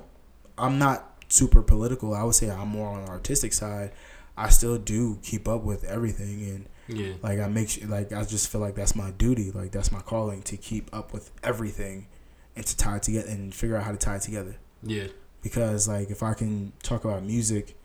I'm 0.57 0.79
not 0.79 1.11
super 1.27 1.61
political. 1.61 2.13
I 2.13 2.23
would 2.23 2.35
say 2.35 2.49
I'm 2.49 2.69
more 2.69 2.89
on 2.89 3.05
the 3.05 3.11
artistic 3.11 3.53
side. 3.53 3.91
I 4.37 4.49
still 4.49 4.77
do 4.77 5.17
keep 5.23 5.47
up 5.47 5.63
with 5.63 5.83
everything 5.85 6.43
and 6.49 6.65
Yeah, 6.87 7.13
like 7.23 7.39
I 7.39 7.47
make 7.47 7.69
sure, 7.69 7.87
like 7.87 8.11
I 8.13 8.23
just 8.25 8.49
feel 8.51 8.61
like 8.61 8.75
that's 8.75 8.95
my 8.95 9.11
duty, 9.11 9.51
like 9.51 9.71
that's 9.71 9.91
my 9.91 10.01
calling 10.01 10.41
to 10.43 10.57
keep 10.57 10.93
up 10.93 11.13
with 11.13 11.31
everything, 11.43 12.07
and 12.55 12.65
to 12.65 12.77
tie 12.77 12.97
it 12.97 13.03
together 13.03 13.27
and 13.29 13.53
figure 13.53 13.75
out 13.75 13.83
how 13.83 13.91
to 13.91 13.97
tie 13.97 14.17
it 14.17 14.21
together. 14.21 14.55
yeah, 14.83 15.07
Because 15.41 15.87
like 15.87 16.09
if 16.11 16.21
I 16.23 16.33
can 16.33 16.73
talk 16.83 17.03
about 17.05 17.23
music, 17.23 17.75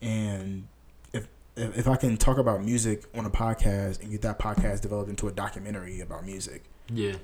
and 0.00 0.68
if 1.12 1.28
if, 1.56 1.78
if 1.78 1.88
I 1.88 1.96
can 1.96 2.16
talk 2.16 2.38
about 2.38 2.62
music 2.62 3.04
on 3.14 3.24
a 3.24 3.30
podcast 3.30 4.02
and 4.02 4.10
get 4.10 4.22
that 4.22 4.38
podcast 4.38 4.82
developed 4.82 5.08
into 5.10 5.28
a 5.28 5.32
documentary 5.32 6.00
about 6.00 6.24
music, 6.24 6.64
yeah, 6.92 7.14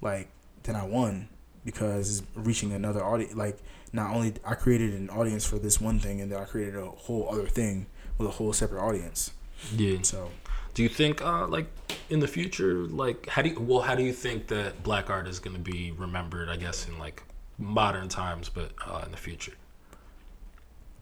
like 0.00 0.28
then 0.62 0.74
I 0.76 0.84
won 0.84 1.28
because 1.64 2.22
reaching 2.34 2.72
another 2.72 3.04
audience. 3.04 3.34
Like 3.34 3.58
not 3.92 4.14
only 4.14 4.34
I 4.44 4.54
created 4.54 4.94
an 4.94 5.10
audience 5.10 5.44
for 5.44 5.58
this 5.58 5.80
one 5.80 5.98
thing, 5.98 6.20
and 6.20 6.30
then 6.32 6.40
I 6.40 6.44
created 6.44 6.76
a 6.76 6.86
whole 6.86 7.28
other 7.30 7.46
thing 7.46 7.86
with 8.16 8.28
a 8.28 8.32
whole 8.32 8.52
separate 8.52 8.82
audience. 8.82 9.32
yeah. 9.74 9.98
So 10.02 10.30
Do 10.78 10.84
you 10.84 10.88
think, 10.88 11.20
uh, 11.22 11.48
like, 11.48 11.66
in 12.08 12.20
the 12.20 12.28
future, 12.28 12.74
like, 12.86 13.28
how 13.28 13.42
do 13.42 13.48
you, 13.48 13.58
well, 13.58 13.80
how 13.80 13.96
do 13.96 14.04
you 14.04 14.12
think 14.12 14.46
that 14.46 14.80
black 14.84 15.10
art 15.10 15.26
is 15.26 15.40
going 15.40 15.56
to 15.56 15.60
be 15.60 15.90
remembered? 15.90 16.48
I 16.48 16.54
guess 16.56 16.86
in 16.86 17.00
like 17.00 17.24
modern 17.58 18.08
times, 18.08 18.48
but 18.48 18.70
uh, 18.86 19.02
in 19.04 19.10
the 19.10 19.16
future, 19.16 19.54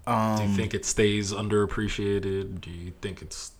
um, 0.06 0.38
do 0.38 0.44
you 0.44 0.56
think 0.56 0.72
it 0.72 0.86
stays 0.86 1.30
underappreciated? 1.30 2.62
Do 2.62 2.70
you 2.70 2.94
think 3.02 3.20
it's, 3.20 3.52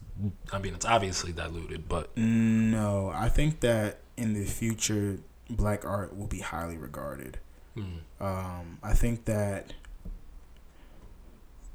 I 0.50 0.58
mean, 0.58 0.74
it's 0.74 0.86
obviously 0.86 1.32
diluted, 1.32 1.86
but 1.86 2.16
No, 2.16 3.12
I 3.14 3.28
think 3.28 3.60
that 3.60 3.98
in 4.16 4.32
the 4.32 4.46
future, 4.46 5.18
black 5.50 5.84
art 5.84 6.16
will 6.16 6.28
be 6.28 6.40
highly 6.40 6.78
regarded. 6.78 7.40
mm, 7.76 7.98
Um, 8.22 8.78
I 8.82 8.94
think 8.94 9.26
that 9.26 9.74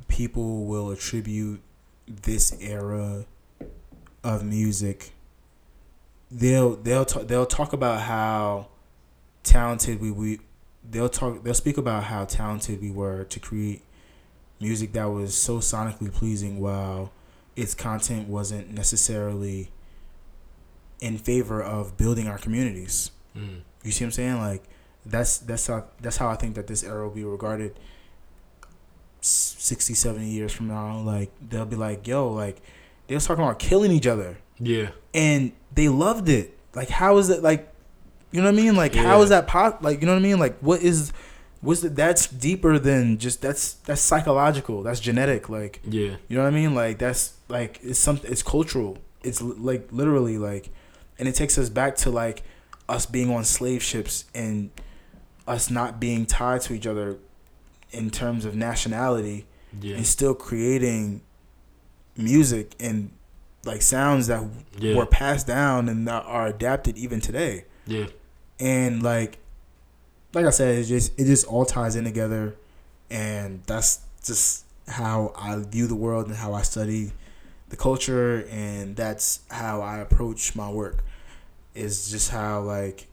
people 0.07 0.65
will 0.65 0.89
attribute 0.89 1.61
this 2.07 2.57
era 2.59 3.25
of 4.23 4.43
music. 4.43 5.11
They'll 6.29 6.75
they'll 6.75 7.05
talk, 7.05 7.27
they'll 7.27 7.45
talk 7.45 7.73
about 7.73 8.01
how 8.01 8.67
talented 9.43 9.99
we 9.99 10.11
we 10.11 10.39
they'll 10.89 11.09
talk 11.09 11.43
they'll 11.43 11.53
speak 11.53 11.77
about 11.77 12.05
how 12.05 12.25
talented 12.25 12.81
we 12.81 12.91
were 12.91 13.23
to 13.25 13.39
create 13.39 13.81
music 14.59 14.93
that 14.93 15.05
was 15.05 15.35
so 15.35 15.57
sonically 15.57 16.13
pleasing 16.13 16.59
while 16.59 17.11
its 17.55 17.73
content 17.73 18.27
wasn't 18.27 18.71
necessarily 18.71 19.69
in 20.99 21.17
favor 21.17 21.61
of 21.61 21.97
building 21.97 22.27
our 22.27 22.37
communities. 22.37 23.11
Mm. 23.35 23.61
You 23.83 23.91
see 23.91 24.05
what 24.05 24.07
I'm 24.07 24.11
saying? 24.11 24.37
Like 24.37 24.63
that's 25.05 25.39
that's 25.39 25.67
how 25.67 25.85
that's 25.99 26.17
how 26.17 26.29
I 26.29 26.35
think 26.35 26.55
that 26.55 26.67
this 26.67 26.83
era 26.83 27.03
will 27.03 27.15
be 27.15 27.23
regarded 27.23 27.77
60, 29.21 29.93
70 29.93 30.27
years 30.27 30.51
from 30.53 30.67
now. 30.67 30.99
Like 30.99 31.31
they'll 31.49 31.65
be 31.65 31.75
like, 31.75 32.07
"Yo, 32.07 32.29
like 32.29 32.61
they 33.11 33.15
was 33.15 33.25
talking 33.25 33.43
about 33.43 33.59
killing 33.59 33.91
each 33.91 34.07
other." 34.07 34.37
Yeah. 34.59 34.91
And 35.13 35.51
they 35.75 35.89
loved 35.89 36.29
it. 36.29 36.57
Like 36.73 36.89
how 36.89 37.17
is 37.17 37.29
it 37.29 37.43
like 37.43 37.67
you 38.31 38.39
know 38.41 38.47
what 38.47 38.57
I 38.57 38.63
mean? 38.63 38.75
Like 38.77 38.95
how 38.95 39.17
Yeah. 39.17 39.23
is 39.23 39.29
that 39.29 39.47
pop 39.47 39.83
like 39.83 39.99
you 39.99 40.05
know 40.07 40.13
what 40.13 40.19
I 40.19 40.23
mean? 40.23 40.39
Like 40.39 40.57
what 40.59 40.81
is 40.81 41.11
what's 41.59 41.81
the, 41.81 41.89
that's 41.89 42.27
deeper 42.27 42.79
than 42.79 43.17
just 43.17 43.41
that's 43.41 43.73
that's 43.85 44.01
psychological. 44.01 44.81
That's 44.83 44.99
genetic 45.01 45.49
like 45.49 45.81
Yeah. 45.83 46.15
you 46.29 46.37
know 46.37 46.43
what 46.43 46.53
I 46.53 46.55
mean? 46.55 46.73
Like 46.73 46.97
that's 46.99 47.33
like 47.49 47.79
it's 47.83 47.99
something. 47.99 48.31
It's 48.31 48.43
cultural. 48.43 48.97
It's 49.23 49.41
like 49.41 49.89
literally 49.91 50.37
like, 50.37 50.69
and 51.19 51.27
it 51.27 51.35
takes 51.35 51.57
us 51.57 51.69
back 51.69 51.95
to 51.97 52.09
like 52.09 52.43
us 52.89 53.05
being 53.05 53.29
on 53.29 53.43
slave 53.43 53.83
ships 53.83 54.25
and 54.33 54.71
us 55.47 55.69
not 55.69 55.99
being 55.99 56.25
tied 56.25 56.61
to 56.61 56.73
each 56.73 56.87
other 56.87 57.17
in 57.91 58.09
terms 58.09 58.45
of 58.45 58.55
nationality 58.55 59.45
Yeah. 59.81 59.97
and 59.97 60.05
still 60.07 60.33
creating 60.33 61.21
music 62.17 62.75
and 62.79 63.11
like 63.63 63.81
sounds 63.81 64.27
that 64.27 64.43
Yeah. 64.77 64.95
were 64.95 65.05
passed 65.05 65.47
down 65.47 65.87
and 65.89 66.07
that 66.07 66.23
are 66.25 66.47
adapted 66.47 66.97
even 66.97 67.21
today 67.21 67.65
Yeah. 67.85 68.07
and 68.59 69.01
like 69.03 69.37
like 70.33 70.45
I 70.45 70.49
said, 70.49 70.75
it 70.77 70.85
just 70.85 71.11
it 71.19 71.25
just 71.25 71.45
all 71.45 71.65
ties 71.65 71.97
in 71.97 72.05
together, 72.05 72.55
and 73.09 73.61
that's 73.65 73.99
just 74.23 74.63
how 74.87 75.33
I 75.37 75.57
view 75.59 75.87
the 75.87 75.95
world 75.95 76.27
and 76.27 76.37
how 76.37 76.53
I 76.53 76.61
study 76.61 77.11
the 77.67 77.75
culture, 77.75 78.45
and 78.49 78.95
that's 78.95 79.41
how 79.49 79.81
I 79.81 79.97
approach 79.97 80.55
my 80.55 80.69
work. 80.71 81.03
Is 81.75 82.09
just 82.11 82.29
how 82.31 82.61
like 82.61 83.07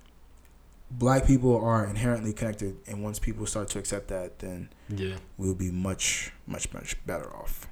black 0.92 1.26
people 1.26 1.56
are 1.60 1.84
inherently 1.84 2.32
connected, 2.32 2.76
and 2.86 3.02
once 3.02 3.18
people 3.18 3.46
start 3.46 3.68
to 3.70 3.80
accept 3.80 4.06
that, 4.08 4.38
then 4.38 4.68
Yeah. 4.88 5.16
we'll 5.36 5.54
be 5.56 5.72
much 5.72 6.30
much 6.46 6.72
much 6.72 7.04
better 7.04 7.34
off. 7.34 7.66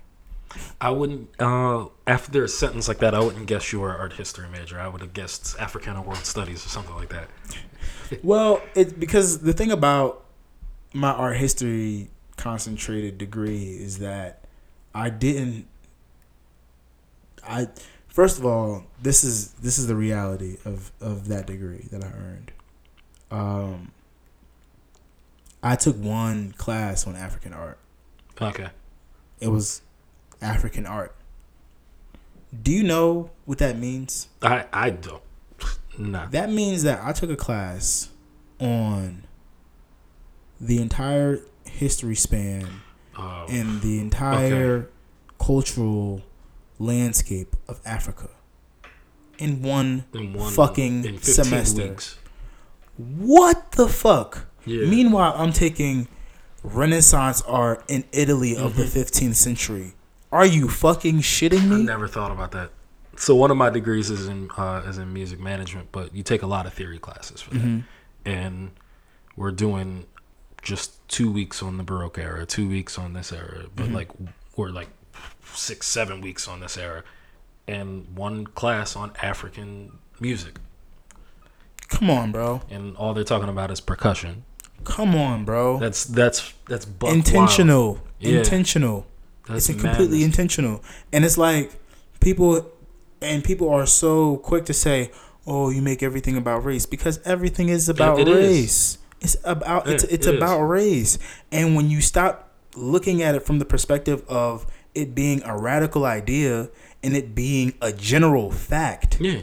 I 0.80 0.90
wouldn't. 0.90 1.30
Uh, 1.38 1.86
after 2.06 2.44
a 2.44 2.48
sentence 2.48 2.88
like 2.88 2.98
that, 2.98 3.14
I 3.14 3.20
wouldn't 3.20 3.46
guess 3.46 3.72
you 3.72 3.80
were 3.80 3.94
an 3.94 4.00
art 4.00 4.14
history 4.14 4.48
major. 4.48 4.78
I 4.78 4.88
would 4.88 5.00
have 5.00 5.12
guessed 5.12 5.56
Africana 5.58 6.02
World 6.02 6.24
Studies 6.24 6.64
or 6.64 6.68
something 6.68 6.94
like 6.94 7.10
that. 7.10 7.28
Well, 8.22 8.62
it's 8.76 8.92
because 8.92 9.40
the 9.40 9.52
thing 9.52 9.72
about 9.72 10.24
my 10.92 11.10
art 11.10 11.36
history 11.36 12.08
concentrated 12.36 13.18
degree 13.18 13.70
is 13.70 13.98
that 13.98 14.44
I 14.94 15.10
didn't 15.10 15.66
I 17.48 17.68
first 18.08 18.38
of 18.38 18.46
all, 18.46 18.84
this 19.00 19.24
is 19.24 19.52
this 19.54 19.78
is 19.78 19.86
the 19.86 19.96
reality 19.96 20.56
of 20.64 20.92
of 21.00 21.28
that 21.28 21.46
degree 21.46 21.86
that 21.90 22.02
I 22.04 22.08
earned. 22.08 22.52
Um 23.30 23.92
I 25.62 25.76
took 25.76 25.96
one 25.96 26.52
class 26.52 27.06
on 27.06 27.16
African 27.16 27.52
art. 27.52 27.78
Okay. 28.40 28.68
It 29.40 29.48
was 29.48 29.82
African 30.46 30.86
art. 30.86 31.14
Do 32.62 32.70
you 32.72 32.82
know 32.82 33.30
what 33.44 33.58
that 33.58 33.76
means? 33.78 34.28
I 34.42 34.66
I 34.72 34.90
don't. 34.90 35.22
Nah. 35.98 36.26
That 36.26 36.50
means 36.50 36.82
that 36.82 37.00
I 37.02 37.12
took 37.12 37.30
a 37.30 37.36
class 37.36 38.10
on 38.60 39.22
the 40.60 40.80
entire 40.80 41.40
history 41.64 42.14
span 42.14 42.82
Uh, 43.16 43.46
and 43.48 43.80
the 43.80 43.98
entire 43.98 44.90
cultural 45.38 46.22
landscape 46.78 47.56
of 47.66 47.80
Africa 47.86 48.28
in 49.38 49.62
one, 49.62 50.04
in 50.12 50.34
one 50.34 50.52
fucking 50.52 51.04
in 51.06 51.22
semester. 51.22 51.88
Weeks. 51.88 52.18
What 52.98 53.72
the 53.72 53.88
fuck? 53.88 54.46
Yeah. 54.66 54.84
Meanwhile, 54.86 55.34
I'm 55.36 55.52
taking 55.52 56.08
Renaissance 56.62 57.40
art 57.46 57.82
in 57.88 58.04
Italy 58.12 58.54
of 58.54 58.76
the 58.76 58.84
Mm-hmm. 58.84 58.98
15th 59.28 59.34
century. 59.36 59.94
Are 60.32 60.46
you 60.46 60.68
fucking 60.68 61.20
shitting 61.20 61.68
me? 61.68 61.76
I 61.76 61.80
never 61.80 62.08
thought 62.08 62.30
about 62.30 62.50
that. 62.52 62.70
So 63.16 63.34
one 63.34 63.50
of 63.50 63.56
my 63.56 63.70
degrees 63.70 64.10
is 64.10 64.26
in 64.28 64.50
uh, 64.56 64.82
is 64.86 64.98
in 64.98 65.12
music 65.12 65.40
management, 65.40 65.88
but 65.92 66.14
you 66.14 66.22
take 66.22 66.42
a 66.42 66.46
lot 66.46 66.66
of 66.66 66.74
theory 66.74 66.98
classes 66.98 67.40
for 67.40 67.50
that, 67.54 67.60
Mm-hmm. 67.60 67.80
and 68.28 68.70
we're 69.36 69.52
doing 69.52 70.06
just 70.62 71.06
two 71.08 71.30
weeks 71.32 71.62
on 71.62 71.76
the 71.78 71.82
Baroque 71.84 72.18
era, 72.18 72.44
two 72.44 72.68
weeks 72.68 72.98
on 72.98 73.12
this 73.14 73.32
era, 73.32 73.66
but 73.74 73.86
Mm-hmm. 73.86 73.94
like 73.94 74.10
we're 74.56 74.70
like 74.70 74.88
six, 75.54 75.86
seven 75.86 76.20
weeks 76.20 76.46
on 76.48 76.60
this 76.60 76.76
era, 76.76 77.04
and 77.66 78.06
one 78.16 78.46
class 78.48 78.96
on 78.96 79.12
African 79.22 79.98
music, 80.20 80.56
Come 81.88 82.10
on, 82.10 82.32
bro. 82.32 82.62
and 82.68 82.96
all 82.96 83.14
they're 83.14 83.24
talking 83.24 83.48
about 83.48 83.70
is 83.70 83.80
percussion. 83.80 84.44
Come 84.84 85.14
on, 85.14 85.44
bro. 85.44 85.78
That's 85.78 86.04
that's 86.04 86.52
that's 86.68 86.84
buck 86.84 87.08
wild. 87.08 87.16
intentional. 87.16 88.00
Yeah. 88.20 88.38
That's 89.46 89.68
it's 89.68 89.80
completely 89.80 90.22
intentional 90.24 90.82
and 91.12 91.24
it's 91.24 91.38
like 91.38 91.72
people 92.20 92.70
and 93.22 93.42
people 93.44 93.68
are 93.70 93.86
so 93.86 94.38
quick 94.38 94.64
to 94.66 94.74
say 94.74 95.10
oh 95.46 95.70
you 95.70 95.80
make 95.82 96.02
everything 96.02 96.36
about 96.36 96.64
race 96.64 96.86
because 96.86 97.20
everything 97.24 97.68
is 97.68 97.88
about 97.88 98.18
it 98.18 98.28
is. 98.28 98.34
race 98.36 98.98
it's 99.20 99.36
about 99.44 99.88
it's 99.88 100.04
It- 100.04 100.12
it's 100.12 100.26
it 100.26 100.34
is. 100.34 100.36
about 100.42 100.62
race 100.62 101.18
and 101.52 101.74
when 101.76 101.88
you 101.90 102.00
stop 102.00 102.50
looking 102.74 103.22
at 103.22 103.34
it 103.34 103.40
from 103.46 103.58
the 103.58 103.64
perspective 103.64 104.22
of 104.28 104.66
it 104.94 105.14
being 105.14 105.42
a 105.44 105.56
radical 105.56 106.04
idea 106.04 106.68
and 107.02 107.16
it 107.16 107.34
being 107.34 107.74
a 107.80 107.92
general 107.92 108.50
fact 108.50 109.18
Yeah. 109.20 109.42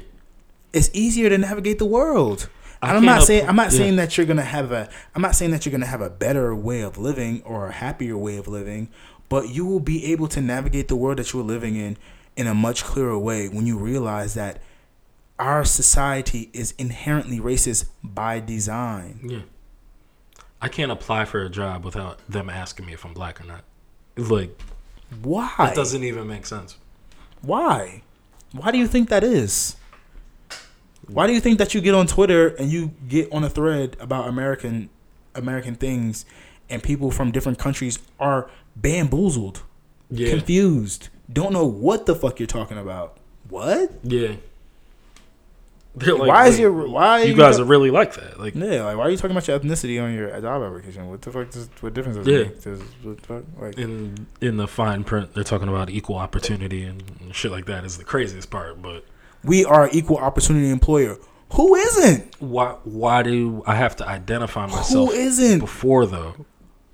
it's 0.73 0.89
easier 0.93 1.29
to 1.29 1.37
navigate 1.37 1.79
the 1.79 1.85
world. 1.85 2.49
I 2.81 2.93
I'm 2.95 3.05
not 3.05 3.23
saying 3.23 3.47
I'm 3.47 3.55
not 3.55 3.71
yeah. 3.71 3.77
saying 3.77 3.95
that 3.95 4.17
you're 4.17 4.25
gonna 4.25 4.41
have 4.43 4.71
a 4.73 4.89
I'm 5.15 5.21
not 5.21 5.35
saying 5.35 5.51
that 5.51 5.65
you're 5.65 5.71
gonna 5.71 5.85
have 5.85 6.01
a 6.01 6.09
better 6.09 6.53
way 6.53 6.81
of 6.81 6.97
living 6.97 7.41
or 7.45 7.67
a 7.67 7.71
happier 7.71 8.17
way 8.17 8.35
of 8.37 8.47
living, 8.47 8.89
but 9.33 9.49
you 9.49 9.65
will 9.65 9.79
be 9.79 10.05
able 10.11 10.27
to 10.27 10.39
navigate 10.39 10.89
the 10.89 10.95
world 10.95 11.17
that 11.17 11.33
you're 11.33 11.41
living 11.41 11.75
in 11.75 11.97
in 12.35 12.45
a 12.45 12.53
much 12.53 12.83
clearer 12.83 13.17
way 13.17 13.49
when 13.49 13.65
you 13.65 13.79
realize 13.79 14.35
that 14.35 14.61
our 15.39 15.65
society 15.65 16.51
is 16.53 16.75
inherently 16.77 17.39
racist 17.39 17.85
by 18.03 18.39
design. 18.39 19.19
Yeah. 19.23 19.39
I 20.61 20.67
can't 20.67 20.91
apply 20.91 21.25
for 21.25 21.41
a 21.41 21.49
job 21.49 21.83
without 21.83 22.19
them 22.29 22.47
asking 22.47 22.85
me 22.85 22.93
if 22.93 23.03
I'm 23.03 23.15
black 23.15 23.41
or 23.41 23.45
not. 23.45 23.63
Like 24.15 24.55
Why? 25.23 25.51
it 25.71 25.73
doesn't 25.73 26.03
even 26.03 26.27
make 26.27 26.45
sense. 26.45 26.77
Why? 27.41 28.03
Why 28.51 28.69
do 28.69 28.77
you 28.77 28.87
think 28.87 29.09
that 29.09 29.23
is? 29.23 29.77
Why 31.07 31.25
do 31.25 31.33
you 31.33 31.39
think 31.39 31.57
that 31.57 31.73
you 31.73 31.81
get 31.81 31.95
on 31.95 32.05
Twitter 32.05 32.49
and 32.49 32.71
you 32.71 32.91
get 33.07 33.33
on 33.33 33.43
a 33.43 33.49
thread 33.49 33.97
about 33.99 34.27
American 34.27 34.91
American 35.33 35.73
things 35.73 36.23
and 36.69 36.83
people 36.83 37.09
from 37.09 37.31
different 37.31 37.57
countries 37.57 37.97
are 38.19 38.47
bamboozled, 38.75 39.61
Yeah. 40.09 40.29
confused, 40.29 41.09
don't 41.31 41.53
know 41.53 41.65
what 41.65 42.05
the 42.05 42.15
fuck 42.15 42.39
you're 42.39 42.47
talking 42.47 42.77
about? 42.77 43.17
What? 43.49 43.91
Yeah. 44.03 44.33
Like, 45.95 46.17
why 46.27 46.47
is 46.47 46.55
"Wait, 46.55 46.61
your 46.61 46.71
why 46.89 47.21
you 47.21 47.33
you 47.33 47.37
guys 47.37 47.57
ta- 47.57 47.61
are 47.61 47.65
really 47.65 47.91
like 47.91 48.15
that? 48.15 48.39
Like 48.39 48.55
yeah, 48.55 48.83
like 48.83 48.97
why 48.97 49.03
are 49.03 49.09
you 49.11 49.17
talking 49.17 49.29
about 49.29 49.47
your 49.47 49.59
ethnicity 49.59 50.03
on 50.03 50.11
your 50.15 50.27
job 50.41 50.63
application? 50.63 51.07
What 51.07 51.21
the 51.21 51.31
fuck 51.31 51.51
does 51.51 51.69
what 51.81 51.93
difference 51.93 52.17
does 52.17 52.25
Yeah. 52.25 52.37
it 52.37 52.47
make? 52.47 52.61
Does, 52.63 52.81
what 53.03 53.17
the 53.17 53.23
fuck? 53.27 53.43
Like 53.61 53.77
in 53.77 54.25
in 54.41 54.57
the 54.57 54.67
fine 54.67 55.03
print, 55.03 55.35
they're 55.35 55.43
talking 55.43 55.67
about 55.67 55.91
equal 55.91 56.15
opportunity 56.15 56.83
and, 56.83 57.03
and 57.21 57.35
shit 57.35 57.51
like 57.51 57.67
that 57.67 57.85
is 57.85 57.99
the 57.99 58.03
craziest 58.03 58.49
part. 58.49 58.81
But 58.81 59.05
we 59.43 59.65
are 59.65 59.87
equal 59.91 60.17
opportunity 60.17 60.71
employer. 60.71 61.17
Who 61.51 61.75
isn't? 61.75 62.41
why 62.41 62.75
why 62.85 63.21
do 63.21 63.61
I 63.67 63.75
have 63.75 63.95
to 63.97 64.07
identify 64.07 64.65
myself 64.65 65.11
Who 65.11 65.15
isn't? 65.15 65.59
before 65.59 66.07
though? 66.07 66.33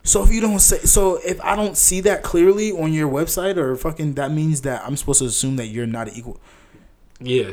So 0.03 0.23
if 0.23 0.31
you 0.31 0.41
don't 0.41 0.59
say 0.59 0.79
so, 0.79 1.17
if 1.25 1.39
I 1.41 1.55
don't 1.55 1.75
see 1.77 2.01
that 2.01 2.23
clearly 2.23 2.71
on 2.71 2.93
your 2.93 3.09
website 3.09 3.57
or 3.57 3.75
fucking, 3.75 4.13
that 4.15 4.31
means 4.31 4.61
that 4.61 4.83
I'm 4.85 4.95
supposed 4.97 5.19
to 5.19 5.25
assume 5.25 5.57
that 5.57 5.67
you're 5.67 5.85
not 5.87 6.07
equal. 6.15 6.39
Yeah. 7.19 7.51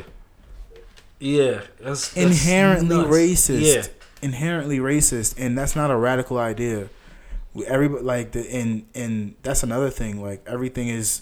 Yeah. 1.19 1.61
That's, 1.79 2.13
that's 2.13 2.15
Inherently 2.17 2.97
nuts. 2.97 3.09
racist. 3.09 3.75
Yeah. 3.75 3.83
Inherently 4.21 4.79
racist, 4.79 5.35
and 5.37 5.57
that's 5.57 5.75
not 5.75 5.91
a 5.91 5.95
radical 5.95 6.37
idea. 6.39 6.89
Everybody 7.67 8.03
like 8.03 8.31
the 8.31 8.49
and 8.55 8.85
and 8.95 9.35
that's 9.43 9.61
another 9.63 9.89
thing. 9.89 10.21
Like 10.21 10.43
everything 10.47 10.87
is 10.89 11.21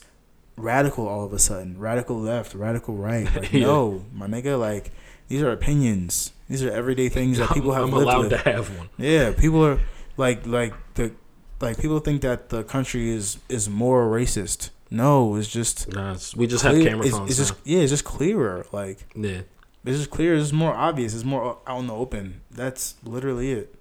radical 0.58 1.08
all 1.08 1.26
of 1.26 1.34
a 1.34 1.40
sudden. 1.40 1.78
Radical 1.80 2.18
left, 2.20 2.54
radical 2.54 2.96
right. 2.96 3.26
Like 3.36 3.52
Yeah. 3.54 3.66
no, 3.68 4.06
my 4.14 4.28
nigga. 4.28 4.58
Like 4.60 4.92
these 5.28 5.42
are 5.42 5.52
opinions. 5.52 6.32
These 6.50 6.64
are 6.64 6.72
everyday 6.72 7.10
things 7.10 7.38
that 7.40 7.50
people 7.54 7.74
have 7.74 7.86
I'm 7.86 7.92
lived 7.92 8.04
allowed 8.04 8.32
with. 8.32 8.44
to 8.44 8.50
have 8.50 8.78
one. 8.78 8.90
Yeah, 8.98 9.32
people 9.32 9.66
are 9.66 9.80
like 10.18 10.46
like 10.46 10.74
the 10.96 11.14
like 11.62 11.80
people 11.80 12.00
think 12.00 12.22
that 12.22 12.50
the 12.50 12.64
country 12.64 13.10
is 13.10 13.38
is 13.50 13.70
more 13.70 14.08
racist. 14.08 14.70
No, 14.92 15.36
it's 15.36 15.48
just 15.48 15.92
Nah, 15.94 16.14
it's, 16.14 16.36
we 16.36 16.48
just 16.48 16.64
have 16.64 16.74
clear- 16.74 16.90
camera 16.90 17.06
it's, 17.08 17.16
phones. 17.16 17.30
it's 17.30 17.40
just 17.50 17.60
yeah, 17.66 17.80
it's 17.80 17.92
just 17.92 18.06
clearer. 18.06 18.66
Like 18.72 19.06
yeah. 19.16 19.42
it's 19.84 19.98
just 19.98 20.10
clear. 20.10 20.36
It's 20.36 20.52
more 20.52 20.74
obvious. 20.74 21.14
It's 21.14 21.24
more 21.24 21.60
out 21.68 21.80
in 21.80 21.88
the 21.88 21.96
open. 21.96 22.42
That's 22.52 22.96
literally 23.04 23.52
it. 23.52 23.76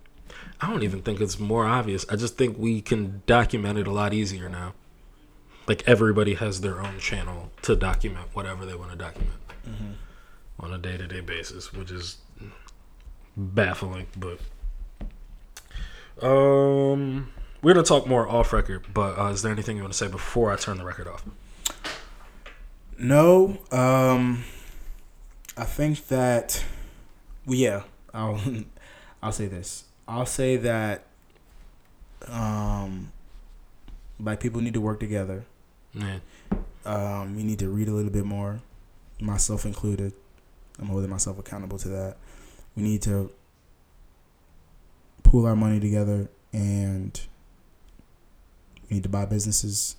I 0.61 0.71
don't 0.71 0.83
even 0.83 1.03
think 1.03 1.21
it's 1.21 1.39
more 1.39 1.67
obvious. 1.67 2.07
I 2.11 2.17
just 2.17 2.37
think 2.37 2.57
we 2.59 2.81
can 2.81 3.23
document 3.27 3.79
it 3.79 3.87
a 3.87 3.93
lot 3.93 4.15
easier 4.15 4.49
now. 4.49 4.75
Like 5.67 5.87
everybody 5.87 6.35
has 6.35 6.61
their 6.61 6.81
own 6.81 6.99
channel 6.99 7.51
to 7.63 7.75
document 7.77 8.29
whatever 8.33 8.67
they 8.67 8.75
want 8.75 8.91
to 8.91 8.97
document 8.97 9.41
mm-hmm. 9.67 9.93
on 10.61 10.73
a 10.73 10.79
day 10.79 10.97
to 10.97 11.07
day 11.07 11.21
basis, 11.21 11.73
which 11.73 11.91
is 11.91 12.19
baffling. 13.37 14.07
But 14.17 14.41
um, 16.23 17.29
we're 17.63 17.75
gonna 17.75 17.85
talk 17.85 18.07
more 18.07 18.29
off 18.29 18.53
record. 18.53 18.87
But 18.93 19.19
uh, 19.19 19.27
is 19.29 19.43
there 19.43 19.53
anything 19.53 19.77
you 19.77 19.83
want 19.83 19.93
to 19.93 19.99
say 19.99 20.09
before 20.09 20.53
I 20.53 20.57
turn 20.57 20.79
the 20.79 20.85
record 20.85 21.09
off? 21.09 21.25
No, 22.99 23.59
um, 23.73 24.45
I 25.57 25.65
think 25.65 26.07
that, 26.09 26.65
well, 27.45 27.57
yeah, 27.57 27.83
I'll, 28.13 28.41
I'll 29.23 29.33
say 29.33 29.47
this. 29.47 29.85
I'll 30.07 30.27
say 30.27 30.57
that, 30.59 31.05
um, 32.29 33.11
black 34.21 34.39
people 34.41 34.61
need 34.61 34.75
to 34.75 34.81
work 34.81 35.01
together. 35.01 35.45
Yeah, 35.93 36.19
Um, 36.85 37.35
we 37.37 37.43
need 37.43 37.59
to 37.61 37.69
read 37.69 37.89
a 37.89 37.93
little 37.93 38.11
bit 38.13 38.25
more, 38.25 38.61
myself 39.21 39.65
included. 39.65 40.13
I'm 40.79 40.87
holding 40.87 41.11
myself 41.11 41.39
accountable 41.39 41.79
to 41.79 41.89
that. 41.89 42.17
We 42.77 42.83
need 42.83 43.03
to 43.03 43.31
pool 45.35 45.47
our 45.47 45.57
money 45.57 45.81
together 45.81 46.31
and 46.53 47.21
we 48.89 48.95
need 48.99 49.03
to 49.03 49.09
buy 49.09 49.25
businesses 49.25 49.97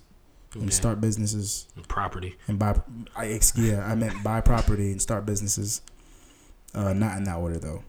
and 0.54 0.62
Yeah. 0.64 0.70
start 0.70 0.98
businesses 0.98 1.66
property. 1.88 2.36
and 2.48 2.58
buy. 2.58 2.80
I 3.14 3.26
ex- 3.26 3.52
yeah, 3.54 3.84
I 3.86 3.94
meant 3.94 4.22
buy 4.24 4.40
property 4.40 4.90
and 4.92 5.02
start 5.02 5.26
businesses. 5.26 5.82
Uh, 6.74 6.94
not 6.94 7.18
in 7.18 7.24
that 7.24 7.36
order 7.36 7.58
though. 7.58 7.82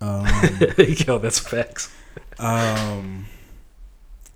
Um, 0.00 0.24
Yo, 0.78 1.18
that's 1.18 1.40
facts. 1.40 1.90
um, 2.38 3.26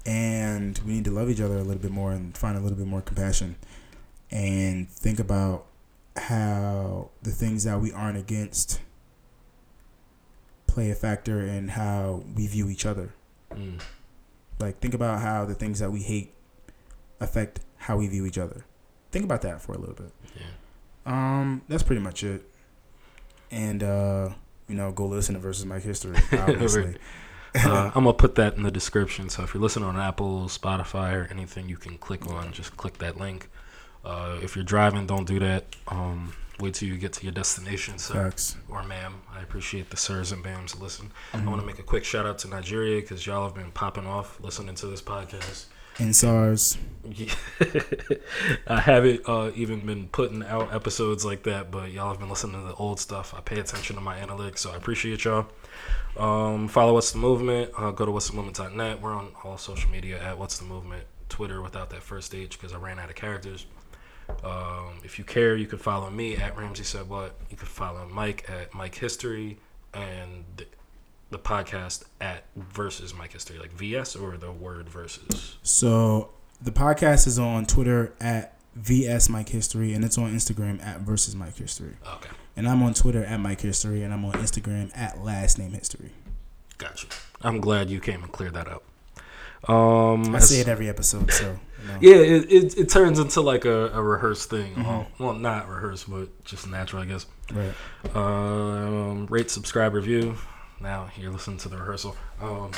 and 0.04 0.80
we 0.84 0.94
need 0.94 1.04
to 1.04 1.12
love 1.12 1.30
each 1.30 1.40
other 1.40 1.58
a 1.58 1.62
little 1.62 1.80
bit 1.80 1.92
more 1.92 2.10
and 2.10 2.36
find 2.36 2.56
a 2.58 2.60
little 2.60 2.76
bit 2.78 2.88
more 2.88 3.02
compassion 3.02 3.54
and 4.32 4.88
think 4.90 5.20
about 5.20 5.66
how 6.16 7.10
the 7.22 7.30
things 7.30 7.62
that 7.62 7.80
we 7.80 7.92
aren't 7.92 8.18
against 8.18 8.80
play 10.78 10.92
a 10.92 10.94
factor 10.94 11.40
in 11.40 11.66
how 11.66 12.22
we 12.36 12.46
view 12.46 12.68
each 12.68 12.86
other. 12.86 13.12
Mm. 13.52 13.80
Like 14.60 14.78
think 14.78 14.94
about 14.94 15.20
how 15.20 15.44
the 15.44 15.54
things 15.54 15.80
that 15.80 15.90
we 15.90 16.02
hate 16.02 16.32
affect 17.18 17.58
how 17.78 17.96
we 17.96 18.06
view 18.06 18.24
each 18.26 18.38
other. 18.38 18.64
Think 19.10 19.24
about 19.24 19.42
that 19.42 19.60
for 19.60 19.72
a 19.72 19.78
little 19.78 19.96
bit. 19.96 20.12
Yeah. 20.36 20.42
Um, 21.04 21.62
that's 21.66 21.82
pretty 21.82 22.00
much 22.00 22.22
it. 22.22 22.42
And 23.50 23.82
uh, 23.82 24.28
you 24.68 24.76
know, 24.76 24.92
go 24.92 25.06
listen 25.06 25.34
to 25.34 25.40
versus 25.40 25.66
Mike 25.66 25.82
History, 25.82 26.16
obviously. 26.32 26.94
uh, 27.56 27.90
I'm 27.92 28.04
gonna 28.04 28.12
put 28.12 28.36
that 28.36 28.54
in 28.54 28.62
the 28.62 28.70
description. 28.70 29.30
So 29.30 29.42
if 29.42 29.54
you're 29.54 29.62
listening 29.62 29.88
on 29.88 29.98
Apple, 29.98 30.42
Spotify, 30.44 31.12
or 31.12 31.28
anything, 31.28 31.68
you 31.68 31.76
can 31.76 31.98
click 31.98 32.24
on. 32.28 32.52
Just 32.52 32.76
click 32.76 32.98
that 32.98 33.16
link. 33.16 33.50
Uh, 34.04 34.38
if 34.42 34.54
you're 34.54 34.64
driving, 34.64 35.08
don't 35.08 35.26
do 35.26 35.40
that. 35.40 35.64
Um, 35.88 36.34
wait 36.60 36.74
till 36.74 36.88
you 36.88 36.96
get 36.98 37.12
to 37.14 37.22
your 37.24 37.32
destination, 37.32 37.98
sir 37.98 38.14
Facts. 38.30 38.56
or 38.68 38.82
ma'am. 38.82 39.14
I 39.34 39.40
appreciate 39.42 39.90
the 39.90 39.96
sirs 39.96 40.32
and 40.32 40.44
ma'ams. 40.44 40.80
Listen, 40.80 41.12
I 41.32 41.38
Mm-hmm. 41.38 41.48
want 41.50 41.60
to 41.60 41.66
make 41.66 41.78
a 41.78 41.82
quick 41.82 42.04
shout 42.04 42.26
out 42.26 42.38
to 42.40 42.48
Nigeria 42.48 43.00
because 43.00 43.26
y'all 43.26 43.44
have 43.44 43.54
been 43.54 43.70
popping 43.70 44.06
off 44.06 44.40
listening 44.40 44.74
to 44.76 44.86
this 44.86 45.00
podcast. 45.02 45.66
End 46.00 46.14
SARS. 46.14 46.78
Yeah. 47.10 47.32
I 48.68 48.80
haven't 48.80 49.22
uh, 49.26 49.50
even 49.56 49.84
been 49.84 50.08
putting 50.08 50.44
out 50.44 50.72
episodes 50.72 51.24
like 51.24 51.42
that, 51.44 51.70
but 51.72 51.90
y'all 51.90 52.08
have 52.10 52.20
been 52.20 52.28
listening 52.28 52.60
to 52.60 52.68
the 52.68 52.74
old 52.74 53.00
stuff. 53.00 53.34
I 53.36 53.40
pay 53.40 53.58
attention 53.58 53.96
to 53.96 54.02
my 54.02 54.18
analytics, 54.18 54.58
so 54.58 54.70
I 54.70 54.76
appreciate 54.76 55.24
y'all. 55.24 55.46
Um, 56.16 56.68
follow 56.68 56.94
What's 56.94 57.10
the 57.12 57.18
Movement. 57.18 57.70
Uh, 57.76 57.90
go 57.90 58.06
to 58.06 58.12
whatsthemovement.net. 58.12 59.00
We're 59.00 59.12
on 59.14 59.30
all 59.42 59.58
social 59.58 59.90
media 59.90 60.22
at 60.22 60.38
What's 60.38 60.58
the 60.58 60.64
Movement. 60.66 61.04
Twitter 61.28 61.60
without 61.60 61.90
that 61.90 62.02
first 62.02 62.34
H 62.34 62.58
because 62.58 62.72
I 62.72 62.78
ran 62.78 62.98
out 62.98 63.10
of 63.10 63.16
characters. 63.16 63.66
Um, 64.44 65.00
if 65.04 65.18
you 65.18 65.24
care, 65.24 65.56
you 65.56 65.66
can 65.66 65.78
follow 65.78 66.10
me 66.10 66.36
at 66.36 66.56
Ramsey 66.56 66.84
Said 66.84 67.08
What. 67.08 67.34
You 67.50 67.56
can 67.56 67.66
follow 67.66 68.06
Mike 68.06 68.48
at 68.48 68.74
Mike 68.74 68.94
History 68.94 69.58
and 69.94 70.44
the, 70.56 70.66
the 71.30 71.38
podcast 71.38 72.04
at 72.20 72.44
Versus 72.56 73.14
Mike 73.14 73.32
History, 73.32 73.58
like 73.58 73.72
VS 73.72 74.16
or 74.16 74.36
the 74.36 74.52
word 74.52 74.88
Versus. 74.88 75.56
So 75.62 76.30
the 76.60 76.70
podcast 76.70 77.26
is 77.26 77.38
on 77.38 77.66
Twitter 77.66 78.12
at 78.20 78.58
VS 78.74 79.28
Mike 79.28 79.48
History 79.48 79.92
and 79.92 80.04
it's 80.04 80.18
on 80.18 80.32
Instagram 80.32 80.82
at 80.84 81.00
versus 81.00 81.34
Mike 81.34 81.56
History. 81.56 81.96
Okay. 82.14 82.30
And 82.56 82.68
I'm 82.68 82.82
on 82.82 82.94
Twitter 82.94 83.24
at 83.24 83.38
Mike 83.40 83.60
History 83.60 84.02
and 84.02 84.12
I'm 84.12 84.24
on 84.24 84.32
Instagram 84.32 84.96
at 84.96 85.22
last 85.22 85.58
name 85.58 85.72
history. 85.72 86.10
Gotcha. 86.76 87.08
I'm 87.42 87.60
glad 87.60 87.90
you 87.90 88.00
came 88.00 88.22
and 88.22 88.32
cleared 88.32 88.54
that 88.54 88.68
up. 88.68 88.84
Um, 89.66 90.34
I 90.34 90.38
say 90.38 90.60
it 90.60 90.68
every 90.68 90.88
episode, 90.88 91.30
so 91.32 91.58
you 91.80 91.88
know. 91.88 91.98
Yeah, 92.00 92.16
it, 92.16 92.52
it, 92.52 92.78
it 92.78 92.88
turns 92.88 93.18
into 93.18 93.40
like 93.40 93.64
a, 93.64 93.88
a 93.88 94.02
rehearsed 94.02 94.50
thing. 94.50 94.74
Mm-hmm. 94.74 94.84
Well, 94.84 95.06
well, 95.18 95.34
not 95.34 95.68
rehearsed, 95.68 96.10
but 96.10 96.44
just 96.44 96.68
natural, 96.68 97.02
I 97.02 97.06
guess. 97.06 97.26
Right. 97.52 98.16
Um, 98.16 99.26
rate, 99.26 99.50
subscribe, 99.50 99.94
review. 99.94 100.36
Now 100.80 101.10
you're 101.16 101.32
listening 101.32 101.58
to 101.58 101.68
the 101.68 101.76
rehearsal. 101.76 102.16
Um, 102.40 102.70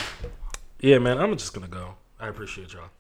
yeah, 0.81 0.99
man, 0.99 1.18
I'm 1.18 1.37
just 1.37 1.53
gonna 1.53 1.68
go. 1.68 1.95
I 2.18 2.28
appreciate 2.28 2.72
y'all. 2.72 2.91